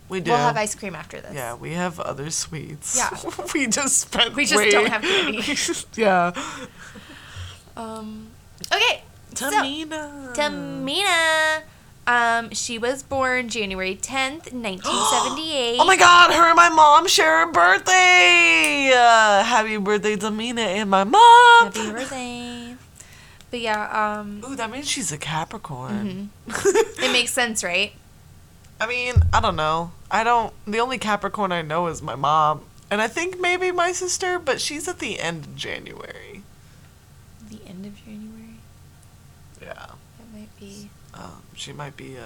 We 0.09 0.21
do. 0.21 0.31
We'll 0.31 0.41
have 0.41 0.57
ice 0.57 0.75
cream 0.75 0.95
after 0.95 1.21
this. 1.21 1.35
Yeah, 1.35 1.55
we 1.55 1.73
have 1.73 2.01
other 2.01 2.31
sweets. 2.31 2.97
Yeah. 2.97 3.11
we 3.55 3.67
just 3.67 3.99
spent. 3.99 4.35
We 4.35 4.45
just 4.45 4.59
way- 4.59 4.71
don't 4.71 4.89
have 4.89 5.03
candy. 5.03 5.43
yeah. 6.01 6.33
Um, 7.77 8.29
okay. 8.73 9.03
so- 9.35 9.51
Tamina. 9.51 10.35
Tamina. 10.35 11.63
Um, 12.09 12.51
she 12.55 12.79
was 12.79 13.03
born 13.03 13.51
January 13.51 13.95
10th, 13.95 14.51
1978. 14.55 15.77
Oh 15.81 15.85
my 15.85 15.97
God! 15.97 16.33
Her 16.33 16.47
and 16.47 16.57
my 16.57 16.71
mom 16.71 17.07
share 17.07 17.43
a 17.43 17.53
birthday. 17.53 18.91
Uh, 18.97 19.45
happy 19.45 19.77
birthday, 19.77 20.17
Tamina 20.17 20.61
and 20.61 20.89
my 20.89 21.05
mom. 21.05 21.65
Happy 21.65 21.91
birthday. 21.91 22.75
But 23.51 23.61
yeah, 23.61 24.19
um, 24.21 24.43
Ooh, 24.47 24.57
that 24.57 24.71
means 24.71 24.89
she's 24.89 25.13
a 25.13 25.19
Capricorn. 25.19 26.31
Mm-hmm. 26.49 27.03
it 27.05 27.13
makes 27.13 27.33
sense, 27.33 27.63
right? 27.63 27.93
I 28.81 28.87
mean, 28.87 29.17
I 29.33 29.41
don't 29.41 29.57
know. 29.57 29.93
I 30.11 30.25
don't. 30.25 30.53
The 30.67 30.79
only 30.81 30.99
Capricorn 30.99 31.53
I 31.53 31.63
know 31.63 31.89
is 31.89 32.01
my 32.01 32.15
mom, 32.15 32.65
and 32.91 33.01
I 33.01 33.09
think 33.09 33.41
maybe 33.41 33.73
my 33.73 33.93
sister, 33.93 34.39
but 34.39 34.61
she's 34.61 34.87
at 34.87 34.99
the 35.01 35.19
end 35.19 35.45
of 35.47 35.57
January. 35.57 36.43
The 37.49 37.59
end 37.67 37.87
of 37.87 37.97
January. 38.05 38.59
Yeah. 39.61 39.75
That 39.75 40.33
might 40.33 40.61
be. 40.61 40.91
Um, 41.15 41.43
she 41.55 41.73
might 41.73 41.97
be 41.97 42.17
uh, 42.19 42.23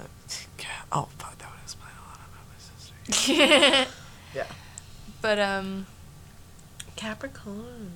uh 0.00 0.06
yeah. 0.58 0.66
Oh 0.92 1.08
fuck, 1.18 1.38
that 1.38 1.50
would 1.50 1.62
explain 1.62 1.90
a 1.96 2.08
lot 2.08 2.20
about 2.28 2.44
my 2.48 2.58
sister. 2.58 3.90
Yeah. 4.34 4.44
but 5.22 5.38
um, 5.38 5.86
Capricorn. 6.96 7.92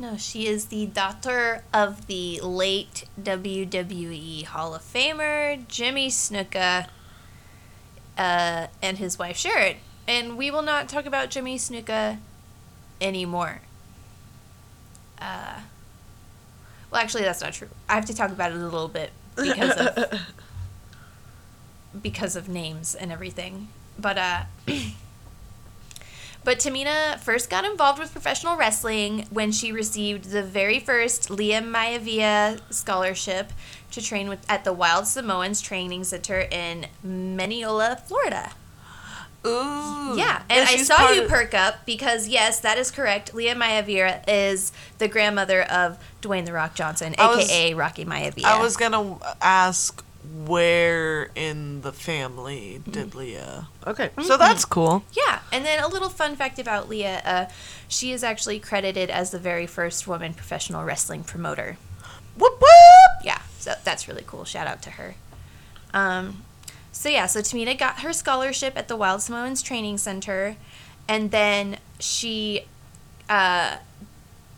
No, 0.00 0.16
she 0.16 0.46
is 0.46 0.66
the 0.66 0.86
daughter 0.86 1.62
of 1.74 2.06
the 2.06 2.40
late 2.40 3.04
WWE 3.20 4.44
Hall 4.46 4.74
of 4.74 4.80
Famer 4.80 5.68
Jimmy 5.68 6.08
Snuka, 6.08 6.88
uh, 8.16 8.66
and 8.82 8.96
his 8.96 9.18
wife 9.18 9.36
Sharon. 9.36 9.76
And 10.08 10.38
we 10.38 10.50
will 10.50 10.62
not 10.62 10.88
talk 10.88 11.04
about 11.04 11.28
Jimmy 11.28 11.58
Snuka 11.58 12.16
anymore. 12.98 13.60
Uh, 15.18 15.60
well, 16.90 17.02
actually, 17.02 17.24
that's 17.24 17.42
not 17.42 17.52
true. 17.52 17.68
I 17.86 17.94
have 17.94 18.06
to 18.06 18.14
talk 18.14 18.30
about 18.30 18.52
it 18.52 18.56
a 18.56 18.64
little 18.64 18.88
bit 18.88 19.10
because 19.36 19.76
of 19.76 20.20
because 22.02 22.36
of 22.36 22.48
names 22.48 22.94
and 22.94 23.12
everything. 23.12 23.68
But 23.98 24.16
uh 24.16 24.42
But 26.42 26.58
Tamina 26.58 27.18
first 27.20 27.50
got 27.50 27.64
involved 27.64 27.98
with 27.98 28.12
professional 28.12 28.56
wrestling 28.56 29.26
when 29.30 29.52
she 29.52 29.72
received 29.72 30.26
the 30.30 30.42
very 30.42 30.80
first 30.80 31.30
Leah 31.30 31.60
Maivia 31.60 32.60
scholarship 32.72 33.52
to 33.92 34.00
train 34.02 34.28
with 34.28 34.44
at 34.48 34.64
the 34.64 34.72
Wild 34.72 35.06
Samoans 35.06 35.60
Training 35.60 36.04
Center 36.04 36.40
in 36.50 36.86
Minneola, 37.06 38.00
Florida. 38.06 38.52
Ooh. 39.46 40.16
Yeah, 40.18 40.42
and 40.50 40.68
I 40.68 40.76
saw 40.76 41.12
you 41.12 41.22
of- 41.22 41.28
perk 41.30 41.54
up 41.54 41.86
because 41.86 42.28
yes, 42.28 42.60
that 42.60 42.76
is 42.78 42.90
correct. 42.90 43.32
Leah 43.34 43.54
Maivia 43.54 44.22
is 44.28 44.70
the 44.98 45.08
grandmother 45.08 45.62
of 45.62 45.98
Dwayne 46.20 46.44
the 46.44 46.52
Rock 46.52 46.74
Johnson, 46.74 47.14
was- 47.18 47.46
aka 47.50 47.74
Rocky 47.74 48.04
Maivia. 48.04 48.44
I 48.44 48.60
was 48.60 48.76
gonna 48.76 49.16
ask 49.40 50.04
where 50.46 51.30
in 51.34 51.80
the 51.82 51.92
family 51.92 52.78
Mm-hmm. 52.80 52.90
did 52.90 53.14
Leah? 53.14 53.68
Okay, 53.86 54.10
so 54.22 54.36
that's 54.36 54.64
cool. 54.64 55.02
Yeah, 55.12 55.40
and 55.52 55.64
then 55.64 55.82
a 55.82 55.88
little 55.88 56.08
fun 56.08 56.36
fact 56.36 56.58
about 56.58 56.88
Leah: 56.88 57.22
uh, 57.24 57.46
she 57.88 58.12
is 58.12 58.22
actually 58.22 58.58
credited 58.60 59.10
as 59.10 59.30
the 59.30 59.38
very 59.38 59.66
first 59.66 60.06
woman 60.06 60.34
professional 60.34 60.84
wrestling 60.84 61.24
promoter. 61.24 61.76
Whoop 62.36 62.54
whoop. 62.60 63.24
Yeah, 63.24 63.40
so 63.58 63.74
that's 63.84 64.08
really 64.08 64.24
cool. 64.26 64.44
Shout 64.44 64.66
out 64.66 64.82
to 64.82 64.90
her. 64.90 65.14
Um, 65.92 66.42
so 66.92 67.08
yeah, 67.08 67.26
so 67.26 67.40
Tamina 67.40 67.78
got 67.78 68.00
her 68.00 68.12
scholarship 68.12 68.76
at 68.76 68.88
the 68.88 68.96
Wild 68.96 69.22
Samoans 69.22 69.62
Training 69.62 69.98
Center, 69.98 70.56
and 71.08 71.30
then 71.30 71.78
she 71.98 72.66
uh, 73.28 73.76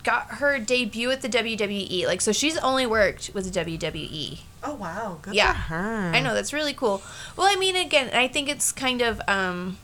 got 0.04 0.26
her 0.34 0.58
debut 0.58 1.10
at 1.10 1.22
the 1.22 1.28
WWE. 1.28 2.06
Like, 2.06 2.20
so 2.20 2.32
she's 2.32 2.56
only 2.58 2.86
worked 2.86 3.30
with 3.34 3.52
the 3.52 3.60
WWE. 3.64 4.40
Oh 4.64 4.74
wow, 4.74 5.18
good 5.22 5.34
Yeah. 5.34 5.52
for 5.52 5.58
her. 5.74 6.12
I 6.14 6.20
know 6.20 6.34
that's 6.34 6.52
really 6.52 6.74
cool. 6.74 7.02
Well, 7.36 7.46
I 7.50 7.56
mean, 7.56 7.76
again, 7.76 8.10
I 8.14 8.28
think 8.28 8.48
it's 8.48 8.70
kind 8.72 9.00
of 9.02 9.20
um, 9.26 9.78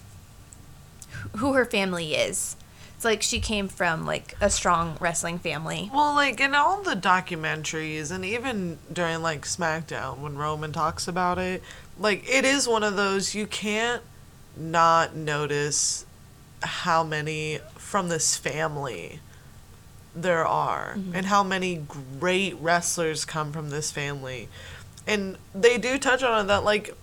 who 1.37 1.55
her 1.55 1.65
family 1.65 2.15
is. 2.15 2.57
It's 2.95 3.05
like 3.05 3.23
she 3.23 3.39
came 3.41 3.69
from 3.69 4.05
like 4.07 4.37
a 4.41 4.51
strong 4.51 4.97
wrestling 5.01 5.39
family. 5.39 5.89
Well, 5.95 6.15
like 6.15 6.41
in 6.41 6.55
all 6.55 6.83
the 6.83 6.97
documentaries, 6.97 8.11
and 8.11 8.25
even 8.25 8.79
during 8.93 9.23
like 9.23 9.43
SmackDown, 9.43 10.19
when 10.19 10.37
Roman 10.37 10.73
talks 10.73 11.07
about 11.07 11.39
it, 11.39 11.63
like 11.99 12.29
it 12.29 12.45
is 12.45 12.67
one 12.67 12.83
of 12.83 12.97
those 12.97 13.35
you 13.35 13.47
can't 13.47 14.03
not 14.57 15.15
notice 15.15 16.05
how 16.63 17.05
many 17.05 17.61
from 17.77 18.09
this 18.09 18.37
family 18.37 19.21
there 20.15 20.47
are, 20.47 20.95
mm-hmm. 20.97 21.15
and 21.15 21.27
how 21.27 21.43
many 21.43 21.85
great 22.19 22.57
wrestlers 22.61 23.25
come 23.25 23.53
from 23.53 23.71
this 23.71 23.91
family. 23.91 24.49
And 25.07 25.39
they 25.55 25.79
do 25.79 25.99
touch 25.99 26.23
on 26.23 26.45
it 26.45 26.49
that 26.49 26.65
like 26.65 26.95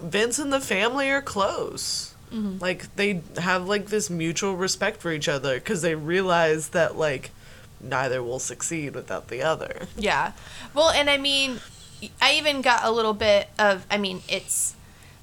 Vince 0.00 0.38
and 0.38 0.52
the 0.52 0.60
family 0.60 1.10
are 1.10 1.22
close. 1.22 2.14
Mm-hmm. 2.32 2.58
Like 2.58 2.94
they 2.96 3.22
have 3.38 3.68
like 3.68 3.86
this 3.86 4.08
mutual 4.08 4.56
respect 4.56 5.00
for 5.00 5.12
each 5.12 5.28
other 5.28 5.54
because 5.54 5.82
they 5.82 5.94
realize 5.94 6.70
that 6.70 6.96
like 6.96 7.30
neither 7.80 8.22
will 8.22 8.38
succeed 8.38 8.94
without 8.94 9.28
the 9.28 9.42
other. 9.42 9.86
Yeah. 9.96 10.32
Well, 10.74 10.90
and 10.90 11.10
I 11.10 11.18
mean, 11.18 11.60
I 12.20 12.34
even 12.34 12.62
got 12.62 12.84
a 12.84 12.90
little 12.90 13.14
bit 13.14 13.48
of. 13.58 13.86
I 13.90 13.98
mean, 13.98 14.22
it's 14.28 14.74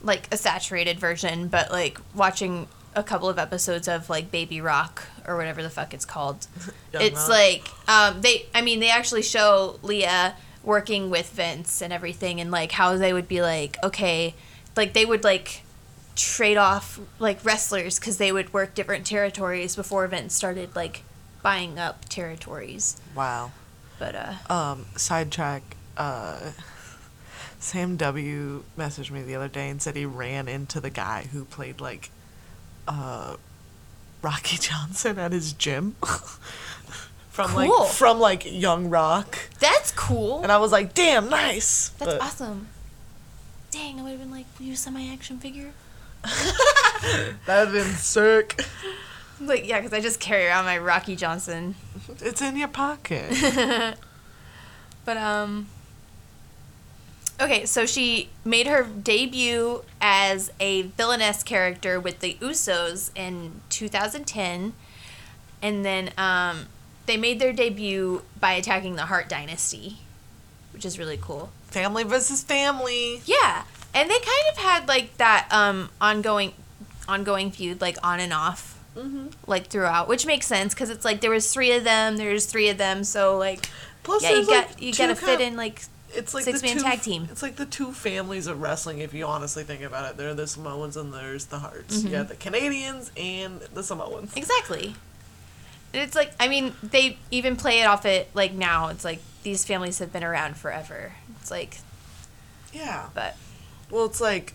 like 0.01 0.27
a 0.31 0.37
saturated 0.37 0.99
version, 0.99 1.47
but 1.47 1.71
like 1.71 1.99
watching 2.13 2.67
a 2.95 3.03
couple 3.03 3.29
of 3.29 3.37
episodes 3.39 3.87
of 3.87 4.09
like 4.09 4.31
Baby 4.31 4.61
Rock 4.61 5.03
or 5.27 5.37
whatever 5.37 5.61
the 5.61 5.69
fuck 5.69 5.93
it's 5.93 6.05
called. 6.05 6.47
It's 6.93 7.15
Rock. 7.15 7.29
like 7.29 7.69
um, 7.87 8.21
they. 8.21 8.47
I 8.55 8.61
mean, 8.61 8.79
they 8.79 8.89
actually 8.89 9.21
show 9.21 9.79
Leah 9.83 10.35
working 10.63 11.09
with 11.11 11.29
Vince 11.31 11.81
and 11.81 11.93
everything, 11.93 12.41
and 12.41 12.49
like 12.51 12.71
how 12.71 12.97
they 12.97 13.13
would 13.13 13.27
be 13.27 13.41
like, 13.41 13.77
okay, 13.83 14.33
like 14.75 14.93
they 14.93 15.05
would 15.05 15.23
like 15.23 15.61
trade 16.15 16.57
off 16.57 16.99
like 17.19 17.43
wrestlers 17.45 17.99
because 17.99 18.17
they 18.17 18.31
would 18.31 18.51
work 18.53 18.73
different 18.73 19.05
territories 19.05 19.75
before 19.75 20.05
Vince 20.07 20.33
started 20.33 20.75
like 20.75 21.03
buying 21.43 21.77
up 21.79 22.05
territories. 22.09 22.99
Wow. 23.15 23.51
But 23.99 24.15
uh, 24.15 24.33
Um, 24.49 24.85
sidetrack. 24.95 25.61
Uh, 25.95 26.51
Sam 27.59 27.97
W 27.97 28.63
messaged 28.77 29.11
me 29.11 29.21
the 29.21 29.35
other 29.35 29.47
day 29.49 29.69
and 29.69 29.81
said 29.81 29.95
he 29.95 30.05
ran 30.05 30.47
into 30.47 30.79
the 30.79 30.89
guy 30.89 31.27
who 31.31 31.43
played 31.45 31.81
like 31.81 32.09
uh 32.89 33.35
Rocky 34.21 34.57
Johnson 34.67 35.17
at 35.19 35.31
his 35.31 35.53
gym. 35.53 35.95
from 37.29 37.51
Cool. 37.51 37.69
like 37.69 37.89
from 37.91 38.19
like 38.19 38.43
Young 38.45 38.89
Rock. 38.89 39.37
That's 39.59 39.91
cool. 39.93 40.41
And 40.43 40.51
I 40.51 40.57
was 40.57 40.71
like, 40.73 40.93
damn, 40.93 41.29
nice. 41.29 41.89
That's 41.99 42.13
But 42.13 42.21
awesome. 42.21 42.67
Dang, 43.71 43.99
I 43.99 44.03
would 44.03 44.09
have 44.11 44.19
been 44.19 44.31
like, 44.31 44.45
will 44.59 44.65
you 44.65 44.75
send 44.75 44.95
my 44.95 45.07
action 45.13 45.37
figure? 45.39 45.71
That 47.01 47.37
would 47.47 47.47
have 47.47 47.71
been 47.73 47.95
sick. 47.95 48.61
Like, 49.39 49.65
yeah, 49.65 49.79
because 49.79 49.93
I 49.93 50.01
just 50.01 50.19
carry 50.19 50.47
around 50.47 50.65
my 50.65 50.77
Rocky 50.77 51.15
Johnson. 51.15 51.75
It's 52.19 52.41
in 52.41 52.57
your 52.57 52.67
pocket. 52.67 53.95
But, 55.05 55.15
um. 55.17 55.67
Okay, 57.41 57.65
so 57.65 57.85
she 57.85 58.29
made 58.43 58.67
her 58.67 58.83
debut 58.83 59.83
as 60.01 60.51
a 60.59 60.81
villainess 60.83 61.41
character 61.43 61.99
with 61.99 62.19
the 62.19 62.33
Usos 62.41 63.11
in 63.15 63.61
2010. 63.69 64.73
And 65.61 65.85
then 65.85 66.11
um, 66.17 66.67
they 67.05 67.17
made 67.17 67.39
their 67.39 67.53
debut 67.53 68.23
by 68.39 68.53
attacking 68.53 68.95
the 68.95 69.05
Hart 69.05 69.29
Dynasty, 69.29 69.97
which 70.73 70.85
is 70.85 70.99
really 70.99 71.17
cool. 71.21 71.49
family 71.67 72.03
versus 72.03 72.43
family. 72.43 73.21
Yeah, 73.25 73.63
and 73.93 74.09
they 74.09 74.19
kind 74.19 74.43
of 74.51 74.57
had 74.57 74.87
like 74.87 75.15
that 75.17 75.47
um 75.51 75.89
ongoing 75.99 76.53
ongoing 77.07 77.49
feud 77.51 77.81
like 77.81 77.97
on 78.03 78.19
and 78.19 78.31
off 78.33 78.75
Mm-hmm. 78.95 79.27
like 79.47 79.67
throughout, 79.67 80.07
which 80.09 80.25
makes 80.25 80.45
sense 80.47 80.73
because 80.73 80.89
it's 80.89 81.05
like 81.05 81.21
there 81.21 81.29
was 81.31 81.53
three 81.53 81.71
of 81.73 81.83
them, 81.85 82.17
there's 82.17 82.45
three 82.47 82.69
of 82.69 82.77
them, 82.77 83.03
so 83.03 83.37
like 83.37 83.69
Plus, 84.03 84.23
yeah, 84.23 84.31
you 84.31 84.45
like, 84.45 84.81
you 84.81 84.93
gotta 84.93 85.15
fit 85.15 85.25
kind- 85.37 85.41
in 85.41 85.55
like 85.55 85.83
It's 86.15 86.33
like 86.33 86.43
six-man 86.43 86.77
the 86.77 86.83
two, 86.83 86.89
tag 86.89 87.01
team. 87.01 87.27
It's 87.31 87.41
like 87.43 87.55
the 87.55 87.65
two 87.65 87.91
families 87.91 88.47
of 88.47 88.61
wrestling. 88.61 88.99
If 88.99 89.13
you 89.13 89.25
honestly 89.25 89.63
think 89.63 89.81
about 89.83 90.09
it, 90.09 90.17
there 90.17 90.29
are 90.29 90.33
the 90.33 90.47
Samoans 90.47 90.97
and 90.97 91.13
there's 91.13 91.45
the 91.45 91.59
Harts. 91.59 91.99
Mm-hmm. 91.99 92.11
Got 92.11 92.29
the 92.29 92.35
Canadians 92.35 93.11
and 93.15 93.59
the 93.73 93.83
Samoans. 93.83 94.35
exactly. 94.35 94.95
And 95.93 96.03
it's 96.03 96.15
like 96.15 96.31
I 96.39 96.47
mean 96.47 96.73
they 96.83 97.17
even 97.31 97.55
play 97.55 97.81
it 97.81 97.85
off 97.85 98.05
it 98.05 98.29
like 98.33 98.53
now. 98.53 98.87
It's 98.89 99.03
like 99.05 99.19
these 99.43 99.65
families 99.65 99.99
have 99.99 100.11
been 100.13 100.23
around 100.23 100.57
forever. 100.57 101.13
It's 101.41 101.49
like, 101.51 101.77
Yeah. 102.73 103.07
but 103.13 103.35
Well, 103.89 104.05
it's 104.05 104.19
like, 104.21 104.53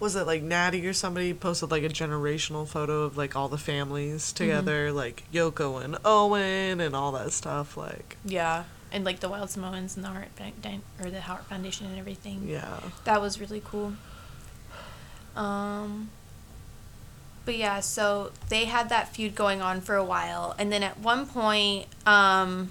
was 0.00 0.16
it 0.16 0.26
like 0.26 0.42
Natty 0.42 0.86
or 0.86 0.92
somebody 0.92 1.32
posted 1.32 1.70
like 1.70 1.84
a 1.84 1.88
generational 1.88 2.66
photo 2.66 3.02
of 3.04 3.16
like 3.16 3.36
all 3.36 3.48
the 3.48 3.58
families 3.58 4.24
Mm-hmm. 4.32 4.36
together, 4.36 4.92
like 4.92 5.22
Yoko 5.32 5.82
and 5.82 5.96
Owen 6.04 6.80
and 6.80 6.94
all 6.96 7.12
that 7.12 7.32
stuff. 7.32 7.76
Like, 7.76 8.16
yeah, 8.24 8.64
and 8.94 9.04
like 9.04 9.20
the 9.20 9.28
Wild 9.28 9.50
Samoans 9.50 9.96
and 9.96 10.04
the 10.04 10.08
Hart 10.08 10.28
or 11.02 11.10
the 11.10 11.20
Hart 11.20 11.44
Foundation 11.46 11.86
and 11.86 11.98
everything. 11.98 12.46
yeah. 12.48 12.78
That 13.04 13.20
was 13.20 13.40
really 13.40 13.60
cool. 13.62 13.94
Um, 15.36 16.10
but 17.44 17.56
yeah, 17.56 17.80
so 17.80 18.30
they 18.48 18.66
had 18.66 18.88
that 18.88 19.14
feud 19.14 19.34
going 19.34 19.60
on 19.60 19.80
for 19.80 19.96
a 19.96 20.04
while, 20.04 20.54
and 20.58 20.72
then 20.72 20.82
at 20.84 21.00
one 21.00 21.26
point, 21.26 21.86
um, 22.06 22.70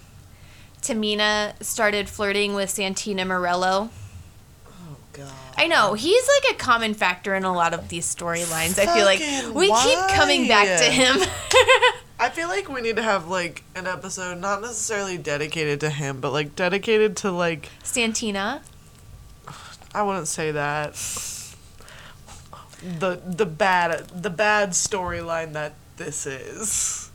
Tamina 0.81 1.61
started 1.61 2.09
flirting 2.09 2.53
with 2.53 2.69
Santino 2.69 3.21
Marella. 3.25 3.89
Oh 4.67 4.97
God. 5.11 5.31
I 5.57 5.67
know 5.67 5.93
he's 5.93 6.27
like 6.27 6.55
a 6.55 6.57
common 6.57 6.93
factor 6.93 7.35
in 7.35 7.43
a 7.43 7.53
lot 7.53 7.73
of 7.73 7.89
these 7.89 8.05
storylines. 8.13 8.79
I 8.79 8.93
feel 8.93 9.05
like 9.05 9.19
we 9.53 9.67
keep 9.67 9.99
coming 10.15 10.47
back 10.47 10.79
to 10.79 10.85
him. 10.85 11.17
I 12.23 12.29
feel 12.29 12.47
like 12.47 12.69
we 12.69 12.79
need 12.79 12.95
to 12.95 13.03
have 13.03 13.27
like 13.27 13.63
an 13.75 13.85
episode 13.85 14.39
not 14.39 14.61
necessarily 14.61 15.17
dedicated 15.17 15.81
to 15.81 15.89
him, 15.89 16.21
but 16.21 16.31
like 16.31 16.55
dedicated 16.55 17.17
to 17.17 17.31
like 17.31 17.69
Santino. 17.83 18.61
I 19.93 20.03
wouldn't 20.03 20.29
say 20.29 20.51
that. 20.51 20.93
The 22.81 23.19
the 23.25 23.45
bad 23.45 24.07
the 24.07 24.29
bad 24.29 24.69
storyline 24.69 25.51
that 25.51 25.73
this 25.97 26.25
is. 26.25 27.11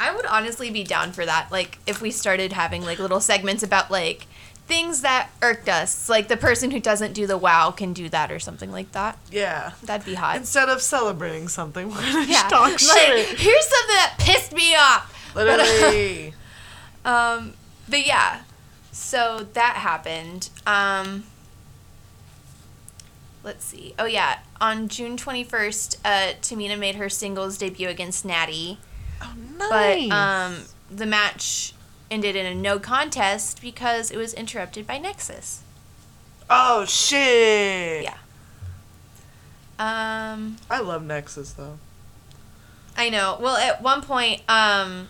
I 0.00 0.14
would 0.16 0.24
honestly 0.24 0.70
be 0.70 0.82
down 0.82 1.12
for 1.12 1.26
that. 1.26 1.52
Like 1.52 1.78
if 1.86 2.00
we 2.00 2.10
started 2.10 2.54
having 2.54 2.86
like 2.86 2.98
little 2.98 3.20
segments 3.20 3.62
about 3.62 3.90
like 3.90 4.26
things 4.68 5.00
that 5.00 5.30
irked 5.42 5.68
us, 5.68 6.08
like 6.08 6.28
the 6.28 6.36
person 6.36 6.70
who 6.70 6.78
doesn't 6.78 7.14
do 7.14 7.26
the 7.26 7.36
wow 7.38 7.70
can 7.70 7.92
do 7.94 8.08
that 8.10 8.30
or 8.30 8.38
something 8.38 8.70
like 8.70 8.92
that. 8.92 9.18
Yeah. 9.32 9.72
That'd 9.82 10.04
be 10.06 10.14
hot. 10.14 10.36
Instead 10.36 10.68
of 10.68 10.80
celebrating 10.82 11.48
something, 11.48 11.88
we're 11.90 11.96
gonna 12.00 12.26
yeah. 12.26 12.46
talk 12.48 12.70
Like, 12.72 12.78
shit. 12.78 13.26
here's 13.38 13.66
something 13.66 13.96
that 13.96 14.14
pissed 14.18 14.52
me 14.52 14.74
off. 14.76 15.32
Literally. 15.34 16.34
Um, 17.04 17.54
but 17.88 18.06
yeah, 18.06 18.42
so 18.92 19.46
that 19.54 19.76
happened. 19.76 20.50
Um, 20.66 21.24
let's 23.42 23.64
see. 23.64 23.94
Oh 23.98 24.04
yeah, 24.04 24.40
on 24.60 24.88
June 24.88 25.16
twenty 25.16 25.44
first, 25.44 25.98
uh, 26.04 26.32
Tamina 26.42 26.78
made 26.78 26.96
her 26.96 27.08
singles 27.08 27.56
debut 27.56 27.88
against 27.88 28.24
Natty. 28.26 28.78
oh, 29.22 29.32
But 29.58 29.70
nice. 29.70 30.10
um, 30.10 30.56
the 30.90 31.06
match 31.06 31.72
ended 32.10 32.36
in 32.36 32.46
a 32.46 32.54
no 32.54 32.78
contest 32.78 33.60
because 33.60 34.10
it 34.10 34.16
was 34.16 34.34
interrupted 34.34 34.86
by 34.86 34.98
Nexus. 34.98 35.62
oh 36.48 36.84
shit. 36.84 38.04
Yeah. 38.04 38.16
Um, 39.78 40.56
I 40.68 40.80
love 40.80 41.04
Nexus 41.04 41.52
though. 41.52 41.78
I 42.96 43.10
know. 43.10 43.38
Well, 43.40 43.56
at 43.56 43.80
one 43.80 44.02
point, 44.02 44.42
um, 44.48 45.08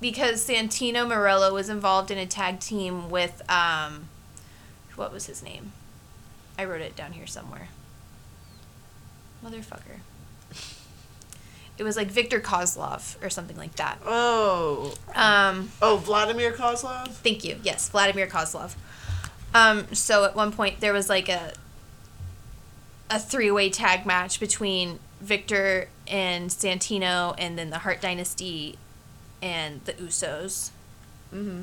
because 0.00 0.46
Santino 0.46 1.06
Marella 1.06 1.50
was 1.52 1.70
involved 1.70 2.10
in 2.10 2.18
a 2.18 2.26
tag 2.26 2.60
team 2.60 3.08
with 3.08 3.42
um, 3.50 4.08
what 4.94 5.12
was 5.12 5.26
his 5.26 5.42
name? 5.42 5.72
I 6.58 6.64
wrote 6.64 6.82
it 6.82 6.96
down 6.96 7.12
here 7.12 7.26
somewhere. 7.26 7.68
Motherfucker. 9.44 10.00
It 11.78 11.84
was 11.84 11.96
like 11.96 12.08
Victor 12.08 12.40
Kozlov 12.40 13.22
or 13.22 13.28
something 13.28 13.56
like 13.56 13.76
that. 13.76 13.98
Oh. 14.06 14.94
Um, 15.14 15.70
Oh, 15.82 15.98
Vladimir 15.98 16.52
Kozlov? 16.52 17.08
Thank 17.08 17.44
you. 17.44 17.58
Yes, 17.62 17.88
Vladimir 17.90 18.26
Kozlov. 18.26 18.74
Um, 19.54 19.94
so 19.94 20.24
at 20.24 20.34
one 20.34 20.52
point 20.52 20.80
there 20.80 20.92
was 20.92 21.08
like 21.08 21.28
a 21.28 21.52
a 23.08 23.18
three 23.18 23.50
way 23.50 23.70
tag 23.70 24.04
match 24.04 24.40
between 24.40 24.98
Victor 25.20 25.88
and 26.06 26.50
Santino, 26.50 27.34
and 27.38 27.58
then 27.58 27.70
the 27.70 27.78
Hart 27.78 28.00
Dynasty 28.00 28.78
and 29.42 29.82
the 29.84 29.92
Usos. 29.94 30.70
Mm-hmm. 31.32 31.62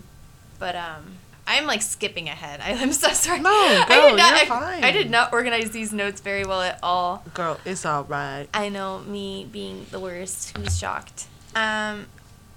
But 0.60 0.76
um, 0.76 1.18
I'm 1.46 1.66
like 1.66 1.82
skipping 1.82 2.30
ahead. 2.30 2.62
I, 2.62 2.72
I'm 2.74 2.94
so 2.94 3.10
sorry. 3.10 3.40
No, 3.40 3.50
I 3.50 3.86
did 4.10 4.18
not. 4.18 4.38
you're 4.38 4.46
fine. 4.48 4.84
I 4.84 4.92
did 4.92 5.10
not 5.12 5.34
organize 5.34 5.72
these 5.72 5.92
notes 5.92 6.22
very 6.22 6.46
well 6.46 6.62
at 6.62 6.80
all. 6.82 7.24
Girl, 7.34 7.60
it's 7.66 7.86
alright. 7.86 8.48
I 8.54 8.70
know 8.70 9.00
me 9.00 9.48
being 9.52 9.86
the 9.92 10.00
worst. 10.00 10.56
Who's 10.58 10.78
shocked? 10.78 11.26
Um, 11.56 12.08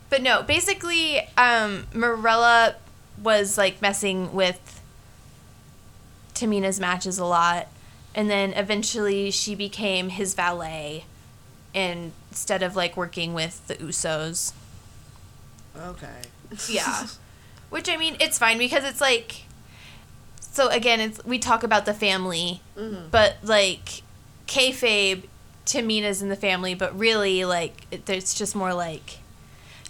but 0.08 0.22
no, 0.22 0.42
basically, 0.42 1.18
um, 1.36 1.86
Marella 1.92 2.76
was 3.22 3.58
like 3.58 3.82
messing 3.82 4.32
with 4.32 4.80
Tamina's 6.34 6.78
matches 6.78 7.18
a 7.18 7.24
lot, 7.24 7.66
and 8.14 8.30
then 8.30 8.52
eventually 8.52 9.30
she 9.30 9.54
became 9.54 10.10
his 10.10 10.34
valet, 10.34 11.04
instead 11.74 12.62
of 12.62 12.76
like 12.76 12.96
working 12.96 13.34
with 13.34 13.66
the 13.66 13.74
Usos. 13.76 14.52
Okay. 15.76 16.22
Yeah, 16.68 17.06
which 17.76 17.90
I 17.90 17.98
mean, 17.98 18.16
it's 18.20 18.38
fine 18.38 18.56
because 18.58 18.84
it's 18.84 19.00
like. 19.02 19.42
So 20.40 20.68
again, 20.70 21.00
it's 21.00 21.22
we 21.26 21.38
talk 21.38 21.62
about 21.62 21.84
the 21.84 21.92
family, 21.92 22.62
Mhm. 22.78 23.10
but 23.10 23.36
like 23.42 24.00
kayfabe, 24.46 25.24
Tamina's 25.66 26.22
in 26.22 26.30
the 26.30 26.36
family, 26.36 26.74
but 26.74 26.98
really 26.98 27.44
like 27.44 27.86
it, 27.90 28.08
it's 28.08 28.32
just 28.32 28.56
more 28.56 28.72
like 28.72 29.18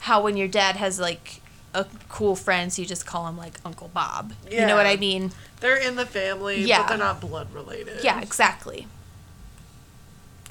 how 0.00 0.20
when 0.20 0.36
your 0.36 0.48
dad 0.48 0.74
has 0.76 0.98
like 0.98 1.40
a 1.72 1.86
cool 2.08 2.34
friend, 2.34 2.72
so 2.72 2.82
you 2.82 2.88
just 2.88 3.06
call 3.06 3.28
him 3.28 3.36
like 3.36 3.60
Uncle 3.64 3.88
Bob. 3.94 4.32
You 4.50 4.66
know 4.66 4.74
what 4.74 4.86
I 4.86 4.96
mean? 4.96 5.30
They're 5.60 5.76
in 5.76 5.94
the 5.94 6.06
family, 6.06 6.62
Yeah. 6.62 6.78
but 6.82 6.88
they're 6.88 6.98
not 6.98 7.20
blood 7.20 7.52
related. 7.54 8.02
Yeah, 8.02 8.20
exactly. 8.20 8.88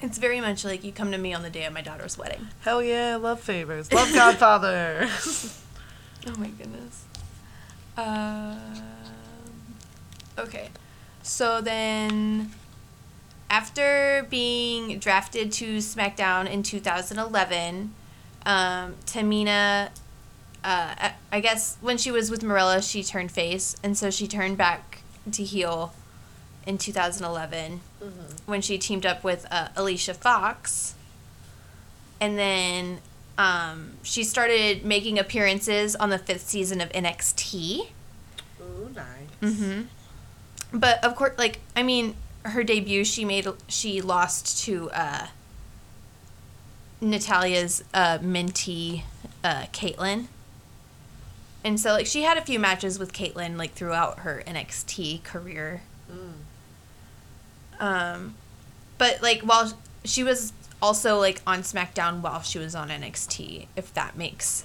It's 0.00 0.16
very 0.18 0.40
much 0.40 0.64
like 0.64 0.82
you 0.84 0.92
come 0.92 1.10
to 1.12 1.18
me 1.18 1.34
on 1.34 1.42
the 1.42 1.50
day 1.50 1.64
of 1.64 1.72
my 1.74 1.80
daughter's 1.82 2.16
wedding. 2.16 2.48
Hell 2.60 2.82
yeah, 2.82 3.16
love 3.16 3.40
favors. 3.40 3.92
Love 3.92 4.12
Godfather. 4.14 5.08
Oh 6.28 6.34
my 6.38 6.48
goodness. 6.48 7.04
Um, 7.96 8.58
okay. 10.38 10.68
So 11.22 11.60
then, 11.60 12.52
after 13.50 14.26
being 14.30 14.98
drafted 14.98 15.52
to 15.52 15.78
SmackDown 15.78 16.48
in 16.50 16.62
2011, 16.62 17.94
um, 18.44 18.94
Tamina, 19.06 19.88
uh, 20.62 21.10
I- 21.32 21.40
guess 21.40 21.76
when 21.80 21.98
she 21.98 22.10
was 22.10 22.30
with 22.30 22.42
Marella, 22.42 22.80
she 22.82 23.02
turned 23.02 23.30
face, 23.32 23.76
and 23.82 23.96
so 23.96 24.10
she 24.10 24.26
turned 24.26 24.56
back 24.56 25.02
to 25.32 25.44
heel 25.44 25.92
in 26.66 26.78
2011 26.78 27.80
when 28.46 28.60
she 28.62 28.78
teamed 28.78 29.04
up 29.06 29.22
with 29.22 29.46
uh, 29.50 29.68
Alicia 29.76 30.14
Fox. 30.14 30.94
And 32.20 32.38
then 32.38 32.98
um, 33.38 33.92
she 34.02 34.24
started 34.24 34.84
making 34.84 35.18
appearances 35.18 35.94
on 35.96 36.10
the 36.10 36.18
fifth 36.18 36.48
season 36.48 36.80
of 36.80 36.90
NXT. 36.90 37.88
Ooh, 38.60 38.90
nice. 38.94 39.06
Mm-hmm. 39.42 39.82
but 40.72 41.04
of 41.04 41.14
course, 41.14 41.36
like 41.36 41.60
I 41.74 41.82
mean, 41.82 42.14
her 42.44 42.64
debut, 42.64 43.04
she 43.04 43.24
made 43.24 43.46
she 43.68 44.00
lost 44.00 44.64
to 44.64 44.90
uh, 44.90 45.26
Natalya's 47.00 47.84
uh, 47.92 48.18
mentee, 48.18 49.02
uh, 49.44 49.64
Kaitlyn. 49.72 50.26
And 51.64 51.80
so, 51.80 51.90
like, 51.90 52.06
she 52.06 52.22
had 52.22 52.36
a 52.36 52.42
few 52.42 52.60
matches 52.60 52.98
with 52.98 53.12
Kaitlyn, 53.12 53.56
like, 53.56 53.72
throughout 53.72 54.20
her 54.20 54.42
NXT 54.46 55.24
career. 55.24 55.82
Um, 57.80 58.36
but, 58.98 59.20
like, 59.20 59.40
while 59.42 59.72
she 60.04 60.22
was 60.22 60.52
also, 60.82 61.18
like, 61.18 61.40
on 61.46 61.60
SmackDown 61.60 62.20
while 62.20 62.42
she 62.42 62.58
was 62.58 62.74
on 62.74 62.88
NXT, 62.88 63.66
if 63.76 63.92
that 63.94 64.16
makes 64.16 64.64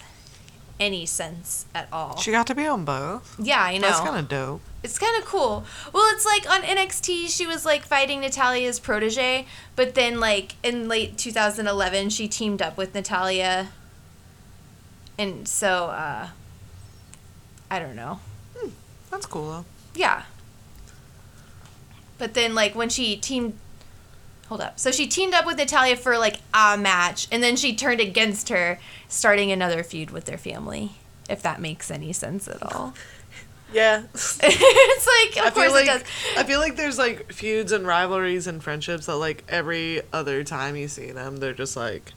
any 0.79 1.05
sense 1.05 1.65
at 1.75 1.87
all. 1.93 2.17
She 2.17 2.31
got 2.31 2.47
to 2.47 2.55
be 2.55 2.65
on 2.65 2.85
both. 2.85 3.35
yeah, 3.39 3.61
I 3.61 3.77
know. 3.77 3.87
That's 3.87 3.99
kind 3.99 4.17
of 4.17 4.27
dope. 4.27 4.61
It's 4.83 4.97
kind 4.97 5.15
of 5.21 5.25
cool. 5.27 5.63
Well, 5.93 6.11
it's 6.13 6.25
like 6.25 6.49
on 6.49 6.63
NXT, 6.63 7.27
she 7.29 7.45
was 7.45 7.65
like 7.67 7.83
fighting 7.85 8.21
Natalya's 8.21 8.79
protege, 8.79 9.45
but 9.75 9.93
then 9.93 10.19
like 10.19 10.55
in 10.63 10.87
late 10.87 11.19
2011, 11.19 12.09
she 12.09 12.27
teamed 12.27 12.63
up 12.63 12.77
with 12.77 12.95
Natalia. 12.95 13.69
And 15.19 15.47
so, 15.47 15.85
uh, 15.87 16.29
I 17.69 17.77
don't 17.79 17.95
know. 17.95 18.19
That's 19.11 19.27
cool 19.27 19.51
though. 19.51 19.65
Yeah. 19.93 20.23
But 22.17 22.33
then, 22.33 22.55
like, 22.55 22.73
when 22.75 22.89
she 22.89 23.17
teamed. 23.17 23.53
Hold 24.51 24.59
up. 24.59 24.81
So 24.81 24.91
she 24.91 25.07
teamed 25.07 25.33
up 25.33 25.45
with 25.45 25.55
Natalya 25.55 25.95
for 25.95 26.17
like 26.17 26.41
a 26.53 26.77
match, 26.77 27.25
and 27.31 27.41
then 27.41 27.55
she 27.55 27.73
turned 27.73 28.01
against 28.01 28.49
her, 28.49 28.79
starting 29.07 29.49
another 29.49 29.81
feud 29.81 30.11
with 30.11 30.25
their 30.25 30.37
family. 30.37 30.91
If 31.29 31.41
that 31.43 31.61
makes 31.61 31.89
any 31.89 32.11
sense 32.11 32.49
at 32.49 32.61
all. 32.61 32.93
Yeah. 33.73 34.03
it's 34.13 34.41
like, 34.43 35.37
of 35.37 35.45
I 35.45 35.51
course 35.51 35.71
like 35.71 35.83
it 35.85 35.87
does. 35.87 36.03
I 36.37 36.43
feel 36.43 36.59
like 36.59 36.75
there's 36.75 36.97
like 36.97 37.31
feuds 37.31 37.71
and 37.71 37.87
rivalries 37.87 38.45
and 38.45 38.61
friendships 38.61 39.05
that 39.05 39.15
like 39.15 39.45
every 39.47 40.01
other 40.11 40.43
time 40.43 40.75
you 40.75 40.89
see 40.89 41.11
them, 41.11 41.37
they're 41.37 41.53
just 41.53 41.77
like 41.77 42.11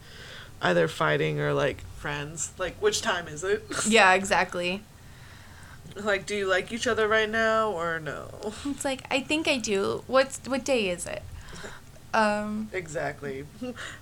either 0.61 0.89
fighting 0.89 1.39
or 1.39 1.53
like 1.53 1.85
friends. 1.99 2.51
Like 2.59 2.75
which 2.79 3.01
time 3.03 3.29
is 3.29 3.45
it? 3.45 3.63
Yeah, 3.87 4.15
exactly. 4.15 4.83
like 5.95 6.27
do 6.27 6.35
you 6.35 6.49
like 6.49 6.73
each 6.73 6.89
other 6.89 7.07
right 7.07 7.31
now 7.31 7.71
or 7.71 8.01
no? 8.01 8.53
It's 8.65 8.85
like 8.85 9.03
I 9.09 9.21
think 9.21 9.47
I 9.47 9.59
do. 9.59 10.03
What's 10.09 10.41
what 10.49 10.65
day 10.65 10.89
is 10.89 11.07
it? 11.07 11.23
Um, 12.15 12.71
Exactly. 12.73 13.45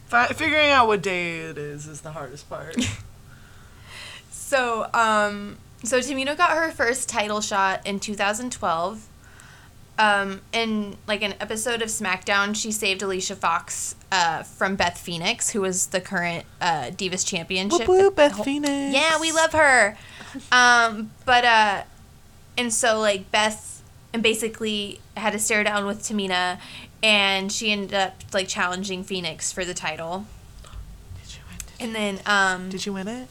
Fi- 0.06 0.28
figuring 0.28 0.70
out 0.70 0.86
what 0.86 1.02
day 1.02 1.38
it 1.38 1.58
is 1.58 1.86
is 1.86 2.02
the 2.02 2.12
hardest 2.12 2.48
part. 2.48 2.76
so 4.30 4.88
um, 4.92 5.58
so 5.84 5.98
Tamina 5.98 6.36
got 6.36 6.50
her 6.50 6.70
first 6.70 7.08
title 7.08 7.40
shot 7.40 7.86
in 7.86 8.00
2012. 8.00 9.08
Um, 9.98 10.40
in 10.52 10.96
like 11.06 11.22
an 11.22 11.34
episode 11.40 11.82
of 11.82 11.88
SmackDown, 11.88 12.56
she 12.56 12.72
saved 12.72 13.02
Alicia 13.02 13.36
Fox 13.36 13.94
uh, 14.10 14.42
from 14.42 14.74
Beth 14.74 14.98
Phoenix, 14.98 15.50
who 15.50 15.60
was 15.60 15.88
the 15.88 16.00
current 16.00 16.44
uh, 16.60 16.84
Divas 16.90 17.26
Championship. 17.26 17.86
Whoop 17.86 17.88
whoop, 17.88 18.16
Beth 18.16 18.32
Hol- 18.32 18.44
Phoenix. 18.44 18.94
Yeah, 18.94 19.20
we 19.20 19.32
love 19.32 19.52
her. 19.52 19.96
Um, 20.50 21.10
but 21.26 21.44
uh, 21.44 21.82
and 22.56 22.72
so 22.72 23.00
like 23.00 23.30
Beth 23.30 23.82
and 24.14 24.22
basically 24.22 25.00
had 25.16 25.32
to 25.34 25.38
stare 25.38 25.62
down 25.62 25.86
with 25.86 26.00
Tamina, 26.00 26.58
and 27.02 27.50
she 27.50 27.70
ended 27.72 27.94
up 27.94 28.14
like 28.32 28.48
challenging 28.48 29.02
Phoenix 29.04 29.50
for 29.52 29.64
the 29.64 29.74
title. 29.74 30.26
Did 31.22 31.34
you 31.34 31.40
win? 31.48 31.58
And 31.80 31.94
then 31.94 32.20
um, 32.26 32.68
Did 32.70 32.86
you 32.86 32.92
win 32.92 33.08
it? 33.08 33.28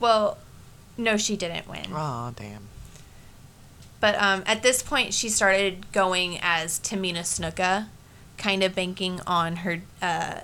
well, 0.00 0.38
no, 0.96 1.16
she 1.16 1.36
didn't 1.36 1.68
win. 1.68 1.86
Oh 1.92 2.32
damn. 2.36 2.62
But 4.00 4.16
um, 4.20 4.42
at 4.46 4.62
this 4.62 4.82
point, 4.82 5.14
she 5.14 5.28
started 5.30 5.90
going 5.92 6.38
as 6.42 6.78
Tamina 6.80 7.20
Snuka, 7.20 7.86
kind 8.36 8.62
of 8.62 8.74
banking 8.74 9.20
on 9.26 9.56
her 9.56 9.80
uh, 10.02 10.40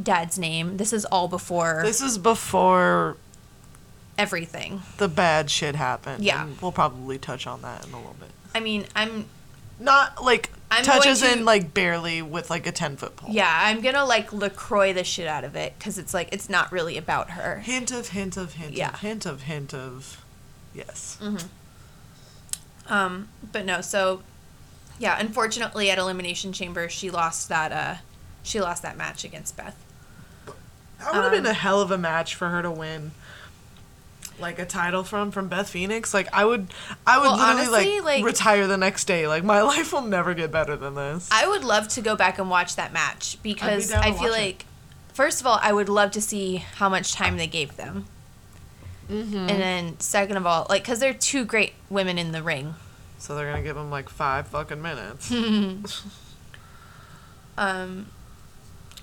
dad's 0.00 0.38
name. 0.38 0.76
This 0.76 0.92
is 0.92 1.04
all 1.06 1.26
before 1.26 1.80
This 1.84 2.00
is 2.00 2.18
before 2.18 3.16
everything. 4.16 4.82
the 4.98 5.08
bad 5.08 5.50
shit 5.50 5.74
happened. 5.74 6.22
Yeah. 6.22 6.44
and 6.44 6.60
we'll 6.60 6.70
probably 6.72 7.18
touch 7.18 7.46
on 7.48 7.62
that 7.62 7.84
in 7.84 7.92
a 7.92 7.96
little 7.96 8.14
bit. 8.20 8.30
I 8.54 8.60
mean, 8.60 8.84
I'm 8.94 9.26
Not 9.80 10.22
like 10.22 10.50
I'm 10.70 10.84
touches 10.84 11.22
going 11.22 11.32
to- 11.34 11.38
in 11.40 11.44
like 11.46 11.72
barely 11.74 12.20
with 12.22 12.50
like 12.50 12.66
a 12.66 12.72
ten 12.72 12.96
foot 12.96 13.16
pole. 13.16 13.30
yeah, 13.32 13.50
I'm 13.64 13.80
gonna 13.80 14.04
like 14.04 14.32
Lacroix 14.32 14.92
the 14.92 15.02
shit 15.04 15.26
out 15.26 15.42
of 15.42 15.56
it 15.56 15.74
because 15.78 15.98
it's 15.98 16.12
like 16.14 16.28
it's 16.32 16.48
not 16.50 16.70
really 16.70 16.96
about 16.98 17.30
her. 17.30 17.60
Hint 17.60 17.90
of 17.90 18.10
hint 18.10 18.36
of 18.36 18.52
hint 18.54 18.74
Yeah. 18.74 18.90
of 18.90 19.00
hint 19.00 19.24
of 19.26 19.42
hint 19.42 19.72
of 19.74 20.22
yes. 20.74 21.18
Um, 22.88 23.28
but 23.52 23.64
no, 23.64 23.80
so 23.80 24.22
yeah, 24.98 25.16
unfortunately 25.18 25.90
at 25.90 25.98
Elimination 25.98 26.52
Chamber 26.52 26.88
she 26.88 27.10
lost 27.10 27.48
that 27.48 27.72
uh 27.72 27.94
she 28.42 28.60
lost 28.60 28.82
that 28.82 28.96
match 28.96 29.24
against 29.24 29.56
Beth. 29.56 29.76
That 30.98 31.14
would 31.14 31.22
have 31.22 31.32
been 31.32 31.46
Um, 31.46 31.52
a 31.52 31.54
hell 31.54 31.80
of 31.80 31.90
a 31.90 31.98
match 31.98 32.34
for 32.34 32.48
her 32.50 32.62
to 32.62 32.70
win. 32.70 33.12
Like 34.40 34.58
a 34.58 34.64
title 34.64 35.04
from 35.04 35.30
from 35.30 35.48
Beth 35.48 35.68
Phoenix, 35.68 36.12
like 36.14 36.28
I 36.32 36.44
would, 36.44 36.68
I 37.06 37.18
would 37.18 37.24
Well, 37.24 37.36
literally 37.36 37.60
honestly, 37.66 38.00
like, 38.00 38.04
like- 38.04 38.24
retire 38.24 38.66
the 38.66 38.76
next 38.76 39.04
day. 39.06 39.26
Like 39.28 39.44
my 39.44 39.62
life 39.74 39.92
will 39.92 40.02
never 40.02 40.34
get 40.34 40.50
better 40.50 40.76
than 40.76 40.94
this. 40.94 41.28
I 41.30 41.46
would 41.46 41.64
love 41.64 41.88
to 41.88 42.00
go 42.02 42.16
back 42.16 42.38
and 42.38 42.48
watch 42.50 42.76
that 42.76 42.92
match 42.92 43.38
because 43.42 43.88
to 43.88 43.98
I 43.98 44.12
feel 44.12 44.14
watch 44.14 44.26
it. 44.26 44.30
like 44.30 44.66
first 45.12 45.40
of 45.40 45.46
all, 45.46 45.58
I 45.62 45.72
would 45.72 45.88
love 45.88 46.10
to 46.12 46.20
see 46.20 46.56
how 46.56 46.88
much 46.88 47.12
time 47.12 47.36
they 47.36 47.46
gave 47.46 47.76
them. 47.76 48.06
mm-hmm. 49.10 49.36
And 49.36 49.48
then 49.60 50.00
second 50.00 50.36
of 50.36 50.46
all, 50.46 50.66
like 50.70 50.84
cuz 50.84 50.98
they're 51.00 51.12
two 51.14 51.44
great 51.44 51.74
women 51.88 52.18
in 52.18 52.32
the 52.32 52.42
ring. 52.42 52.74
So 53.18 53.34
they're 53.34 53.50
gonna 53.50 53.62
give 53.62 53.76
them 53.76 53.90
like 53.90 54.08
five 54.08 54.46
fucking 54.48 54.80
minutes. 54.82 55.30
Um, 57.58 58.06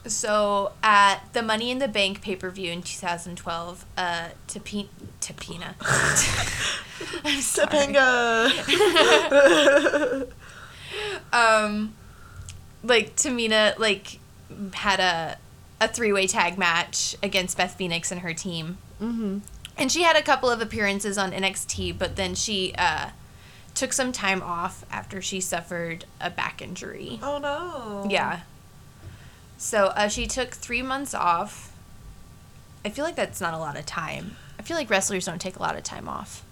so 0.05 0.71
at 0.83 1.21
the 1.33 1.41
Money 1.41 1.71
in 1.71 1.79
the 1.79 1.87
Bank 1.87 2.21
pay 2.21 2.35
per 2.35 2.49
view 2.49 2.71
in 2.71 2.81
2012, 2.81 3.85
uh, 3.97 4.29
Tapi- 4.47 4.89
Tapina. 5.21 5.75
I'm 7.25 7.41
sorry. 7.41 7.67
Topanga. 7.67 8.51
Um, 11.33 11.93
like 12.83 13.15
Tamina 13.15 13.77
like 13.77 14.19
had 14.73 14.99
a 14.99 15.37
a 15.79 15.87
three 15.87 16.11
way 16.11 16.27
tag 16.27 16.57
match 16.57 17.15
against 17.21 17.57
Beth 17.57 17.75
Phoenix 17.75 18.11
and 18.11 18.21
her 18.21 18.33
team, 18.33 18.77
mm-hmm. 19.01 19.39
and 19.77 19.91
she 19.91 20.03
had 20.03 20.15
a 20.15 20.21
couple 20.21 20.49
of 20.49 20.61
appearances 20.61 21.17
on 21.17 21.31
NXT, 21.31 21.97
but 21.97 22.15
then 22.15 22.33
she 22.33 22.73
uh, 22.77 23.09
took 23.75 23.93
some 23.93 24.11
time 24.11 24.41
off 24.41 24.85
after 24.89 25.21
she 25.21 25.39
suffered 25.39 26.05
a 26.19 26.29
back 26.29 26.61
injury. 26.61 27.19
Oh 27.21 27.37
no. 27.37 28.07
Yeah. 28.09 28.41
So 29.57 29.87
uh, 29.87 30.07
she 30.07 30.27
took 30.27 30.51
three 30.51 30.81
months 30.81 31.13
off. 31.13 31.73
I 32.85 32.89
feel 32.89 33.03
like 33.03 33.15
that's 33.15 33.41
not 33.41 33.53
a 33.53 33.57
lot 33.57 33.77
of 33.77 33.85
time. 33.85 34.37
I 34.59 34.61
feel 34.61 34.77
like 34.77 34.89
wrestlers 34.89 35.25
don't 35.25 35.41
take 35.41 35.55
a 35.55 35.61
lot 35.61 35.75
of 35.75 35.83
time 35.83 36.07
off. 36.07 36.43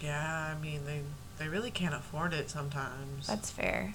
Yeah, 0.00 0.54
I 0.54 0.60
mean 0.60 0.84
they 0.84 1.00
they 1.38 1.48
really 1.48 1.70
can't 1.70 1.94
afford 1.94 2.34
it 2.34 2.50
sometimes. 2.50 3.26
That's 3.26 3.50
fair. 3.50 3.94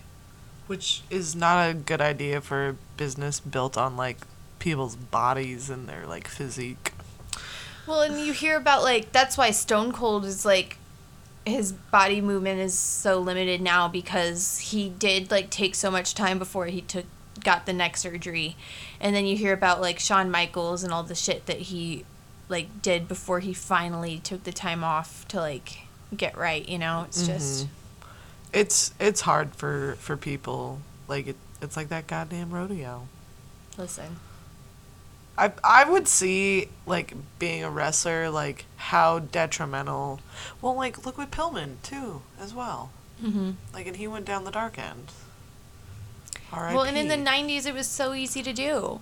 Which 0.67 1.01
is 1.09 1.35
not 1.35 1.69
a 1.69 1.73
good 1.73 2.01
idea 2.01 2.41
for 2.41 2.69
a 2.69 2.75
business 2.97 3.39
built 3.39 3.77
on 3.77 3.97
like 3.97 4.17
people's 4.59 4.95
bodies 4.95 5.69
and 5.69 5.87
their 5.87 6.05
like 6.07 6.27
physique. 6.27 6.93
Well, 7.85 8.01
and 8.01 8.19
you 8.19 8.31
hear 8.31 8.57
about 8.57 8.83
like 8.83 9.11
that's 9.11 9.37
why 9.37 9.51
Stone 9.51 9.91
Cold 9.91 10.25
is 10.25 10.45
like 10.45 10.77
his 11.45 11.71
body 11.71 12.21
movement 12.21 12.59
is 12.59 12.77
so 12.77 13.19
limited 13.19 13.61
now 13.61 13.87
because 13.87 14.59
he 14.59 14.89
did 14.89 15.31
like 15.31 15.49
take 15.49 15.75
so 15.75 15.89
much 15.89 16.13
time 16.13 16.39
before 16.39 16.67
he 16.67 16.81
took 16.81 17.05
got 17.43 17.65
the 17.65 17.73
neck 17.73 17.97
surgery. 17.97 18.55
And 18.99 19.15
then 19.15 19.25
you 19.25 19.35
hear 19.35 19.53
about 19.53 19.81
like 19.81 19.99
Shawn 19.99 20.29
Michaels 20.31 20.83
and 20.83 20.93
all 20.93 21.03
the 21.03 21.15
shit 21.15 21.45
that 21.47 21.57
he 21.59 22.05
like 22.49 22.81
did 22.81 23.07
before 23.07 23.39
he 23.39 23.53
finally 23.53 24.19
took 24.19 24.43
the 24.43 24.51
time 24.51 24.83
off 24.83 25.27
to 25.29 25.37
like 25.37 25.79
get 26.15 26.37
right, 26.37 26.67
you 26.67 26.77
know? 26.77 27.05
It's 27.07 27.25
just 27.25 27.67
It's 28.53 28.93
it's 28.99 29.21
hard 29.21 29.55
for 29.55 29.95
for 29.99 30.17
people 30.17 30.81
like 31.07 31.27
it, 31.27 31.35
it's 31.61 31.77
like 31.77 31.89
that 31.89 32.07
goddamn 32.07 32.51
rodeo. 32.51 33.07
listen. 33.77 34.17
I 35.37 35.53
I 35.63 35.89
would 35.89 36.07
see 36.09 36.67
like 36.85 37.13
being 37.39 37.63
a 37.63 37.69
wrestler 37.69 38.29
like 38.29 38.65
how 38.75 39.19
detrimental. 39.19 40.19
Well, 40.61 40.75
like 40.75 41.05
look 41.05 41.17
with 41.17 41.31
Pillman 41.31 41.75
too 41.83 42.21
as 42.39 42.53
well. 42.53 42.91
Mhm. 43.23 43.55
Like 43.73 43.87
and 43.87 43.95
he 43.95 44.07
went 44.07 44.25
down 44.25 44.43
the 44.43 44.51
dark 44.51 44.77
end. 44.77 45.11
R.I.P. 46.51 46.75
Well, 46.75 46.83
and 46.85 46.97
in 46.97 47.07
the 47.07 47.15
90s 47.15 47.65
it 47.65 47.73
was 47.73 47.87
so 47.87 48.13
easy 48.13 48.43
to 48.43 48.53
do. 48.53 48.99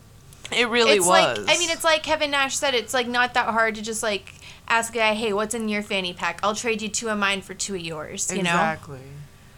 it 0.52 0.68
really 0.70 0.94
it's 0.94 1.06
was. 1.06 1.38
like 1.38 1.56
I 1.56 1.58
mean, 1.60 1.70
it's 1.70 1.84
like 1.84 2.04
Kevin 2.04 2.32
Nash 2.32 2.56
said. 2.58 2.74
It's 2.76 2.94
like 2.94 3.08
not 3.08 3.34
that 3.34 3.48
hard 3.48 3.76
to 3.76 3.82
just 3.82 4.04
like 4.04 4.34
ask 4.68 4.94
a 4.94 4.98
guy, 4.98 5.14
"Hey, 5.14 5.34
what's 5.34 5.54
in 5.54 5.70
your 5.70 5.84
fanny 5.84 6.14
pack? 6.14 6.40
I'll 6.44 6.56
trade 6.56 6.82
you 6.82 6.90
two 6.90 7.10
of 7.10 7.18
mine 7.18 7.42
for 7.42 7.54
two 7.54 7.76
of 7.76 7.82
yours." 7.82 8.30
You 8.32 8.44
know, 8.44 8.50
exactly. 8.52 9.00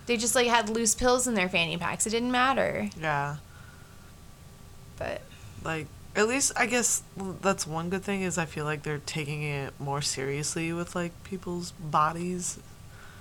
they 0.05 0.17
just 0.17 0.35
like 0.35 0.47
had 0.47 0.69
loose 0.69 0.95
pills 0.95 1.27
in 1.27 1.33
their 1.33 1.49
fanny 1.49 1.77
packs. 1.77 2.05
It 2.07 2.11
didn't 2.11 2.31
matter. 2.31 2.89
Yeah. 2.99 3.37
But 4.97 5.21
like 5.63 5.87
at 6.15 6.27
least 6.27 6.51
I 6.55 6.65
guess 6.65 7.03
that's 7.41 7.65
one 7.65 7.89
good 7.89 8.03
thing 8.03 8.21
is 8.21 8.37
I 8.37 8.45
feel 8.45 8.65
like 8.65 8.83
they're 8.83 9.01
taking 9.05 9.43
it 9.43 9.73
more 9.79 10.01
seriously 10.01 10.73
with 10.73 10.95
like 10.95 11.11
people's 11.23 11.71
bodies. 11.71 12.59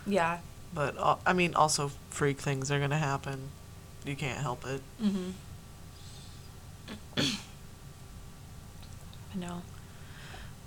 yeah, 0.06 0.38
But 0.74 0.96
I 1.26 1.32
mean, 1.32 1.54
also 1.54 1.92
freak 2.10 2.38
things 2.38 2.70
are 2.70 2.80
gonna 2.80 2.98
happen. 2.98 3.50
You 4.05 4.16
can't 4.16 4.38
help 4.40 4.64
it. 4.66 4.80
Mm-hmm. 5.03 5.30
no. 9.38 9.62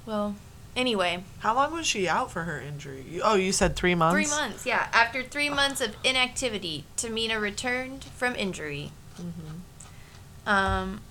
Well, 0.06 0.36
anyway, 0.76 1.24
How 1.40 1.56
long 1.56 1.74
was 1.74 1.88
she 1.88 2.08
out 2.08 2.32
for 2.32 2.44
her 2.44 2.60
injury? 2.60 3.04
You- 3.10 3.22
Oh, 3.24 3.36
you 3.36 3.52
said 3.52 3.76
three 3.76 3.96
months. 3.96 4.14
three 4.14 4.28
months. 4.40 4.66
Yeah, 4.66 4.88
after 4.94 5.24
three 5.24 5.50
months 5.50 5.82
of 5.82 5.96
inactivity, 6.04 6.86
Tamina 6.98 7.40
returned 7.40 8.04
from 8.06 8.36
injury. 8.36 8.92
Mm-hmm. 9.20 10.50
Um, 10.50 11.02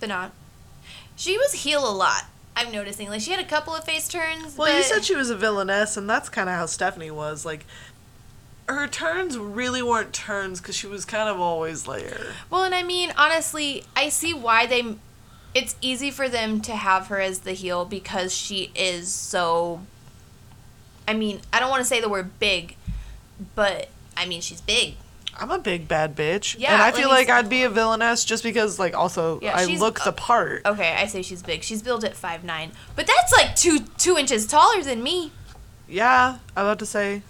but 0.00 0.08
not. 0.08 0.32
She 1.16 1.38
was 1.38 1.52
heel 1.64 1.88
a 1.88 1.92
lot. 1.94 2.24
I'm 2.54 2.70
noticing. 2.72 3.08
Like 3.08 3.20
she 3.20 3.30
had 3.30 3.40
a 3.40 3.44
couple 3.48 3.74
of 3.74 3.84
face 3.84 4.08
turns. 4.08 4.56
Well, 4.56 4.74
you 4.74 4.82
said 4.82 5.04
she 5.04 5.14
was 5.14 5.28
a 5.30 5.36
villainess, 5.36 5.96
and 5.96 6.08
that's 6.08 6.28
kind 6.28 6.48
of 6.48 6.54
how 6.54 6.66
Stephanie 6.66 7.10
was. 7.10 7.44
Like, 7.44 7.66
her 8.68 8.86
turns 8.88 9.38
really 9.38 9.82
weren't 9.82 10.12
turns 10.12 10.60
because 10.60 10.74
she 10.74 10.86
was 10.86 11.04
kind 11.04 11.28
of 11.28 11.40
always 11.40 11.84
there. 11.84 12.34
Well, 12.50 12.64
and 12.64 12.74
I 12.74 12.82
mean, 12.82 13.12
honestly, 13.16 13.84
I 13.94 14.08
see 14.08 14.34
why 14.34 14.66
they. 14.66 14.96
It's 15.54 15.74
easy 15.80 16.10
for 16.10 16.28
them 16.28 16.60
to 16.62 16.72
have 16.76 17.06
her 17.06 17.18
as 17.18 17.40
the 17.40 17.52
heel 17.52 17.84
because 17.84 18.34
she 18.34 18.70
is 18.74 19.12
so. 19.12 19.80
I 21.08 21.14
mean, 21.14 21.40
I 21.52 21.60
don't 21.60 21.70
want 21.70 21.80
to 21.80 21.88
say 21.88 22.00
the 22.00 22.08
word 22.08 22.38
big, 22.38 22.76
but 23.54 23.88
I 24.16 24.26
mean 24.26 24.40
she's 24.40 24.60
big. 24.60 24.96
I'm 25.38 25.50
a 25.50 25.58
big 25.58 25.86
bad 25.86 26.16
bitch, 26.16 26.56
Yeah, 26.58 26.72
and 26.72 26.82
I 26.82 26.92
feel 26.92 27.10
like 27.10 27.28
I'd 27.28 27.50
be 27.50 27.64
a 27.64 27.68
villainess 27.68 28.24
just 28.24 28.42
because, 28.42 28.78
like, 28.78 28.94
also 28.94 29.38
Yeah, 29.42 29.52
I 29.54 29.66
look 29.66 30.02
the 30.02 30.12
part. 30.12 30.62
Okay, 30.64 30.96
I 30.98 31.06
say 31.06 31.20
she's 31.20 31.42
big. 31.42 31.62
She's 31.62 31.82
built 31.82 32.04
at 32.04 32.16
five 32.16 32.42
nine, 32.42 32.72
but 32.94 33.06
that's 33.06 33.32
like 33.32 33.54
two 33.54 33.80
two 33.98 34.16
inches 34.16 34.46
taller 34.46 34.82
than 34.82 35.02
me. 35.02 35.32
Yeah, 35.86 36.38
I 36.56 36.62
was 36.62 36.68
about 36.68 36.78
to 36.80 36.86
say 36.86 37.22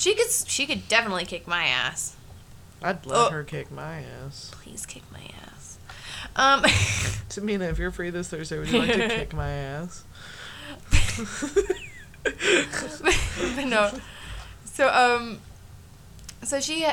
She 0.00 0.14
could 0.14 0.30
she 0.30 0.64
could 0.66 0.88
definitely 0.88 1.26
kick 1.26 1.46
my 1.46 1.66
ass. 1.66 2.16
I'd 2.82 3.04
let 3.04 3.18
Oh. 3.18 3.28
her 3.30 3.44
kick 3.44 3.70
my 3.70 3.98
ass. 4.00 4.50
Please 4.54 4.86
kick 4.86 5.02
my 5.12 5.20
ass. 5.46 5.76
Um. 6.34 6.62
Tamina, 7.28 7.70
if 7.70 7.78
you're 7.78 7.90
free 7.90 8.08
this 8.08 8.28
Thursday, 8.28 8.58
would 8.58 8.70
you 8.70 8.78
like 8.78 8.92
to 8.94 9.08
kick 9.08 9.34
my 9.34 9.50
ass? 9.50 10.04
but 12.24 13.64
no. 13.66 13.90
So 14.64 14.88
um, 14.88 15.40
so 16.42 16.60
she 16.60 16.86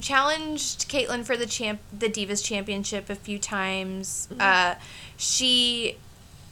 challenged 0.00 0.88
Kaitlyn 0.88 1.24
for 1.26 1.36
the 1.36 1.46
champ, 1.46 1.80
the 1.96 2.08
Divas 2.08 2.42
Championship 2.42 3.10
a 3.10 3.14
few 3.16 3.38
times. 3.38 4.28
Uh, 4.40 4.76
she 5.18 5.98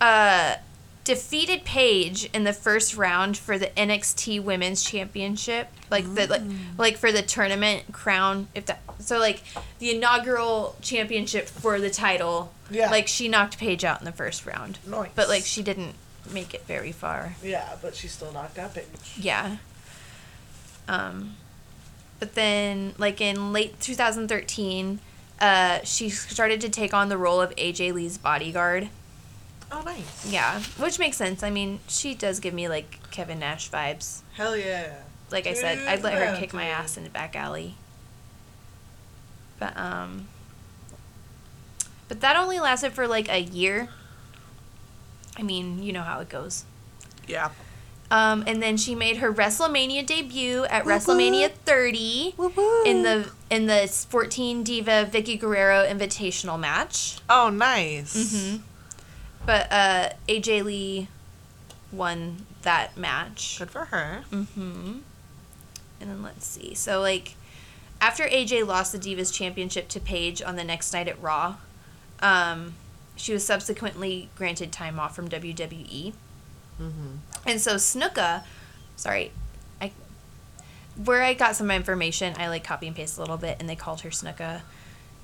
uh 0.03 0.57
defeated 1.05 1.65
Paige 1.65 2.29
in 2.33 2.45
the 2.45 2.53
first 2.53 2.97
round 2.97 3.37
for 3.37 3.59
the 3.59 3.67
NXT 3.69 4.43
Women's 4.43 4.83
Championship, 4.83 5.69
like 5.91 6.13
the 6.15 6.27
like 6.27 6.43
like 6.79 6.97
for 6.97 7.13
the 7.13 7.23
tournament 7.23 7.93
crown. 7.93 8.49
If 8.55 8.67
that 8.67 8.81
so 8.99 9.19
like 9.19 9.43
the 9.79 9.95
inaugural 9.95 10.77
championship 10.81 11.47
for 11.47 11.79
the 11.79 11.91
title. 11.91 12.53
Yeah. 12.71 12.91
Like 12.91 13.07
she 13.09 13.29
knocked 13.29 13.59
Paige 13.59 13.85
out 13.85 14.01
in 14.01 14.07
the 14.07 14.13
first 14.13 14.47
round. 14.47 14.79
Nice. 14.87 15.11
But 15.15 15.29
like 15.29 15.45
she 15.45 15.63
didn't 15.63 15.95
make 16.33 16.55
it 16.55 16.67
very 16.67 16.93
far. 16.93 17.35
Yeah, 17.43 17.77
but 17.83 17.95
she 17.95 18.09
still 18.09 18.33
knocked 18.33 18.59
out 18.59 18.75
Paige. 18.75 18.87
Yeah. 19.17 19.59
Um, 20.89 21.37
but 22.19 22.35
then, 22.35 22.95
like 22.99 23.21
in 23.21 23.53
late 23.53 23.81
2013, 23.81 25.01
uh, 25.41 25.81
she 25.85 26.09
started 26.09 26.61
to 26.63 26.69
take 26.69 26.95
on 26.95 27.09
the 27.09 27.19
role 27.19 27.41
of 27.41 27.55
AJ 27.57 27.93
Lee's 27.93 28.19
bodyguard. 28.19 28.89
Oh, 29.75 29.83
nice. 29.85 30.31
Yeah, 30.31 30.61
which 30.79 31.01
makes 31.01 31.17
sense. 31.17 31.43
I 31.43 31.51
mean, 31.51 31.81
she 31.89 32.15
does 32.15 32.39
give 32.39 32.55
me 32.55 32.69
like 32.69 33.11
Kevin 33.11 33.41
Nash 33.41 33.71
vibes. 33.71 34.21
Hell 34.35 34.57
yeah. 34.57 34.95
Like 35.31 35.49
I 35.49 35.55
said, 35.55 35.79
I'd 35.89 36.03
let 36.05 36.15
her 36.15 36.37
kick 36.39 36.53
my 36.53 36.67
ass 36.67 36.97
in 36.97 37.03
the 37.03 37.11
back 37.11 37.35
alley. 37.35 37.75
But 39.59 39.77
um, 39.77 40.29
but 42.07 42.21
that 42.21 42.37
only 42.37 42.61
lasted 42.61 42.93
for 42.93 43.09
like 43.09 43.29
a 43.29 43.41
year. 43.41 43.89
I 45.37 45.43
mean, 45.43 45.83
you 45.83 45.93
know 45.93 46.03
how 46.03 46.21
it 46.21 46.29
goes. 46.29 46.65
Yeah. 47.27 47.51
Um, 48.11 48.45
and 48.47 48.63
then 48.63 48.77
she 48.77 48.95
made 48.95 49.17
her 49.17 49.33
WrestleMania 49.33 50.07
debut 50.07 50.65
at 50.67 50.85
WrestleMania 50.85 51.51
30 51.51 52.35
in 52.87 53.03
the 53.03 53.29
in 53.51 53.67
the 53.67 53.89
14 53.89 54.63
Diva 54.63 55.09
Vickie 55.11 55.41
Guerrero 55.41 55.85
Invitational 55.85 56.61
match. 56.61 57.19
Oh, 57.29 57.49
nice. 57.51 58.15
Mm-hmm. 58.35 58.63
But 59.47 59.71
uh, 59.71 60.11
AJ 60.29 60.65
Lee 60.65 61.09
won 61.93 62.47
that 62.63 62.97
match. 62.97 63.59
Good 63.59 63.71
for 63.71 63.87
her. 63.87 64.25
Mm-hmm. 64.31 64.99
And 66.01 66.11
then 66.11 66.23
let's 66.23 66.47
see. 66.47 66.75
So 66.75 67.01
like 67.01 67.35
after 68.01 68.25
AJ 68.25 68.67
lost 68.67 68.93
the 68.93 68.99
Divas 68.99 69.33
Championship 69.33 69.89
to 69.89 70.01
Paige 70.01 70.43
on 70.43 70.57
the 70.57 70.65
next 70.65 70.93
night 70.93 71.09
at 71.09 71.21
Raw, 71.23 71.57
um, 72.21 72.75
she 73.17 73.33
was 73.33 73.45
subsequently 73.45 74.29
granted 74.37 74.73
time 74.73 74.99
off 74.99 75.15
from 75.15 75.29
WWE. 75.29 76.13
Mm-hmm. 76.81 77.17
And 77.47 77.61
so 77.61 77.77
Snuka, 77.77 78.43
sorry, 78.97 79.31
I 79.81 79.93
where 81.03 81.23
I 81.23 81.35
got 81.35 81.57
some 81.57 81.71
information, 81.71 82.35
I 82.39 82.49
like 82.49 82.65
copy 82.65 82.87
and 82.87 82.97
paste 82.97 83.17
a 83.17 83.21
little 83.21 83.37
bit, 83.37 83.57
and 83.61 83.69
they 83.69 83.77
called 83.77 84.01
her 84.03 84.11
Snuka, 84.11 84.63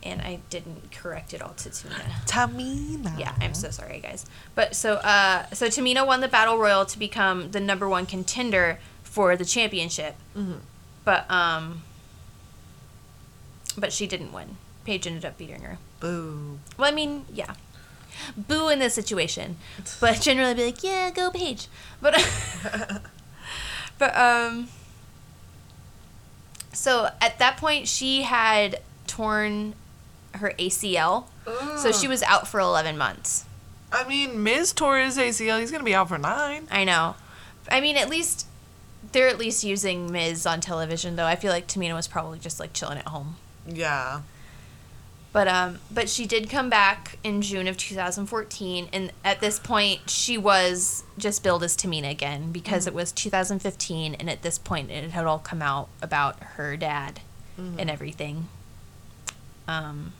and 0.03 0.21
I 0.23 0.41
didn't 0.51 0.93
correct 0.93 1.35
it 1.35 1.43
all 1.43 1.55
to 1.55 1.69
Tamina. 1.71 2.27
Tamina. 2.27 3.19
Yeah, 3.19 3.35
I'm 3.41 3.55
so 3.55 3.71
sorry, 3.71 4.01
guys. 4.01 4.25
But 4.55 4.75
so, 4.75 4.95
uh, 4.95 5.47
so 5.53 5.67
Tamina 5.67 6.07
won 6.07 6.21
the 6.21 6.29
battle 6.29 6.57
royal 6.59 6.87
to 6.87 6.99
become 6.99 7.51
the 7.51 7.61
number 7.61 7.89
one 7.89 8.07
contender 8.07 8.79
for 9.03 9.37
the 9.37 9.45
championship, 9.45 10.15
Mm-hmm. 10.37 10.59
but 11.05 11.31
um, 11.31 11.83
but 13.77 13.93
she 13.93 14.07
didn't 14.07 14.33
win. 14.33 14.57
Paige 14.85 15.07
ended 15.07 15.25
up 15.25 15.37
beating 15.37 15.63
her. 15.63 15.79
Boo. 16.01 16.59
Well, 16.79 16.89
I 16.89 16.95
mean, 16.95 17.25
yeah. 17.33 17.55
Boo 18.37 18.69
in 18.69 18.79
this 18.79 18.95
situation. 18.95 19.57
But 20.01 20.21
generally 20.21 20.55
be 20.55 20.65
like, 20.67 20.83
yeah, 20.83 21.11
go 21.11 21.31
Paige. 21.31 21.67
But 22.01 22.15
but 23.99 24.17
um 24.17 24.69
so 26.73 27.11
at 27.21 27.39
that 27.39 27.57
point 27.57 27.87
she 27.89 28.23
had 28.23 28.81
torn 29.07 29.75
her 30.35 30.53
ACL. 30.59 31.27
So 31.79 31.93
she 31.93 32.07
was 32.07 32.23
out 32.23 32.47
for 32.47 32.61
11 32.61 32.97
months. 32.97 33.45
I 33.93 34.07
mean, 34.07 34.43
Miz 34.43 34.73
tore 34.73 34.99
his 34.99 35.19
ACL. 35.19 35.59
He's 35.59 35.71
gonna 35.71 35.85
be 35.85 35.95
out 35.95 36.09
for 36.09 36.19
nine. 36.19 36.69
I 36.71 36.85
know. 36.85 37.17
I 37.71 37.81
mean, 37.81 37.97
at 37.97 38.09
least 38.09 38.47
they're 39.13 39.29
at 39.29 39.39
least 39.39 39.65
using 39.65 40.13
Miz 40.13 40.47
on 40.47 40.61
television 40.61 41.17
though. 41.17 41.27
I 41.27 41.37
feel 41.37 41.51
like 41.51 41.67
Tamina 41.67 41.95
was 41.95 42.07
probably 42.07 42.39
just 42.39 42.61
like 42.61 42.73
chilling 42.73 42.99
at 42.99 43.09
home. 43.09 43.37
Yeah. 43.67 44.23
But 45.33 45.47
um, 45.47 45.79
but 45.91 46.09
she 46.09 46.27
did 46.27 46.51
come 46.51 46.69
back 46.69 47.19
in 47.23 47.41
June 47.41 47.69
of 47.69 47.77
2014, 47.77 48.89
and 48.93 49.13
at 49.25 49.41
this 49.41 49.61
point, 49.61 50.11
she 50.11 50.37
was 50.37 51.05
just 51.19 51.45
billed 51.45 51.63
as 51.63 51.77
Tamina 51.77 52.11
again 52.11 52.51
because 52.51 52.89
it 52.89 52.95
was 52.95 53.13
2015, 53.13 54.15
and 54.15 54.29
at 54.29 54.43
this 54.43 54.59
point, 54.59 54.91
it 54.91 55.11
had 55.13 55.27
all 55.27 55.39
come 55.39 55.63
out 55.63 55.89
about 56.03 56.41
her 56.41 56.77
dad 56.77 57.21
and 57.57 57.91
everything. 57.91 58.49
Um, 59.69 60.15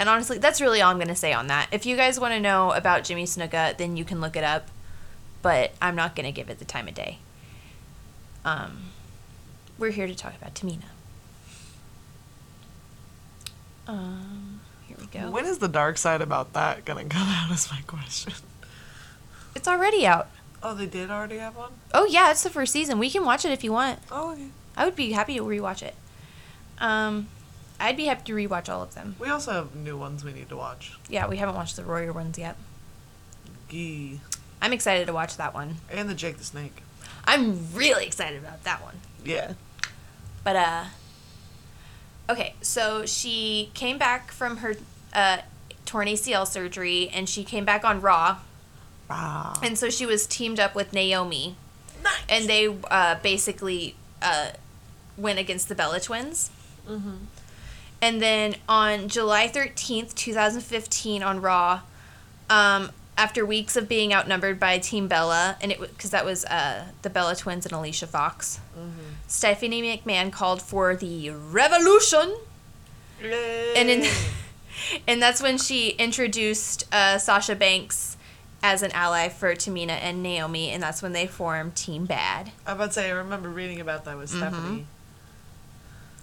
and 0.00 0.08
honestly, 0.08 0.38
that's 0.38 0.62
really 0.62 0.80
all 0.80 0.90
I'm 0.90 0.98
gonna 0.98 1.14
say 1.14 1.34
on 1.34 1.48
that. 1.48 1.68
If 1.72 1.84
you 1.84 1.94
guys 1.94 2.18
want 2.18 2.32
to 2.32 2.40
know 2.40 2.72
about 2.72 3.04
Jimmy 3.04 3.24
Snuka, 3.24 3.76
then 3.76 3.98
you 3.98 4.04
can 4.04 4.18
look 4.18 4.34
it 4.34 4.42
up, 4.42 4.68
but 5.42 5.72
I'm 5.82 5.94
not 5.94 6.16
gonna 6.16 6.32
give 6.32 6.48
it 6.48 6.58
the 6.58 6.64
time 6.64 6.88
of 6.88 6.94
day. 6.94 7.18
Um, 8.42 8.84
we're 9.78 9.90
here 9.90 10.06
to 10.06 10.14
talk 10.14 10.34
about 10.40 10.54
Tamina. 10.54 10.84
Um, 13.86 14.60
here 14.88 14.96
we 14.98 15.04
go. 15.06 15.30
When 15.30 15.44
is 15.44 15.58
the 15.58 15.68
dark 15.68 15.98
side 15.98 16.22
about 16.22 16.54
that 16.54 16.86
gonna 16.86 17.04
come 17.04 17.28
out? 17.28 17.50
Is 17.52 17.70
my 17.70 17.82
question. 17.86 18.32
It's 19.54 19.68
already 19.68 20.06
out. 20.06 20.28
Oh, 20.62 20.74
they 20.74 20.86
did 20.86 21.10
already 21.10 21.36
have 21.36 21.56
one. 21.56 21.72
Oh 21.92 22.06
yeah, 22.06 22.30
it's 22.30 22.42
the 22.42 22.48
first 22.48 22.72
season. 22.72 22.98
We 22.98 23.10
can 23.10 23.26
watch 23.26 23.44
it 23.44 23.52
if 23.52 23.62
you 23.62 23.72
want. 23.72 23.98
Oh, 24.10 24.32
okay. 24.32 24.46
I 24.78 24.86
would 24.86 24.96
be 24.96 25.12
happy 25.12 25.36
to 25.36 25.42
rewatch 25.42 25.82
it. 25.82 25.94
Um, 26.78 27.28
I'd 27.80 27.96
be 27.96 28.04
happy 28.04 28.22
to 28.24 28.34
rewatch 28.34 28.68
all 28.68 28.82
of 28.82 28.94
them. 28.94 29.16
We 29.18 29.28
also 29.28 29.52
have 29.52 29.74
new 29.74 29.96
ones 29.96 30.22
we 30.22 30.32
need 30.32 30.50
to 30.50 30.56
watch. 30.56 30.92
Yeah, 31.08 31.26
we 31.26 31.38
haven't 31.38 31.54
watched 31.54 31.76
the 31.76 31.82
Royer 31.84 32.12
ones 32.12 32.38
yet. 32.38 32.56
Gee. 33.70 34.20
I'm 34.60 34.72
excited 34.72 35.06
to 35.06 35.12
watch 35.12 35.36
that 35.38 35.54
one. 35.54 35.76
And 35.90 36.08
the 36.08 36.14
Jake 36.14 36.36
the 36.36 36.44
Snake. 36.44 36.82
I'm 37.24 37.72
really 37.74 38.04
excited 38.04 38.38
about 38.38 38.62
that 38.64 38.82
one. 38.82 38.96
Yeah. 39.24 39.54
But 40.44 40.56
uh 40.56 40.84
Okay, 42.28 42.54
so 42.60 43.06
she 43.06 43.70
came 43.74 43.96
back 43.98 44.30
from 44.30 44.58
her 44.58 44.74
uh 45.14 45.38
torn 45.86 46.06
ACL 46.06 46.46
surgery 46.46 47.08
and 47.08 47.28
she 47.28 47.44
came 47.44 47.64
back 47.64 47.84
on 47.84 48.00
Raw. 48.00 48.38
Ah. 49.08 49.58
And 49.62 49.78
so 49.78 49.88
she 49.90 50.04
was 50.04 50.26
teamed 50.26 50.60
up 50.60 50.74
with 50.74 50.92
Naomi. 50.92 51.56
Nice. 52.02 52.12
And 52.28 52.48
they 52.48 52.68
uh 52.90 53.16
basically 53.22 53.94
uh 54.20 54.50
went 55.16 55.38
against 55.38 55.68
the 55.68 55.74
Bella 55.74 56.00
twins. 56.00 56.50
Mm-hmm. 56.88 57.16
And 58.02 58.20
then 58.22 58.56
on 58.68 59.08
July 59.08 59.46
13th, 59.48 60.14
2015 60.14 61.22
on 61.22 61.40
Raw, 61.42 61.80
um, 62.48 62.90
after 63.18 63.44
weeks 63.44 63.76
of 63.76 63.86
being 63.88 64.14
outnumbered 64.14 64.58
by 64.58 64.78
Team 64.78 65.06
Bella, 65.06 65.56
and 65.60 65.70
it 65.70 65.78
because 65.78 66.10
that 66.10 66.24
was 66.24 66.44
uh, 66.46 66.86
the 67.02 67.10
Bella 67.10 67.36
twins 67.36 67.66
and 67.66 67.72
Alicia 67.74 68.06
Fox, 68.06 68.60
Stephanie 69.26 69.82
McMahon 69.82 70.32
called 70.32 70.62
for 70.62 70.96
the 70.96 71.28
revolution, 71.30 72.34
and 73.76 73.90
in, 73.90 74.10
and 75.06 75.20
that's 75.20 75.42
when 75.42 75.58
she 75.58 75.90
introduced 75.90 76.86
uh, 76.92 77.18
Sasha 77.18 77.54
Banks 77.54 78.16
as 78.62 78.82
an 78.82 78.90
ally 78.92 79.28
for 79.28 79.54
Tamina 79.54 79.98
and 80.00 80.22
Naomi, 80.22 80.70
and 80.70 80.82
that's 80.82 81.02
when 81.02 81.12
they 81.12 81.26
formed 81.26 81.76
Team 81.76 82.06
Bad. 82.06 82.52
I 82.66 82.70
am 82.70 82.76
about 82.76 82.86
to 82.88 82.92
say 82.94 83.08
I 83.08 83.12
remember 83.12 83.50
reading 83.50 83.80
about 83.80 84.06
that 84.06 84.16
with 84.16 84.30
Stephanie. 84.30 84.86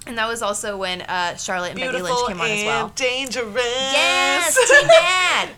And 0.08 0.18
that 0.18 0.28
was 0.28 0.42
also 0.42 0.78
when 0.78 1.02
uh, 1.02 1.36
Charlotte 1.36 1.72
and 1.72 1.80
Beautiful 1.80 2.02
Becky 2.08 2.14
Lynch 2.14 2.28
came 2.28 2.42
on 2.42 2.50
as 2.50 2.66
well. 2.66 2.92
dangerous. 2.96 3.64
Yes, 3.66 4.56
Team 4.70 4.88
Bad. 4.88 5.50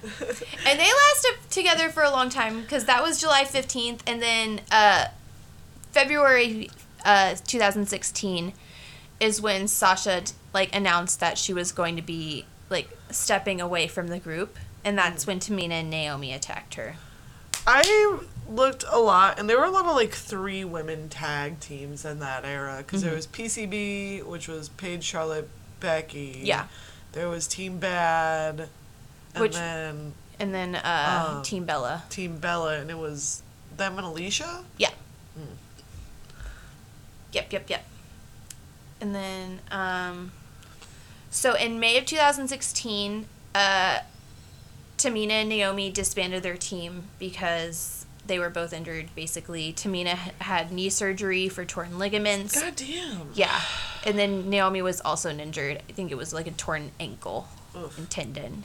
and 0.68 0.80
they 0.80 0.90
lasted 0.92 1.38
together 1.50 1.90
for 1.90 2.04
a 2.04 2.10
long 2.10 2.30
time 2.30 2.62
because 2.62 2.86
that 2.86 3.04
was 3.04 3.20
July 3.20 3.44
15th, 3.44 4.00
and 4.08 4.22
then 4.22 4.62
uh, 4.72 5.06
February 5.92 6.70
uh, 7.06 7.36
2016 7.46 8.54
is 9.20 9.42
when 9.42 9.68
Sasha 9.68 10.24
like 10.54 10.74
announced 10.76 11.20
that 11.20 11.38
she 11.38 11.54
was 11.54 11.72
going 11.72 11.96
to 11.96 12.02
be 12.02 12.46
like 12.70 12.90
stepping 13.12 13.62
away 13.62 13.88
from 13.88 14.08
the 14.08 14.20
group, 14.20 14.58
and 14.84 14.98
that's 14.98 15.28
when 15.28 15.40
Tamina 15.40 15.72
and 15.72 15.90
Naomi 15.90 16.34
attacked 16.34 16.76
her. 16.76 16.96
I 17.68 18.20
looked 18.50 18.84
a 18.90 19.00
lot, 19.00 19.40
and 19.40 19.50
there 19.50 19.58
were 19.60 19.66
a 19.66 19.72
lot 19.72 19.86
of 19.86 19.96
like 19.96 20.12
three 20.14 20.66
women 20.66 21.08
tag 21.10 21.60
teams 21.60 22.04
in 22.04 22.20
that 22.20 22.44
era 22.46 22.78
because 22.80 23.02
Mm-hmm. 23.02 23.08
there 23.10 23.16
was 23.16 23.28
PCB, 23.28 24.24
which 24.26 24.48
was 24.48 24.70
Paige, 24.70 25.04
Charlotte, 25.04 25.50
Becky. 25.80 26.42
Yeah. 26.44 26.66
There 27.14 27.30
was 27.30 27.48
Team 27.48 27.78
Bad, 27.80 28.68
and 29.34 29.42
Which- 29.42 29.54
then 29.56 30.14
And 30.40 30.54
then 30.54 30.76
uh, 30.76 31.38
Oh. 31.40 31.44
Team 31.44 31.66
Bella. 31.66 32.04
Team 32.10 32.38
Bella, 32.38 32.80
and 32.80 32.90
it 32.90 32.98
was 32.98 33.42
them 33.76 33.98
and 33.98 34.06
Alicia. 34.08 34.64
Yeah. 34.78 34.92
Yep, 37.32 37.54
yep, 37.54 37.70
yep. 37.70 37.86
And 39.02 39.14
then, 39.14 39.60
um, 39.72 40.32
so 41.30 41.54
in 41.54 41.80
May 41.80 41.98
of 41.98 42.06
2016, 42.06 43.26
uh, 43.54 44.00
Tamina 44.98 45.30
and 45.32 45.50
Naomi 45.50 45.92
disbanded 45.92 46.42
their 46.44 46.58
team 46.58 47.04
because 47.20 47.99
they 48.30 48.40
were 48.40 48.50
both 48.50 48.72
injured. 48.72 49.10
Basically, 49.16 49.74
Tamina 49.74 50.16
had 50.40 50.72
knee 50.72 50.90
surgery 50.90 51.50
for 51.50 51.66
torn 51.66 52.00
ligaments. 52.00 52.58
God 52.60 52.78
damn. 52.78 53.32
Yeah. 53.34 53.60
And 54.06 54.18
then 54.18 54.50
Naomi 54.50 54.82
was 54.82 55.02
also 55.02 55.30
injured. 55.30 55.82
I 55.90 55.92
think 55.92 56.12
it 56.12 56.16
was 56.16 56.34
like 56.34 56.48
a 56.48 56.52
torn 56.52 56.92
ankle 56.98 57.50
Oof. 57.76 57.98
and 57.98 58.10
tendon. 58.10 58.64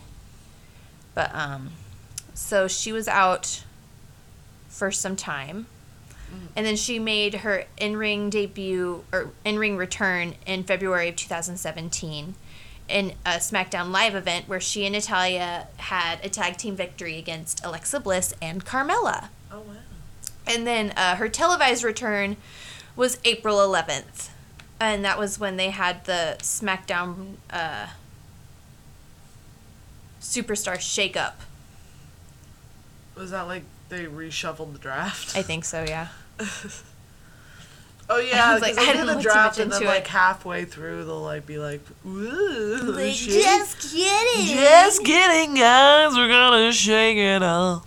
But 1.15 1.35
um 1.35 1.73
so 2.35 2.69
she 2.69 2.93
was 2.93 3.09
out 3.09 3.65
for 4.69 4.93
some 4.93 5.17
time. 5.17 5.67
And 6.57 6.67
then 6.67 6.75
she 6.75 6.99
made 6.99 7.35
her 7.37 7.65
in-ring 7.77 8.29
debut 8.29 9.05
or 9.12 9.31
in-ring 9.45 9.77
return 9.77 10.35
in 10.47 10.65
February 10.65 11.09
of 11.09 11.15
2017 11.15 12.35
in 12.89 13.12
a 13.25 13.37
SmackDown 13.37 13.93
Live 13.93 14.15
event 14.15 14.49
where 14.49 14.61
she 14.61 14.85
and 14.85 14.95
Natalya 14.95 15.69
had 15.77 16.19
a 16.25 16.29
tag 16.29 16.57
team 16.57 16.77
victory 16.77 17.19
against 17.19 17.65
Alexa 17.65 18.01
Bliss 18.01 18.35
and 18.43 18.65
Carmella. 18.65 19.29
Oh 19.55 19.61
wow. 19.61 19.74
And 20.46 20.66
then 20.66 20.90
uh, 20.96 21.14
her 21.16 21.28
televised 21.28 21.84
return 21.84 22.36
was 22.96 23.18
April 23.24 23.59
11th. 23.59 24.30
And 24.80 25.05
that 25.05 25.18
was 25.18 25.38
when 25.38 25.57
they 25.57 25.70
had 25.70 26.05
the 26.05 26.36
SmackDown 26.40 27.34
uh, 27.50 27.86
Superstar 30.20 30.76
shakeup. 30.76 31.34
Was 33.14 33.30
that 33.30 33.42
like 33.42 33.62
they 33.88 34.07
reshuffled 34.07 34.72
the 34.72 34.78
draft? 34.80 35.36
I 35.36 35.42
think 35.42 35.64
so, 35.64 35.84
yeah. 35.86 36.09
oh 38.11 38.18
yeah, 38.18 38.52
was 38.55 38.61
like, 38.61 38.74
because 38.74 38.88
I 38.88 38.92
didn't 38.92 39.16
the 39.16 39.22
draft 39.22 39.61
and 39.61 39.70
then 39.70 39.82
into 39.82 39.88
like 39.88 40.02
it. 40.02 40.09
halfway 40.09 40.64
through 40.64 41.05
they'll 41.05 41.22
like 41.22 41.46
be 41.46 41.59
like, 41.59 41.80
ooh, 42.05 42.78
Like, 42.82 43.14
just 43.14 43.92
kidding. 43.92 44.57
Just 44.57 45.05
kidding, 45.05 45.55
guys. 45.55 46.16
We're 46.16 46.26
gonna 46.26 46.72
shake 46.72 47.18
it 47.18 47.42
up. 47.44 47.86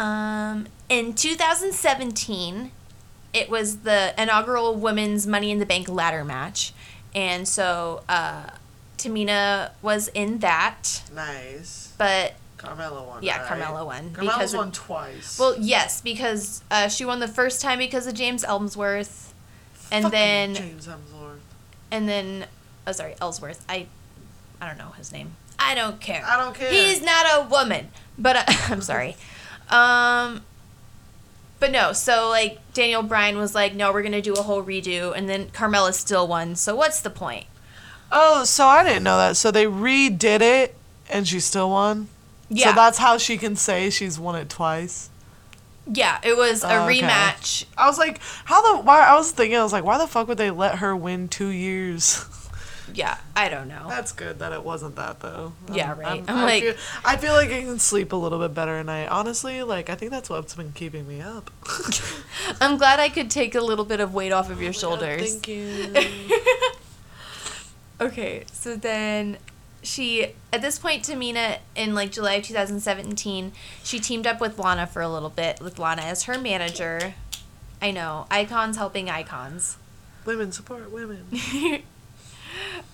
Um, 0.00 0.66
in 0.88 1.12
2017, 1.14 2.72
it 3.32 3.50
was 3.50 3.78
the 3.78 4.14
inaugural 4.20 4.74
Women's 4.74 5.26
Money 5.26 5.50
in 5.50 5.58
the 5.58 5.66
Bank 5.66 5.88
ladder 5.88 6.24
match. 6.24 6.72
And 7.14 7.46
so 7.46 8.02
uh, 8.08 8.50
Tamina 8.98 9.70
was 9.82 10.08
in 10.08 10.38
that, 10.38 11.02
Nice. 11.14 11.92
but 11.98 12.34
Carmella 12.58 13.06
won. 13.06 13.22
Yeah, 13.22 13.42
right? 13.42 13.60
Carmella 13.60 13.84
won, 13.84 14.10
Carmella's 14.10 14.34
because 14.34 14.54
of- 14.54 14.58
won 14.58 14.72
twice. 14.72 15.38
Well, 15.38 15.56
yes, 15.58 16.00
because 16.00 16.62
uh, 16.70 16.88
she 16.88 17.04
won 17.04 17.20
the 17.20 17.28
first 17.28 17.60
time 17.60 17.78
because 17.78 18.06
of 18.06 18.14
James 18.14 18.44
Elmsworth, 18.44 19.32
and 19.92 20.04
Fucking 20.04 20.10
then 20.10 20.54
James 20.54 20.86
Hemsworth. 20.86 21.38
and 21.90 22.08
then 22.08 22.46
oh 22.86 22.92
sorry 22.92 23.16
Ellsworth. 23.20 23.64
I 23.68 23.86
I 24.60 24.68
don't 24.68 24.78
know 24.78 24.90
his 24.96 25.10
name. 25.10 25.32
I 25.58 25.74
don't 25.74 26.00
care. 26.00 26.24
I 26.24 26.36
don't 26.42 26.54
care. 26.54 26.70
He's 26.70 27.02
not 27.02 27.26
a 27.32 27.48
woman, 27.48 27.88
but 28.16 28.36
uh, 28.36 28.44
I'm 28.68 28.82
sorry. 28.82 29.16
Um, 29.70 30.42
but 31.58 31.70
no. 31.72 31.92
So 31.92 32.28
like 32.28 32.58
Daniel 32.72 33.02
Bryan 33.02 33.36
was 33.36 33.54
like, 33.54 33.74
no, 33.74 33.92
we're 33.92 34.02
gonna 34.02 34.22
do 34.22 34.34
a 34.34 34.42
whole 34.42 34.62
redo, 34.62 35.16
and 35.16 35.28
then 35.28 35.48
Carmella 35.50 35.92
still 35.94 36.26
won. 36.26 36.56
So 36.56 36.74
what's 36.74 37.00
the 37.00 37.10
point? 37.10 37.46
Oh, 38.12 38.44
so 38.44 38.66
I 38.66 38.82
didn't 38.82 39.04
know 39.04 39.16
that. 39.18 39.36
So 39.36 39.50
they 39.50 39.66
redid 39.66 40.40
it, 40.40 40.74
and 41.08 41.28
she 41.28 41.38
still 41.40 41.70
won. 41.70 42.08
Yeah, 42.48 42.70
So 42.70 42.74
that's 42.74 42.98
how 42.98 43.16
she 43.18 43.38
can 43.38 43.54
say 43.54 43.90
she's 43.90 44.18
won 44.18 44.34
it 44.34 44.48
twice. 44.48 45.08
yeah. 45.92 46.18
It 46.24 46.36
was 46.36 46.64
a 46.64 46.72
Oh, 46.74 46.84
okay. 46.88 47.00
rematch. 47.02 47.64
I 47.78 47.86
was 47.86 47.98
like, 47.98 48.20
how 48.46 48.76
the? 48.76 48.82
Why? 48.82 49.00
I 49.02 49.14
was 49.14 49.30
thinking, 49.30 49.56
I 49.56 49.62
was 49.62 49.72
like, 49.72 49.84
why 49.84 49.98
the 49.98 50.08
fuck 50.08 50.26
would 50.26 50.38
they 50.38 50.50
let 50.50 50.76
her 50.78 50.96
win 50.96 51.28
two 51.28 51.48
years? 51.48 52.24
Yeah, 52.94 53.18
I 53.36 53.48
don't 53.48 53.68
know. 53.68 53.86
That's 53.88 54.12
good 54.12 54.38
that 54.40 54.52
it 54.52 54.62
wasn't 54.64 54.96
that 54.96 55.20
though. 55.20 55.52
Yeah, 55.72 55.90
I'm- 55.90 55.98
right. 55.98 56.06
I'm, 56.06 56.24
I'm 56.28 56.36
I 56.38 56.44
like- 56.44 56.62
feel, 56.62 56.74
I 57.04 57.16
feel 57.16 57.32
like 57.32 57.50
I 57.50 57.62
can 57.62 57.78
sleep 57.78 58.12
a 58.12 58.16
little 58.16 58.38
bit 58.38 58.54
better 58.54 58.76
at 58.78 58.86
night. 58.86 59.06
Honestly, 59.08 59.62
like 59.62 59.90
I 59.90 59.94
think 59.94 60.10
that's 60.10 60.28
what's 60.30 60.54
been 60.54 60.72
keeping 60.72 61.06
me 61.08 61.20
up. 61.20 61.50
I'm 62.60 62.76
glad 62.78 63.00
I 63.00 63.08
could 63.08 63.30
take 63.30 63.54
a 63.54 63.60
little 63.60 63.84
bit 63.84 64.00
of 64.00 64.14
weight 64.14 64.32
off 64.32 64.50
of 64.50 64.60
your 64.60 64.70
oh 64.70 64.72
shoulders. 64.72 65.32
Thank 65.34 65.48
you. 65.48 65.94
Okay, 68.00 68.44
so 68.50 68.76
then 68.76 69.36
she 69.82 70.32
at 70.54 70.62
this 70.62 70.78
point 70.78 71.02
Tamina 71.04 71.58
in 71.76 71.94
like 71.94 72.12
July 72.12 72.34
of 72.34 72.44
2017, 72.44 73.52
she 73.82 74.00
teamed 74.00 74.26
up 74.26 74.40
with 74.40 74.58
Lana 74.58 74.86
for 74.86 75.02
a 75.02 75.08
little 75.08 75.28
bit 75.28 75.60
with 75.60 75.78
Lana 75.78 76.00
as 76.02 76.22
her 76.22 76.38
manager. 76.38 77.14
I 77.82 77.90
know, 77.90 78.26
icons 78.30 78.78
helping 78.78 79.10
icons. 79.10 79.76
women 80.24 80.50
support 80.52 80.90
women. 80.90 81.26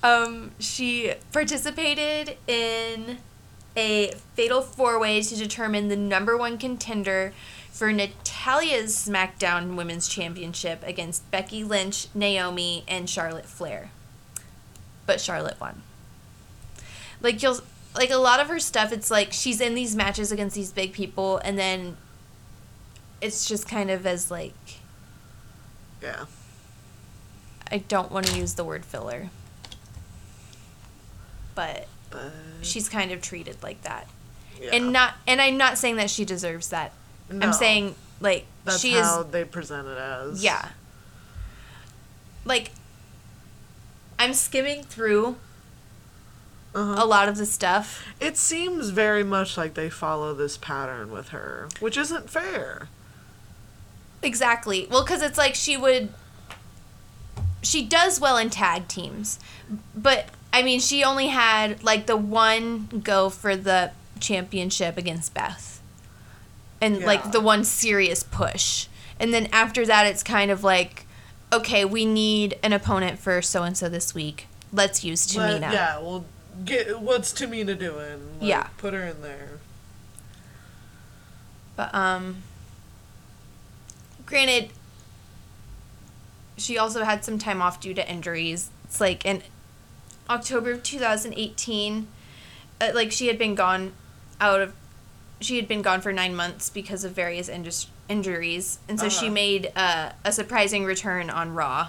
Um, 0.02 0.52
she 0.58 1.12
participated 1.32 2.36
in 2.46 3.18
a 3.76 4.12
fatal 4.34 4.62
four 4.62 4.98
way 4.98 5.20
to 5.22 5.36
determine 5.36 5.88
the 5.88 5.96
number 5.96 6.36
one 6.36 6.58
contender 6.58 7.32
for 7.70 7.92
Natalya's 7.92 8.94
SmackDown 8.94 9.76
Women's 9.76 10.08
Championship 10.08 10.82
against 10.86 11.30
Becky 11.30 11.62
Lynch, 11.62 12.08
Naomi, 12.14 12.84
and 12.88 13.08
Charlotte 13.08 13.44
Flair. 13.44 13.90
But 15.04 15.20
Charlotte 15.20 15.60
won. 15.60 15.82
Like 17.20 17.42
you'll 17.42 17.60
like 17.94 18.10
a 18.10 18.16
lot 18.16 18.40
of 18.40 18.48
her 18.48 18.58
stuff 18.58 18.92
it's 18.92 19.10
like 19.10 19.32
she's 19.32 19.60
in 19.60 19.74
these 19.74 19.96
matches 19.96 20.30
against 20.30 20.54
these 20.54 20.70
big 20.70 20.92
people 20.92 21.38
and 21.38 21.58
then 21.58 21.96
it's 23.22 23.48
just 23.48 23.66
kind 23.66 23.90
of 23.90 24.06
as 24.06 24.30
like 24.30 24.54
Yeah. 26.02 26.26
I 27.70 27.78
don't 27.78 28.12
want 28.12 28.26
to 28.26 28.38
use 28.38 28.54
the 28.54 28.64
word 28.64 28.84
filler. 28.84 29.30
But 31.56 31.88
But 32.10 32.30
she's 32.62 32.88
kind 32.88 33.10
of 33.10 33.20
treated 33.20 33.60
like 33.64 33.82
that. 33.82 34.06
yeah. 34.62 34.70
And 34.74 34.92
not 34.92 35.14
and 35.26 35.40
I'm 35.42 35.56
not 35.56 35.76
saying 35.78 35.96
that 35.96 36.08
she 36.10 36.24
deserves 36.24 36.68
that. 36.68 36.92
No. 37.28 37.44
I'm 37.48 37.52
saying 37.52 37.96
like 38.20 38.46
that's 38.64 38.78
she 38.80 38.92
how 38.92 39.22
is 39.22 39.26
they 39.32 39.44
present 39.44 39.88
it 39.88 39.98
as. 39.98 40.44
yeah. 40.44 40.68
Like 42.44 42.70
I'm 44.18 44.32
skimming 44.34 44.82
through 44.84 45.36
Uh-huh. 46.74 46.94
a 47.02 47.06
lot 47.06 47.28
of 47.28 47.36
the 47.36 47.46
stuff. 47.46 48.04
It 48.20 48.36
seems 48.36 48.90
very 48.90 49.24
much 49.24 49.56
like 49.56 49.74
they 49.74 49.90
follow 49.90 50.32
this 50.34 50.56
pattern 50.56 51.10
with 51.10 51.30
her, 51.30 51.68
which 51.80 51.96
isn't 51.96 52.30
fair. 52.30 52.88
Exactly. 54.22 54.86
Well, 54.90 55.04
cuz 55.04 55.22
it's 55.22 55.38
like 55.38 55.54
she 55.54 55.76
would 55.76 56.12
she 57.62 57.84
does 57.84 58.20
well 58.20 58.36
in 58.36 58.48
tag 58.50 58.86
teams. 58.88 59.38
But 59.94 60.28
I 60.56 60.62
mean, 60.62 60.80
she 60.80 61.04
only 61.04 61.26
had 61.26 61.84
like 61.84 62.06
the 62.06 62.16
one 62.16 63.02
go 63.04 63.28
for 63.28 63.54
the 63.56 63.90
championship 64.20 64.96
against 64.96 65.34
Beth. 65.34 65.82
And 66.80 67.00
Yeah. 67.00 67.06
like 67.06 67.30
the 67.32 67.40
one 67.42 67.62
serious 67.62 68.22
push. 68.22 68.86
And 69.20 69.34
then 69.34 69.48
after 69.52 69.84
that 69.84 70.06
it's 70.06 70.22
kind 70.22 70.50
of 70.50 70.64
like 70.64 71.02
okay, 71.52 71.84
we 71.84 72.04
need 72.06 72.58
an 72.62 72.72
opponent 72.72 73.18
for 73.18 73.40
so 73.42 73.62
and 73.64 73.76
so 73.76 73.88
this 73.90 74.14
week. 74.14 74.46
Let's 74.72 75.04
use 75.04 75.26
Tamina. 75.26 75.70
yeah, 75.72 75.98
well, 75.98 76.24
get 76.64 77.00
what's 77.00 77.32
Tamina 77.34 77.78
doing? 77.78 78.40
Like, 78.40 78.48
Yeah. 78.48 78.68
Put 78.78 78.94
her 78.94 79.04
in 79.04 79.20
there. 79.20 79.58
But 81.76 81.94
um 81.94 82.42
granted 84.24 84.70
she 86.56 86.78
also 86.78 87.04
had 87.04 87.24
some 87.26 87.38
time 87.38 87.60
off 87.60 87.78
due 87.78 87.92
to 87.92 88.10
injuries. 88.10 88.70
It's 88.84 89.00
like 89.02 89.26
in 89.26 89.42
October 90.28 90.72
of 90.72 90.82
2018 90.82 92.08
uh, 92.80 92.90
like 92.94 93.10
she 93.12 93.26
had 93.28 93.38
been 93.38 93.54
gone 93.54 93.92
out 94.40 94.60
of 94.60 94.74
she 95.40 95.56
had 95.56 95.68
been 95.68 95.82
gone 95.82 96.00
for 96.00 96.12
9 96.12 96.34
months 96.34 96.70
because 96.70 97.04
of 97.04 97.12
various 97.12 97.48
indus- 97.48 97.88
injuries. 98.08 98.78
And 98.88 98.98
so 98.98 99.08
she 99.10 99.26
Uh-huh. 99.26 99.34
made 99.34 99.72
uh, 99.76 100.12
a 100.24 100.32
surprising 100.32 100.84
return 100.86 101.28
on 101.28 101.52
Raw 101.54 101.88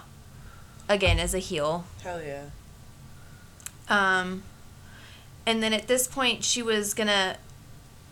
again 0.90 1.18
as 1.18 1.34
a 1.34 1.40
heel. 1.40 1.86
Hell 2.04 2.22
yeah. 2.22 2.46
Um, 3.88 4.44
and 5.46 5.64
then 5.64 5.72
at 5.72 5.88
this 5.88 6.08
point, 6.08 6.44
she 6.44 6.62
was 6.62 6.94
gonna, 6.94 7.38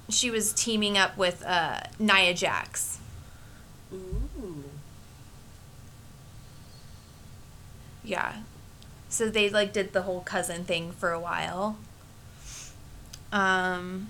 she 0.09 0.31
was 0.31 0.53
teaming 0.53 0.97
up 0.97 1.17
with 1.17 1.43
uh, 1.45 1.81
Nia 1.99 2.33
Jax. 2.33 2.99
Ooh. 3.93 4.63
Yeah, 8.05 8.35
so 9.15 9.29
they 9.29 9.49
like 9.49 9.71
did 9.71 9.93
the 9.93 10.01
whole 10.03 10.21
cousin 10.21 10.65
thing 10.65 10.91
for 10.91 11.11
a 11.11 11.19
while. 11.19 11.77
Um, 13.31 14.09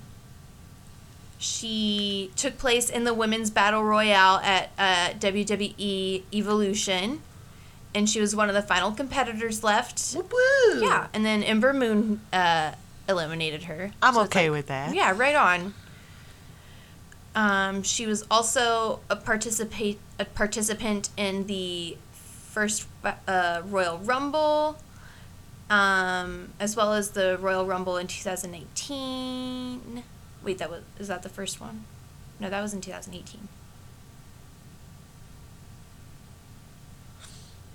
she 1.38 2.32
took 2.36 2.58
place 2.58 2.90
in 2.90 3.04
the 3.04 3.14
women's 3.14 3.50
battle 3.52 3.84
royale 3.84 4.38
at 4.38 4.72
uh, 4.78 5.10
WWE 5.20 6.24
Evolution, 6.34 7.22
and 7.94 8.10
she 8.10 8.20
was 8.20 8.36
one 8.36 8.50
of 8.50 8.56
the 8.56 8.62
final 8.62 8.92
competitors 8.92 9.64
left. 9.64 10.14
Whoop. 10.16 10.32
Yeah, 10.82 11.08
and 11.14 11.26
then 11.26 11.44
Ember 11.44 11.74
Moon 11.74 12.22
uh, 12.34 12.74
eliminated 13.08 13.64
her. 13.64 13.92
I'm 14.02 14.16
So 14.16 14.22
okay 14.24 14.50
like- 14.50 14.58
with 14.58 14.68
that. 14.68 14.96
Yeah, 14.96 15.14
right 15.16 15.36
on. 15.36 15.74
Um, 17.36 17.84
she 17.84 18.06
was 18.08 18.24
also 18.32 19.02
a 19.10 19.16
participate 19.18 20.00
a 20.20 20.24
participant 20.26 21.10
in 21.18 21.48
the 21.48 21.98
first 22.54 22.88
uh, 23.28 23.62
Royal 23.66 23.98
Rumble, 23.98 24.78
um, 25.70 26.54
as 26.60 26.76
well 26.76 26.94
as 26.94 27.12
the 27.12 27.38
Royal 27.40 27.66
Rumble 27.66 27.98
in 27.98 28.08
2019. 28.08 30.04
Wait, 30.44 30.58
that 30.60 30.70
was 30.70 30.84
is 31.00 31.08
that 31.08 31.24
the 31.24 31.30
first 31.30 31.60
one? 31.60 31.86
No, 32.40 32.50
that 32.50 32.62
was 32.62 32.74
in 32.74 32.82
2018. 32.82 33.48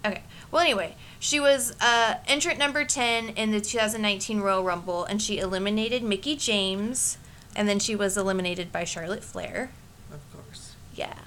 Okay. 0.05 0.23
Well, 0.51 0.63
anyway, 0.63 0.97
she 1.19 1.39
was 1.39 1.75
uh, 1.81 2.15
entrant 2.27 2.59
number 2.59 2.85
10 2.85 3.31
in 3.31 3.51
the 3.51 3.61
2019 3.61 4.41
Royal 4.41 4.65
Rumble, 4.65 5.05
and 5.05 5.21
she 5.21 5.39
eliminated 5.39 6.03
Mickie 6.03 6.37
James, 6.37 7.19
and 7.55 7.69
then 7.69 7.79
she 7.79 7.95
was 7.95 8.17
eliminated 8.17 8.73
by 8.73 8.85
Charlotte 8.85 9.23
Flair. 9.23 9.71
Of 10.13 10.21
course. 10.33 10.75
Yeah. 10.95 11.19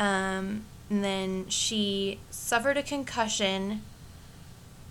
Um, 0.00 0.64
and 0.90 1.04
then 1.04 1.48
she 1.48 2.18
suffered 2.30 2.76
a 2.76 2.82
concussion 2.82 3.82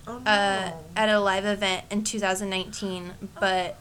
Oh 0.08 0.20
no. 0.20 0.32
uh, 0.32 0.72
at 0.96 1.10
a 1.10 1.20
live 1.20 1.46
event 1.46 1.86
in 1.90 2.04
2019, 2.04 3.14
but 3.40 3.78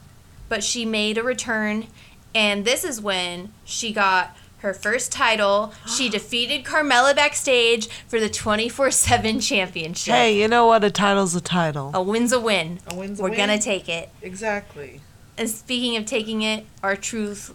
but 0.49 0.63
she 0.65 0.85
made 0.85 1.19
a 1.19 1.23
return, 1.23 1.87
and 2.35 2.65
this 2.65 2.85
is 2.85 3.01
when 3.01 3.53
she 3.65 3.93
got 3.93 4.37
her 4.59 4.73
first 4.73 5.13
title. 5.13 5.75
She 5.87 6.09
defeated 6.11 6.65
Carmella 6.65 7.15
backstage 7.15 7.89
for 8.09 8.19
the 8.21 8.29
24/7 8.31 9.47
championship. 9.47 10.15
hey, 10.15 10.39
you 10.41 10.49
know 10.49 10.67
what? 10.67 10.83
A 10.85 10.91
title's 10.91 11.35
a 11.35 11.41
title. 11.41 11.91
A 11.95 12.03
win's 12.03 12.33
a 12.33 12.41
win. 12.41 12.79
A 12.89 12.95
win's 12.95 13.21
a 13.21 13.23
win. 13.23 13.31
We're 13.33 13.37
gonna 13.37 13.59
take 13.59 13.89
it. 13.89 14.09
Exactly. 14.23 15.01
And 15.37 15.51
speaking 15.51 15.97
of 15.97 16.07
taking 16.07 16.43
it, 16.43 16.65
R-Truth 16.83 17.53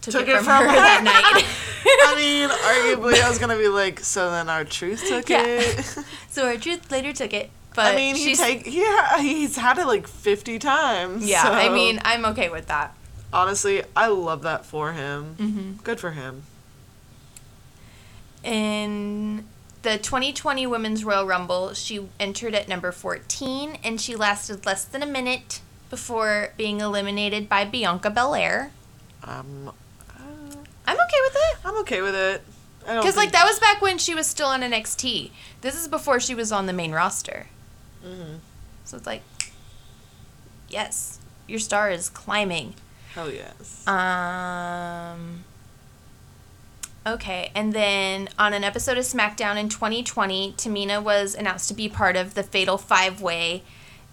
took, 0.00 0.12
Took 0.12 0.28
it, 0.28 0.30
it 0.30 0.36
from, 0.36 0.44
from 0.44 0.62
her, 0.62 0.68
her. 0.68 0.76
that 0.76 1.02
night. 1.02 1.44
I 2.06 2.14
mean, 2.14 2.48
arguably, 2.48 3.20
I 3.20 3.28
was 3.28 3.38
gonna 3.38 3.58
be 3.58 3.66
like, 3.68 3.98
so 4.00 4.30
then 4.30 4.48
R-Truth 4.48 5.04
took 5.08 5.28
Yeah. 5.28 5.44
it. 5.44 5.84
so 6.30 6.46
R-Truth 6.46 6.90
later 6.92 7.12
took 7.12 7.32
it, 7.34 7.50
but 7.76 7.92
I 7.92 7.94
mean, 7.96 8.16
he 8.16 8.34
take 8.34 8.66
he's 8.66 9.56
had 9.56 9.78
it 9.78 9.86
like 9.86 10.08
fifty 10.08 10.58
times. 10.58 11.24
yeah. 11.28 11.42
I 11.44 11.68
mean, 11.68 12.00
I'm 12.04 12.24
okay 12.26 12.48
with 12.48 12.66
that. 12.66 12.94
honestly, 13.32 13.82
I 13.94 14.08
love 14.08 14.42
that 14.42 14.64
for 14.66 14.92
him. 14.92 15.34
hmm 15.38 15.72
Good 15.84 16.00
for 16.00 16.10
him. 16.12 16.42
In 18.42 19.44
the 19.82 19.98
2020 19.98 20.66
Women's 20.66 21.04
Royal 21.04 21.26
Rumble, 21.26 21.74
she 21.74 22.08
entered 22.20 22.54
at 22.54 22.68
number 22.68 22.92
14 22.92 23.78
and 23.82 24.00
she 24.00 24.14
lasted 24.14 24.64
less 24.66 24.84
than 24.84 25.02
a 25.02 25.06
minute 25.06 25.60
before 25.90 26.52
being 26.56 26.80
eliminated 26.80 27.48
by 27.48 27.64
Bianca 27.64 28.10
Belair. 28.10 28.70
Um, 29.24 29.68
uh, 30.10 30.12
I'm 30.86 30.96
okay 30.96 31.20
with 31.24 31.36
it. 31.36 31.56
I'm 31.64 31.76
okay 31.78 32.02
with 32.02 32.14
it. 32.14 32.42
Because, 32.80 33.16
like, 33.16 33.32
that 33.32 33.44
was 33.44 33.58
back 33.58 33.82
when 33.82 33.98
she 33.98 34.14
was 34.14 34.28
still 34.28 34.46
on 34.46 34.60
NXT. 34.60 35.30
This 35.60 35.74
is 35.74 35.88
before 35.88 36.20
she 36.20 36.36
was 36.36 36.52
on 36.52 36.66
the 36.66 36.72
main 36.72 36.92
roster. 36.92 37.46
Mhm. 38.06 38.38
So 38.84 38.96
it's 38.96 39.06
like, 39.06 39.22
yes, 40.68 41.18
your 41.48 41.58
star 41.58 41.90
is 41.90 42.08
climbing. 42.08 42.74
Hell 43.14 43.30
yes. 43.30 43.86
Um. 43.86 45.44
Okay, 47.06 47.50
and 47.54 47.72
then 47.72 48.28
on 48.36 48.52
an 48.52 48.64
episode 48.64 48.98
of 48.98 49.04
SmackDown 49.04 49.56
in 49.56 49.68
2020, 49.68 50.54
Tamina 50.56 51.00
was 51.02 51.34
announced 51.36 51.68
to 51.68 51.74
be 51.74 51.88
part 51.88 52.16
of 52.16 52.34
the 52.34 52.42
Fatal 52.42 52.76
Five 52.78 53.20
Way 53.20 53.62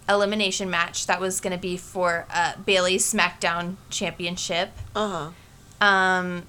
elimination 0.08 0.70
match 0.70 1.06
that 1.06 1.20
was 1.20 1.40
going 1.40 1.52
to 1.52 1.58
be 1.58 1.76
for 1.76 2.26
uh, 2.32 2.52
Bayley's 2.64 3.10
SmackDown 3.12 3.76
Championship. 3.90 4.70
Uh 4.94 5.30
huh. 5.80 5.84
Um, 5.86 6.42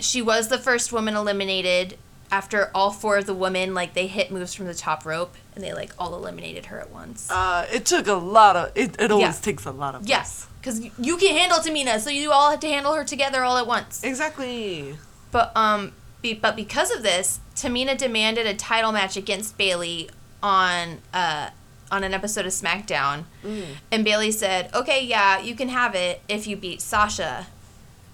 she 0.00 0.20
was 0.20 0.48
the 0.48 0.58
first 0.58 0.92
woman 0.92 1.14
eliminated 1.14 1.96
after 2.30 2.70
all 2.74 2.90
four 2.90 3.16
of 3.18 3.26
the 3.26 3.34
women 3.34 3.72
like 3.74 3.94
they 3.94 4.06
hit 4.06 4.30
moves 4.30 4.52
from 4.54 4.66
the 4.66 4.74
top 4.74 5.06
rope 5.06 5.34
and 5.54 5.64
they 5.64 5.72
like 5.72 5.92
all 5.98 6.14
eliminated 6.14 6.66
her 6.66 6.78
at 6.80 6.90
once. 6.90 7.30
Uh, 7.30 7.66
it 7.72 7.86
took 7.86 8.06
a 8.06 8.12
lot 8.14 8.54
of. 8.56 8.72
It, 8.74 9.00
it 9.00 9.10
always 9.10 9.36
Yeah. 9.36 9.42
takes 9.42 9.64
a 9.64 9.70
lot 9.72 9.94
of. 9.94 10.06
yes, 10.06 10.46
because 10.60 10.80
you 10.98 11.16
can 11.16 11.36
handle 11.36 11.58
Tamina, 11.58 11.98
so 12.00 12.10
you 12.10 12.30
all 12.32 12.50
have 12.50 12.60
to 12.60 12.68
handle 12.68 12.92
her 12.94 13.04
together 13.04 13.42
all 13.44 13.56
at 13.56 13.66
once. 13.66 14.02
Exactly. 14.04 14.96
But 15.30 15.56
um, 15.56 15.92
be, 16.22 16.34
but 16.34 16.54
because 16.56 16.90
of 16.90 17.02
this, 17.02 17.40
Tamina 17.56 17.96
demanded 17.96 18.46
a 18.46 18.54
title 18.54 18.92
match 18.92 19.16
against 19.16 19.56
Bayley 19.58 20.10
on 20.42 20.98
uh 21.14 21.50
on 21.90 22.04
an 22.04 22.12
episode 22.12 22.44
of 22.44 22.52
SmackDown, 22.52 23.24
Mm. 23.42 23.64
and 23.90 24.04
Bayley 24.04 24.30
said, 24.30 24.68
"Okay, 24.74 25.02
yeah, 25.04 25.38
you 25.40 25.54
can 25.54 25.70
have 25.70 25.94
it 25.94 26.20
if 26.28 26.46
you 26.46 26.54
beat 26.56 26.82
Sasha," 26.82 27.46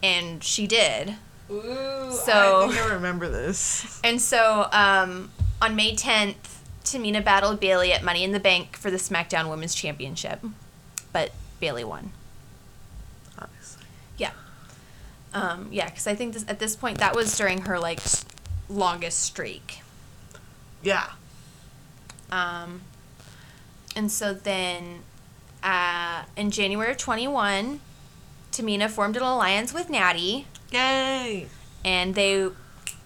and 0.02 0.42
she 0.44 0.66
did. 0.66 1.16
Ooh, 1.54 2.12
So- 2.12 2.64
I 2.68 2.72
think 2.72 2.80
I 2.90 2.94
remember 2.94 3.28
this. 3.28 4.00
And 4.04 4.20
so 4.20 4.68
um, 4.72 5.30
on 5.62 5.74
May 5.76 5.94
10th, 5.94 6.34
Tamina 6.84 7.24
battled 7.24 7.60
Bayley 7.60 7.92
at 7.92 8.02
Money 8.04 8.22
in 8.24 8.32
the 8.32 8.40
Bank 8.40 8.76
for 8.76 8.90
the 8.90 8.98
SmackDown 8.98 9.48
Women's 9.48 9.74
Championship, 9.74 10.40
but 11.12 11.32
Bayley 11.60 11.84
won. 11.84 12.12
Obviously. 13.38 13.84
Yeah. 14.18 14.32
Um, 15.32 15.68
yeah, 15.72 15.86
because 15.88 16.06
I 16.06 16.14
think 16.14 16.34
this, 16.34 16.44
at 16.46 16.58
this 16.58 16.76
point 16.76 16.98
that 16.98 17.16
was 17.16 17.36
during 17.38 17.62
her 17.62 17.78
like 17.78 18.00
longest 18.68 19.20
streak. 19.22 19.80
Yeah. 20.82 21.08
Um, 22.30 22.82
and 23.96 24.10
so 24.12 24.34
then 24.34 25.00
uh, 25.62 26.24
in 26.36 26.50
January 26.50 26.90
of 26.92 26.98
21, 26.98 27.80
Tamina 28.52 28.90
formed 28.90 29.16
an 29.16 29.22
alliance 29.22 29.72
with 29.72 29.88
Natty, 29.88 30.46
Yay. 30.74 31.46
and 31.84 32.14
they 32.14 32.48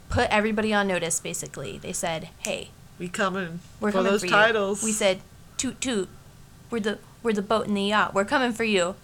put 0.09 0.29
everybody 0.31 0.73
on 0.73 0.87
notice 0.89 1.21
basically. 1.21 1.79
They 1.79 1.93
said, 1.93 2.31
hey, 2.39 2.71
We 2.99 3.09
coming 3.09 3.61
we're 3.81 3.91
for 3.91 3.99
coming 3.99 4.13
those 4.13 4.23
for 4.23 4.29
titles. 4.29 4.83
you. 4.83 4.87
We 4.89 4.93
said, 4.93 5.21
toot 5.57 5.81
toot, 5.81 6.09
we're 6.71 6.81
the, 6.81 6.99
we're 7.23 7.33
the 7.35 7.43
boat 7.43 7.67
in 7.67 7.75
the 7.75 7.83
yacht. 7.83 8.15
We're 8.15 8.25
coming 8.25 8.53
for 8.53 8.65
you. 8.65 8.95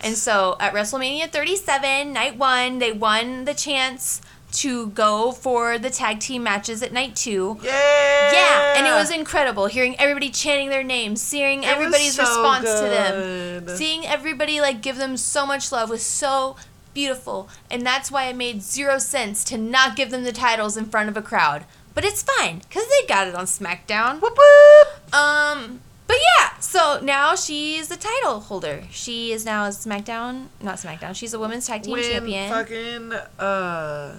And 0.00 0.16
so 0.16 0.56
at 0.60 0.74
WrestleMania 0.74 1.30
37, 1.30 2.12
night 2.12 2.36
one, 2.36 2.78
they 2.78 2.92
won 2.92 3.44
the 3.46 3.54
chance 3.54 4.20
to 4.52 4.88
go 4.88 5.32
for 5.32 5.78
the 5.78 5.90
tag 5.90 6.20
team 6.20 6.42
matches 6.44 6.82
at 6.82 6.92
night 6.92 7.16
two. 7.16 7.58
Yeah. 7.62 8.32
Yeah, 8.32 8.74
and 8.76 8.86
it 8.86 8.90
was 8.92 9.10
incredible 9.10 9.66
hearing 9.66 9.98
everybody 9.98 10.30
chanting 10.30 10.68
their 10.68 10.84
names, 10.84 11.20
seeing 11.22 11.64
everybody's 11.64 12.14
so 12.14 12.22
response 12.22 12.64
to 12.80 12.86
them, 12.86 13.68
seeing 13.76 14.06
everybody 14.06 14.60
like 14.60 14.80
give 14.80 14.96
them 14.96 15.16
so 15.16 15.44
much 15.46 15.72
love 15.72 15.90
was 15.90 16.02
so 16.02 16.56
beautiful, 16.94 17.48
and 17.70 17.84
that's 17.84 18.10
why 18.10 18.26
it 18.26 18.36
made 18.36 18.62
zero 18.62 18.98
sense 18.98 19.44
to 19.44 19.58
not 19.58 19.96
give 19.96 20.10
them 20.10 20.24
the 20.24 20.32
titles 20.32 20.76
in 20.76 20.86
front 20.86 21.08
of 21.08 21.16
a 21.16 21.22
crowd. 21.22 21.64
But 21.92 22.04
it's 22.04 22.22
fine 22.22 22.60
because 22.60 22.84
they 22.88 23.06
got 23.06 23.28
it 23.28 23.34
on 23.34 23.44
SmackDown. 23.44 24.20
Whoop 24.20 24.36
whoop. 24.36 25.14
Um, 25.14 25.80
but 26.06 26.16
yeah, 26.16 26.58
so 26.58 27.00
now 27.02 27.34
she's 27.34 27.88
the 27.88 27.96
title 27.96 28.40
holder. 28.40 28.84
She 28.90 29.32
is 29.32 29.44
now 29.44 29.64
a 29.64 29.68
SmackDown, 29.68 30.46
not 30.60 30.76
SmackDown. 30.76 31.14
She's 31.14 31.34
a 31.34 31.38
women's 31.38 31.66
tag 31.66 31.82
team 31.82 31.92
when 31.92 32.02
champion. 32.02 32.50
fucking 32.50 33.12
uh 33.38 34.16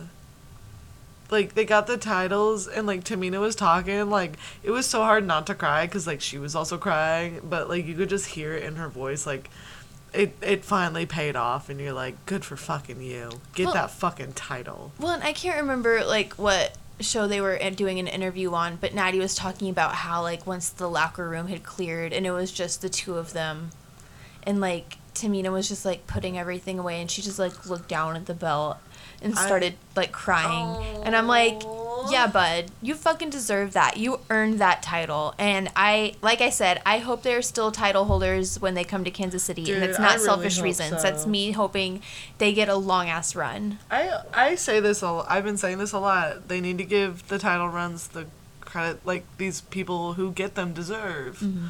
like 1.31 1.55
they 1.55 1.65
got 1.65 1.87
the 1.87 1.97
titles 1.97 2.67
and 2.67 2.85
like 2.85 3.03
Tamina 3.03 3.39
was 3.39 3.55
talking 3.55 4.09
like 4.09 4.37
it 4.63 4.71
was 4.71 4.85
so 4.85 5.01
hard 5.01 5.25
not 5.25 5.47
to 5.47 5.55
cry 5.55 5.85
because 5.85 6.05
like 6.05 6.21
she 6.21 6.37
was 6.37 6.55
also 6.55 6.77
crying 6.77 7.41
but 7.43 7.67
like 7.67 7.85
you 7.85 7.95
could 7.95 8.09
just 8.09 8.27
hear 8.27 8.53
it 8.53 8.63
in 8.63 8.75
her 8.75 8.87
voice 8.87 9.25
like 9.25 9.49
it 10.15 10.35
it 10.41 10.65
finally 10.65 11.05
paid 11.05 11.35
off, 11.35 11.69
and 11.69 11.79
you're 11.79 11.93
like, 11.93 12.25
good 12.25 12.43
for 12.45 12.55
fucking 12.55 13.01
you. 13.01 13.29
Get 13.53 13.65
Well- 13.65 13.73
that 13.73 13.91
fucking 13.91 14.33
title. 14.33 14.91
Well, 14.99 15.11
and 15.11 15.23
I 15.23 15.33
can't 15.33 15.57
remember 15.61 16.03
like 16.05 16.33
what 16.33 16.77
show 17.01 17.27
they 17.27 17.41
were 17.41 17.61
uh, 17.61 17.69
doing 17.71 17.99
an 17.99 18.07
interview 18.07 18.53
on, 18.53 18.77
but 18.77 18.93
Natty 18.93 19.19
was 19.19 19.35
talking 19.35 19.69
about 19.69 19.95
how 19.95 20.21
like 20.21 20.47
once 20.47 20.69
the 20.69 20.89
locker 20.89 21.27
room 21.29 21.47
had 21.47 21.61
cleared 21.63 22.13
and 22.13 22.25
it 22.25 22.31
was 22.31 22.51
just 22.51 22.81
the 22.81 22.89
two 22.89 23.15
of 23.17 23.33
them, 23.33 23.71
and 24.43 24.61
like 24.61 24.97
Tamina 25.13 25.51
was 25.51 25.67
just 25.67 25.85
like 25.85 26.07
putting 26.07 26.37
everything 26.37 26.79
away, 26.79 27.01
and 27.01 27.11
she 27.11 27.21
just 27.21 27.37
like 27.39 27.65
looked 27.69 27.89
down 27.89 28.15
at 28.15 28.25
the 28.25 28.33
belt 28.33 28.77
and 29.21 29.33
I- 29.35 29.45
started 29.45 29.75
like 29.95 30.11
crying, 30.11 31.01
and 31.03 31.15
I'm 31.15 31.27
like, 31.27 31.61
yeah, 32.11 32.27
bud, 32.27 32.71
you 32.81 32.95
fucking 32.95 33.29
deserve 33.29 33.73
that. 33.73 33.97
You 33.97 34.19
earned 34.29 34.59
that 34.59 34.81
title, 34.83 35.33
and 35.37 35.69
I, 35.75 36.15
like 36.21 36.41
I 36.41 36.49
said, 36.49 36.81
I 36.85 36.99
hope 36.99 37.23
they're 37.23 37.41
still 37.41 37.71
title 37.71 38.05
holders 38.05 38.59
when 38.59 38.73
they 38.73 38.83
come 38.83 39.03
to 39.03 39.11
Kansas 39.11 39.43
City, 39.43 39.63
Dude, 39.63 39.75
and 39.75 39.83
it's 39.85 39.99
not 39.99 40.15
really 40.15 40.25
selfish 40.25 40.59
reasons. 40.59 40.89
so. 40.89 41.01
That's 41.01 41.25
me 41.25 41.51
hoping 41.51 42.01
they 42.37 42.53
get 42.53 42.69
a 42.69 42.75
long 42.75 43.09
ass 43.09 43.35
run. 43.35 43.79
I 43.89 44.21
I 44.33 44.55
say 44.55 44.79
this 44.79 45.01
a 45.01 45.07
l- 45.07 45.25
I've 45.29 45.43
been 45.43 45.57
saying 45.57 45.77
this 45.77 45.91
a 45.91 45.99
lot. 45.99 46.47
They 46.47 46.61
need 46.61 46.77
to 46.77 46.85
give 46.85 47.27
the 47.27 47.39
title 47.39 47.69
runs 47.69 48.07
the 48.07 48.27
credit 48.61 49.05
like 49.05 49.25
these 49.37 49.61
people 49.61 50.13
who 50.13 50.31
get 50.31 50.55
them 50.55 50.73
deserve. 50.73 51.39
Mm-hmm. 51.39 51.67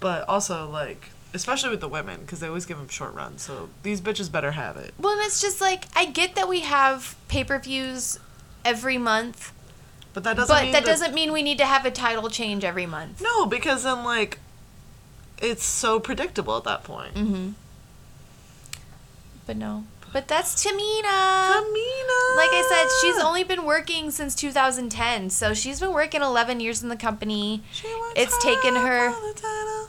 But 0.00 0.28
also 0.28 0.68
like 0.68 1.10
especially 1.34 1.70
with 1.70 1.80
the 1.80 1.88
women 1.88 2.20
because 2.20 2.40
they 2.40 2.46
always 2.46 2.66
give 2.66 2.78
them 2.78 2.88
short 2.88 3.14
runs. 3.14 3.42
So 3.42 3.70
these 3.82 4.00
bitches 4.00 4.30
better 4.30 4.52
have 4.52 4.76
it. 4.76 4.92
Well, 4.98 5.12
and 5.12 5.22
it's 5.22 5.40
just 5.40 5.60
like 5.60 5.84
I 5.96 6.04
get 6.06 6.34
that 6.34 6.48
we 6.48 6.60
have 6.60 7.16
pay 7.28 7.44
per 7.44 7.58
views 7.58 8.18
every 8.64 8.98
month, 8.98 9.52
But 10.14 10.24
that 10.24 10.36
doesn't 10.36 10.54
but 10.54 10.62
mean 10.64 10.72
that 10.72 10.84
doesn't 10.84 11.14
mean 11.14 11.32
we 11.32 11.42
need 11.42 11.58
to 11.58 11.66
have 11.66 11.84
a 11.86 11.90
title 11.90 12.28
change 12.28 12.64
every 12.64 12.86
month. 12.86 13.20
No, 13.22 13.46
because 13.46 13.84
then 13.84 14.04
like 14.04 14.38
it's 15.40 15.64
so 15.64 15.98
predictable 16.00 16.56
at 16.56 16.64
that 16.64 16.84
point. 16.84 17.14
Mm-hmm. 17.14 17.50
But 19.46 19.56
no. 19.56 19.84
But 20.12 20.28
that's 20.28 20.62
Tamina. 20.62 21.02
Tamina. 21.02 22.36
Like 22.36 22.50
I 22.52 22.66
said, 22.68 22.86
she's 23.00 23.22
only 23.22 23.44
been 23.44 23.64
working 23.64 24.10
since 24.10 24.34
2010, 24.34 25.30
so 25.30 25.54
she's 25.54 25.80
been 25.80 25.92
working 25.92 26.20
11 26.20 26.60
years 26.60 26.82
in 26.82 26.90
the 26.90 26.96
company. 26.96 27.62
She 27.72 27.86
wants 27.88 28.20
it's 28.20 28.42
taken 28.44 28.76
her- 28.76 29.10
for 29.12 29.32
the 29.32 29.40
title. 29.40 29.88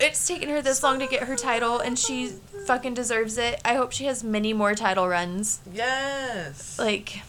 It's 0.00 0.26
taken 0.26 0.48
her 0.50 0.62
this 0.62 0.82
long 0.82 0.98
to 1.00 1.06
get 1.06 1.24
her 1.24 1.36
title, 1.36 1.78
and 1.80 1.98
she 1.98 2.32
fucking 2.66 2.94
deserves 2.94 3.36
it. 3.38 3.60
I 3.64 3.74
hope 3.74 3.92
she 3.92 4.04
has 4.06 4.22
many 4.24 4.52
more 4.52 4.74
title 4.74 5.08
runs. 5.08 5.60
Yes. 5.72 6.78
Like, 6.78 7.22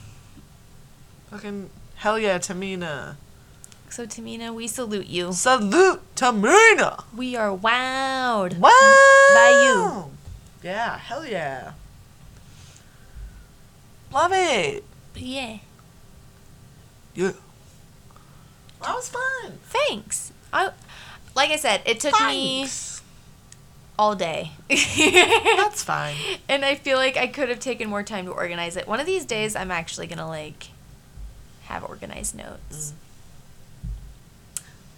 fucking 1.36 1.70
hell 1.96 2.18
yeah, 2.18 2.40
Tamina. 2.40 3.16
so 3.90 4.06
Tamina, 4.06 4.54
we 4.54 4.68
salute 4.68 5.08
you. 5.08 5.34
Salute 5.34 6.02
Tamina. 6.16 7.04
We 7.14 7.36
are 7.36 7.50
wowed. 7.50 8.58
Wow. 8.58 8.70
By 9.34 9.62
you. 9.66 10.12
Yeah, 10.64 10.98
hell 10.98 11.26
yeah. 11.26 11.74
Love 14.14 14.32
it. 14.34 14.86
Yeah. 15.14 15.58
Yeah. 17.14 17.34
That 18.82 18.96
was 18.96 19.10
fun. 19.10 19.60
Thanks. 19.64 20.32
I, 20.54 20.70
like 21.36 21.50
I 21.50 21.58
said, 21.58 21.82
it 21.86 22.00
took 22.00 22.18
me 22.22 22.66
all 24.00 24.16
day. 24.16 24.52
That's 24.70 25.84
fine. 25.84 26.16
and 26.48 26.64
I 26.64 26.76
feel 26.76 26.98
like 26.98 27.18
I 27.18 27.28
could 27.28 27.50
have 27.50 27.60
taken 27.60 27.90
more 27.90 28.04
time 28.04 28.26
to 28.26 28.32
organize 28.32 28.78
it. 28.78 28.88
One 28.88 29.02
of 29.02 29.06
these 29.06 29.26
days, 29.26 29.54
I'm 29.58 29.72
actually 29.72 30.08
gonna 30.08 30.30
like 30.30 30.70
have 31.66 31.84
organized 31.84 32.36
notes. 32.36 32.94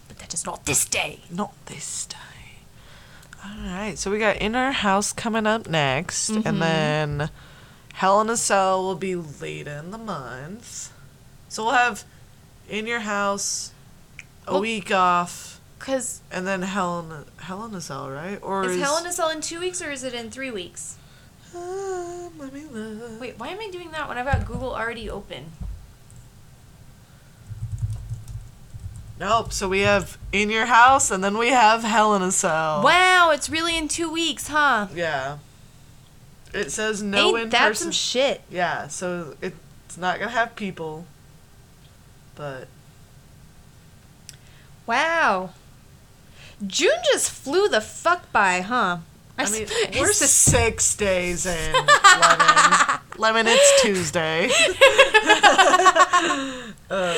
But 0.07 0.19
that 0.19 0.33
is 0.33 0.45
not 0.45 0.65
this 0.65 0.85
day. 0.85 1.19
Not 1.29 1.53
this 1.65 2.05
day. 2.05 2.15
All 3.43 3.57
right, 3.69 3.97
so 3.97 4.11
we 4.11 4.19
got 4.19 4.37
In 4.37 4.53
Your 4.53 4.71
House 4.71 5.13
coming 5.13 5.45
up 5.47 5.67
next, 5.67 6.31
Mhm. 6.31 6.45
and 6.45 6.61
then 6.61 7.29
Hell 7.93 8.21
in 8.21 8.29
a 8.29 8.37
Cell 8.37 8.83
will 8.83 8.95
be 8.95 9.15
later 9.15 9.71
in 9.77 9.91
the 9.91 9.97
month. 9.97 10.91
So 11.49 11.65
we'll 11.65 11.73
have 11.73 12.03
In 12.67 12.85
Your 12.87 12.99
House, 13.01 13.71
a 14.45 14.53
Well- 14.53 14.61
week 14.61 14.91
off, 14.91 15.59
Cause 15.79 16.21
and 16.31 16.45
then 16.47 16.63
Hell 16.63 16.99
in 17.01 17.11
a, 17.11 17.43
Hell 17.43 17.63
in 17.65 17.73
a 17.75 17.79
Cell, 17.81 18.09
right? 18.09 18.39
Or 18.41 18.63
is 18.65 18.79
Hell 18.81 18.97
in 18.97 19.05
a 19.05 19.13
Cell 19.13 19.29
in 19.29 19.41
two 19.41 19.59
weeks 19.59 19.79
or 19.81 19.91
is 19.91 20.03
it 20.03 20.13
in 20.13 20.31
three 20.31 20.51
weeks? 20.51 20.95
Look. 21.53 22.33
Wait, 23.21 23.37
why 23.39 23.49
am 23.49 23.59
I 23.59 23.69
doing 23.71 23.91
that 23.91 24.09
when 24.09 24.17
I've 24.17 24.25
got 24.25 24.45
Google 24.45 24.75
already 24.75 25.09
open? 25.09 25.51
Nope. 29.19 29.51
So 29.51 29.67
we 29.67 29.81
have 29.81 30.17
In 30.31 30.49
Your 30.49 30.67
House, 30.67 31.09
and 31.11 31.23
then 31.23 31.37
we 31.37 31.49
have 31.49 31.83
Hell 31.83 32.15
in 32.15 32.21
a 32.21 32.31
Cell. 32.31 32.83
Wow, 32.83 33.31
it's 33.33 33.49
really 33.49 33.77
in 33.77 33.87
two 33.87 34.11
weeks, 34.11 34.47
huh? 34.47 34.87
Yeah. 34.93 35.37
It 36.53 36.71
says 36.71 37.01
no 37.03 37.29
Ain't 37.29 37.39
in 37.39 37.49
that 37.49 37.67
person. 37.69 37.85
some 37.85 37.91
shit? 37.91 38.41
yeah, 38.49 38.87
so 38.87 39.35
it's 39.41 39.97
not 39.97 40.19
gonna 40.19 40.31
have 40.31 40.55
people, 40.55 41.05
but 42.35 42.67
Wow. 44.85 45.51
June 46.65 46.95
just 47.11 47.29
flew 47.29 47.67
the 47.67 47.81
fuck 47.81 48.31
by, 48.31 48.61
huh? 48.61 48.99
I 49.37 49.49
mean 49.51 49.67
we're 49.99 50.13
six 50.13 50.95
days 50.95 51.45
in. 51.45 51.73
Lemon, 52.19 52.99
Lemon, 53.17 53.45
it's 53.49 53.81
Tuesday. 53.81 54.49
uh, 56.89 57.13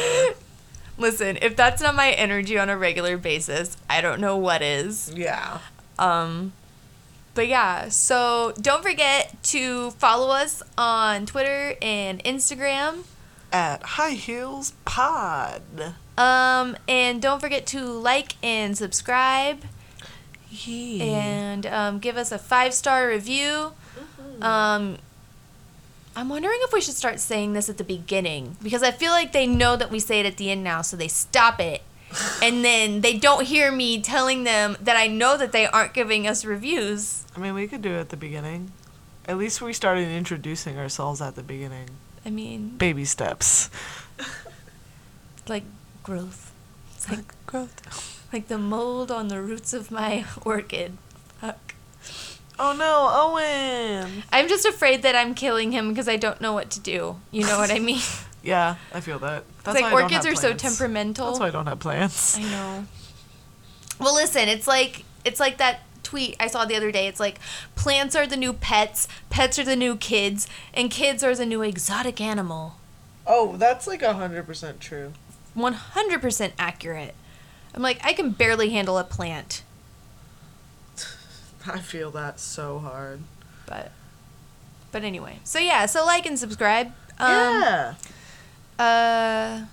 Listen, 0.99 1.37
if 1.41 1.55
that's 1.55 1.81
not 1.81 1.95
my 1.95 2.11
energy 2.11 2.59
on 2.59 2.69
a 2.69 2.77
regular 2.77 3.17
basis, 3.17 3.77
I 3.89 4.01
don't 4.01 4.19
know 4.21 4.37
what 4.37 4.61
is. 4.61 5.11
yeah. 5.15 5.59
Um 5.97 6.53
but 7.35 7.47
yeah, 7.47 7.87
so 7.89 8.53
don't 8.59 8.83
forget 8.83 9.41
to 9.43 9.91
follow 9.91 10.29
us 10.33 10.61
on 10.77 11.25
Twitter 11.25 11.75
and 11.81 12.21
Instagram. 12.25 13.03
At 13.53 13.81
High 13.83 14.11
Heels 14.11 14.73
Pod. 14.85 15.61
Um 16.17 16.75
and 16.87 17.21
don't 17.21 17.39
forget 17.39 17.65
to 17.67 17.81
like 17.85 18.35
and 18.43 18.77
subscribe 18.77 19.63
Yeah. 20.49 21.03
and 21.05 21.65
um, 21.65 21.99
give 21.99 22.17
us 22.17 22.31
a 22.31 22.37
five-star 22.39 23.07
review. 23.07 23.71
Um 24.41 24.97
I'm 26.15 26.27
wondering 26.29 26.57
if 26.63 26.73
we 26.73 26.81
should 26.81 26.95
start 26.95 27.19
saying 27.19 27.53
this 27.53 27.69
at 27.69 27.77
the 27.77 27.83
beginning 27.83 28.57
because 28.61 28.83
I 28.83 28.91
feel 28.91 29.11
like 29.11 29.31
they 29.31 29.47
know 29.47 29.75
that 29.75 29.91
we 29.91 29.99
say 29.99 30.19
it 30.19 30.25
at 30.25 30.37
the 30.37 30.49
end 30.51 30.63
now, 30.63 30.81
so 30.81 30.97
they 30.97 31.07
stop 31.07 31.59
it. 31.59 31.81
and 32.41 32.65
then 32.65 33.01
they 33.01 33.17
don't 33.17 33.45
hear 33.45 33.71
me 33.71 34.01
telling 34.01 34.43
them 34.43 34.75
that 34.81 34.97
I 34.97 35.05
know 35.07 35.37
that 35.37 35.51
they 35.51 35.67
aren't 35.67 35.93
giving 35.93 36.27
us 36.27 36.43
reviews. 36.43 37.25
I 37.35 37.39
mean, 37.39 37.53
we 37.53 37.67
could 37.67 37.81
do 37.83 37.91
it 37.91 37.99
at 37.99 38.09
the 38.09 38.17
beginning. 38.17 38.71
At 39.27 39.37
least 39.37 39.61
we 39.61 39.73
started 39.73 40.07
introducing 40.07 40.79
ourselves 40.79 41.21
at 41.21 41.35
the 41.35 41.43
beginning. 41.43 41.89
I 42.25 42.31
mean, 42.31 42.77
Baby 42.77 43.05
steps. 43.05 43.69
like 45.47 45.63
growth. 46.01 46.51
It's 46.95 47.09
like 47.09 47.33
growth. 47.45 48.27
like 48.33 48.47
the 48.47 48.57
mold 48.57 49.11
on 49.11 49.27
the 49.27 49.39
roots 49.41 49.71
of 49.73 49.91
my 49.91 50.25
orchid. 50.41 50.97
Oh 52.59 52.73
no, 52.73 53.07
Owen. 53.09 54.23
I'm 54.31 54.49
just 54.49 54.65
afraid 54.65 55.01
that 55.03 55.15
I'm 55.15 55.33
killing 55.33 55.71
him 55.71 55.89
because 55.89 56.09
I 56.09 56.17
don't 56.17 56.41
know 56.41 56.53
what 56.53 56.69
to 56.71 56.79
do. 56.79 57.15
You 57.31 57.45
know 57.45 57.57
what 57.57 57.71
I 57.71 57.79
mean? 57.79 58.01
Yeah, 58.41 58.77
I 58.93 59.01
feel 59.01 59.19
that. 59.19 59.43
That's 59.65 59.77
it's 59.77 59.81
why 59.81 59.81
like 59.81 59.83
I 59.83 59.89
don't 59.89 60.03
orchids 60.03 60.25
have 60.25 60.33
are 60.33 60.37
so 60.37 60.53
temperamental. 60.53 61.25
That's 61.27 61.41
why 61.41 61.47
I 61.47 61.49
don't 61.49 61.67
have 61.67 61.79
plants. 61.79 62.37
I 62.37 62.43
know. 62.43 62.85
Well, 63.99 64.15
listen, 64.15 64.47
it's 64.47 64.65
like 64.65 65.03
it's 65.25 65.41
like 65.41 65.57
that 65.57 65.81
tweet 66.03 66.37
I 66.39 66.47
saw 66.47 66.63
the 66.63 66.77
other 66.77 66.89
day. 66.89 67.07
It's 67.07 67.19
like 67.19 67.37
plants 67.75 68.15
are 68.15 68.25
the 68.25 68.37
new 68.37 68.53
pets, 68.53 69.09
pets 69.29 69.59
are 69.59 69.65
the 69.65 69.75
new 69.75 69.97
kids, 69.97 70.47
and 70.73 70.89
kids 70.89 71.21
are 71.21 71.35
the 71.35 71.45
new 71.45 71.61
exotic 71.61 72.21
animal. 72.21 72.77
Oh, 73.27 73.57
that's 73.57 73.87
like 73.87 74.01
hundred 74.03 74.47
percent 74.47 74.79
true. 74.79 75.11
100% 75.57 76.51
accurate. 76.57 77.15
I'm 77.75 77.81
like, 77.81 77.99
I 78.05 78.13
can 78.13 78.31
barely 78.31 78.69
handle 78.69 78.97
a 78.97 79.03
plant, 79.03 79.63
I 81.67 81.79
feel 81.79 82.11
that 82.11 82.39
so 82.39 82.79
hard. 82.79 83.21
but 83.65 83.91
but 84.91 85.03
anyway. 85.03 85.39
So 85.43 85.59
yeah, 85.59 85.85
so 85.85 86.05
like 86.05 86.25
and 86.25 86.37
subscribe. 86.37 86.87
Um 87.19 87.31
yeah. 87.61 87.93
uh 88.77 89.65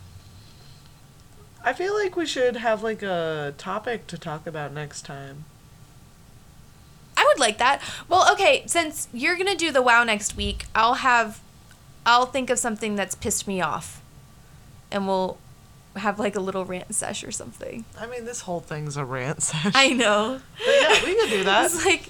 I 1.64 1.72
feel 1.72 1.94
like 1.94 2.16
we 2.16 2.26
should 2.26 2.56
have 2.56 2.82
like 2.82 3.02
a 3.02 3.54
topic 3.58 4.06
to 4.08 4.18
talk 4.18 4.46
about 4.46 4.72
next 4.72 5.02
time. 5.02 5.44
I 7.16 7.24
would 7.24 7.40
like 7.40 7.58
that. 7.58 7.80
Well, 8.08 8.30
okay, 8.32 8.62
since 8.66 9.08
you're 9.12 9.34
going 9.34 9.48
to 9.48 9.56
do 9.56 9.72
the 9.72 9.82
wow 9.82 10.04
next 10.04 10.36
week, 10.36 10.66
I'll 10.74 10.94
have 10.94 11.40
I'll 12.04 12.26
think 12.26 12.50
of 12.50 12.58
something 12.58 12.94
that's 12.94 13.14
pissed 13.16 13.48
me 13.48 13.60
off. 13.60 14.00
And 14.92 15.08
we'll 15.08 15.38
have 15.96 16.18
like 16.18 16.36
a 16.36 16.40
little 16.40 16.64
rant 16.64 16.94
sesh 16.94 17.24
or 17.24 17.30
something. 17.32 17.84
I 17.98 18.06
mean, 18.06 18.24
this 18.24 18.42
whole 18.42 18.60
thing's 18.60 18.96
a 18.96 19.04
rant 19.04 19.42
sesh. 19.42 19.72
I 19.74 19.88
know. 19.90 20.40
But 20.58 20.74
yeah, 20.80 21.04
we 21.04 21.14
could 21.14 21.30
do 21.30 21.44
that. 21.44 21.64
It's 21.72 21.84
like 21.84 22.08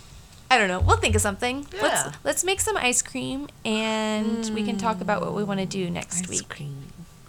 I 0.50 0.58
don't 0.58 0.68
know. 0.68 0.80
We'll 0.80 0.96
think 0.98 1.14
of 1.16 1.20
something. 1.20 1.66
Yeah. 1.74 1.82
Let's 1.82 2.16
let's 2.24 2.44
make 2.44 2.60
some 2.60 2.76
ice 2.76 3.02
cream 3.02 3.48
and 3.64 4.48
we 4.54 4.62
can 4.62 4.76
talk 4.78 5.00
about 5.00 5.20
what 5.20 5.34
we 5.34 5.42
want 5.42 5.60
to 5.60 5.66
do 5.66 5.90
next 5.90 6.28
week. 6.28 6.30
Ice 6.30 6.40
week. 6.42 6.48
cream. 6.48 6.76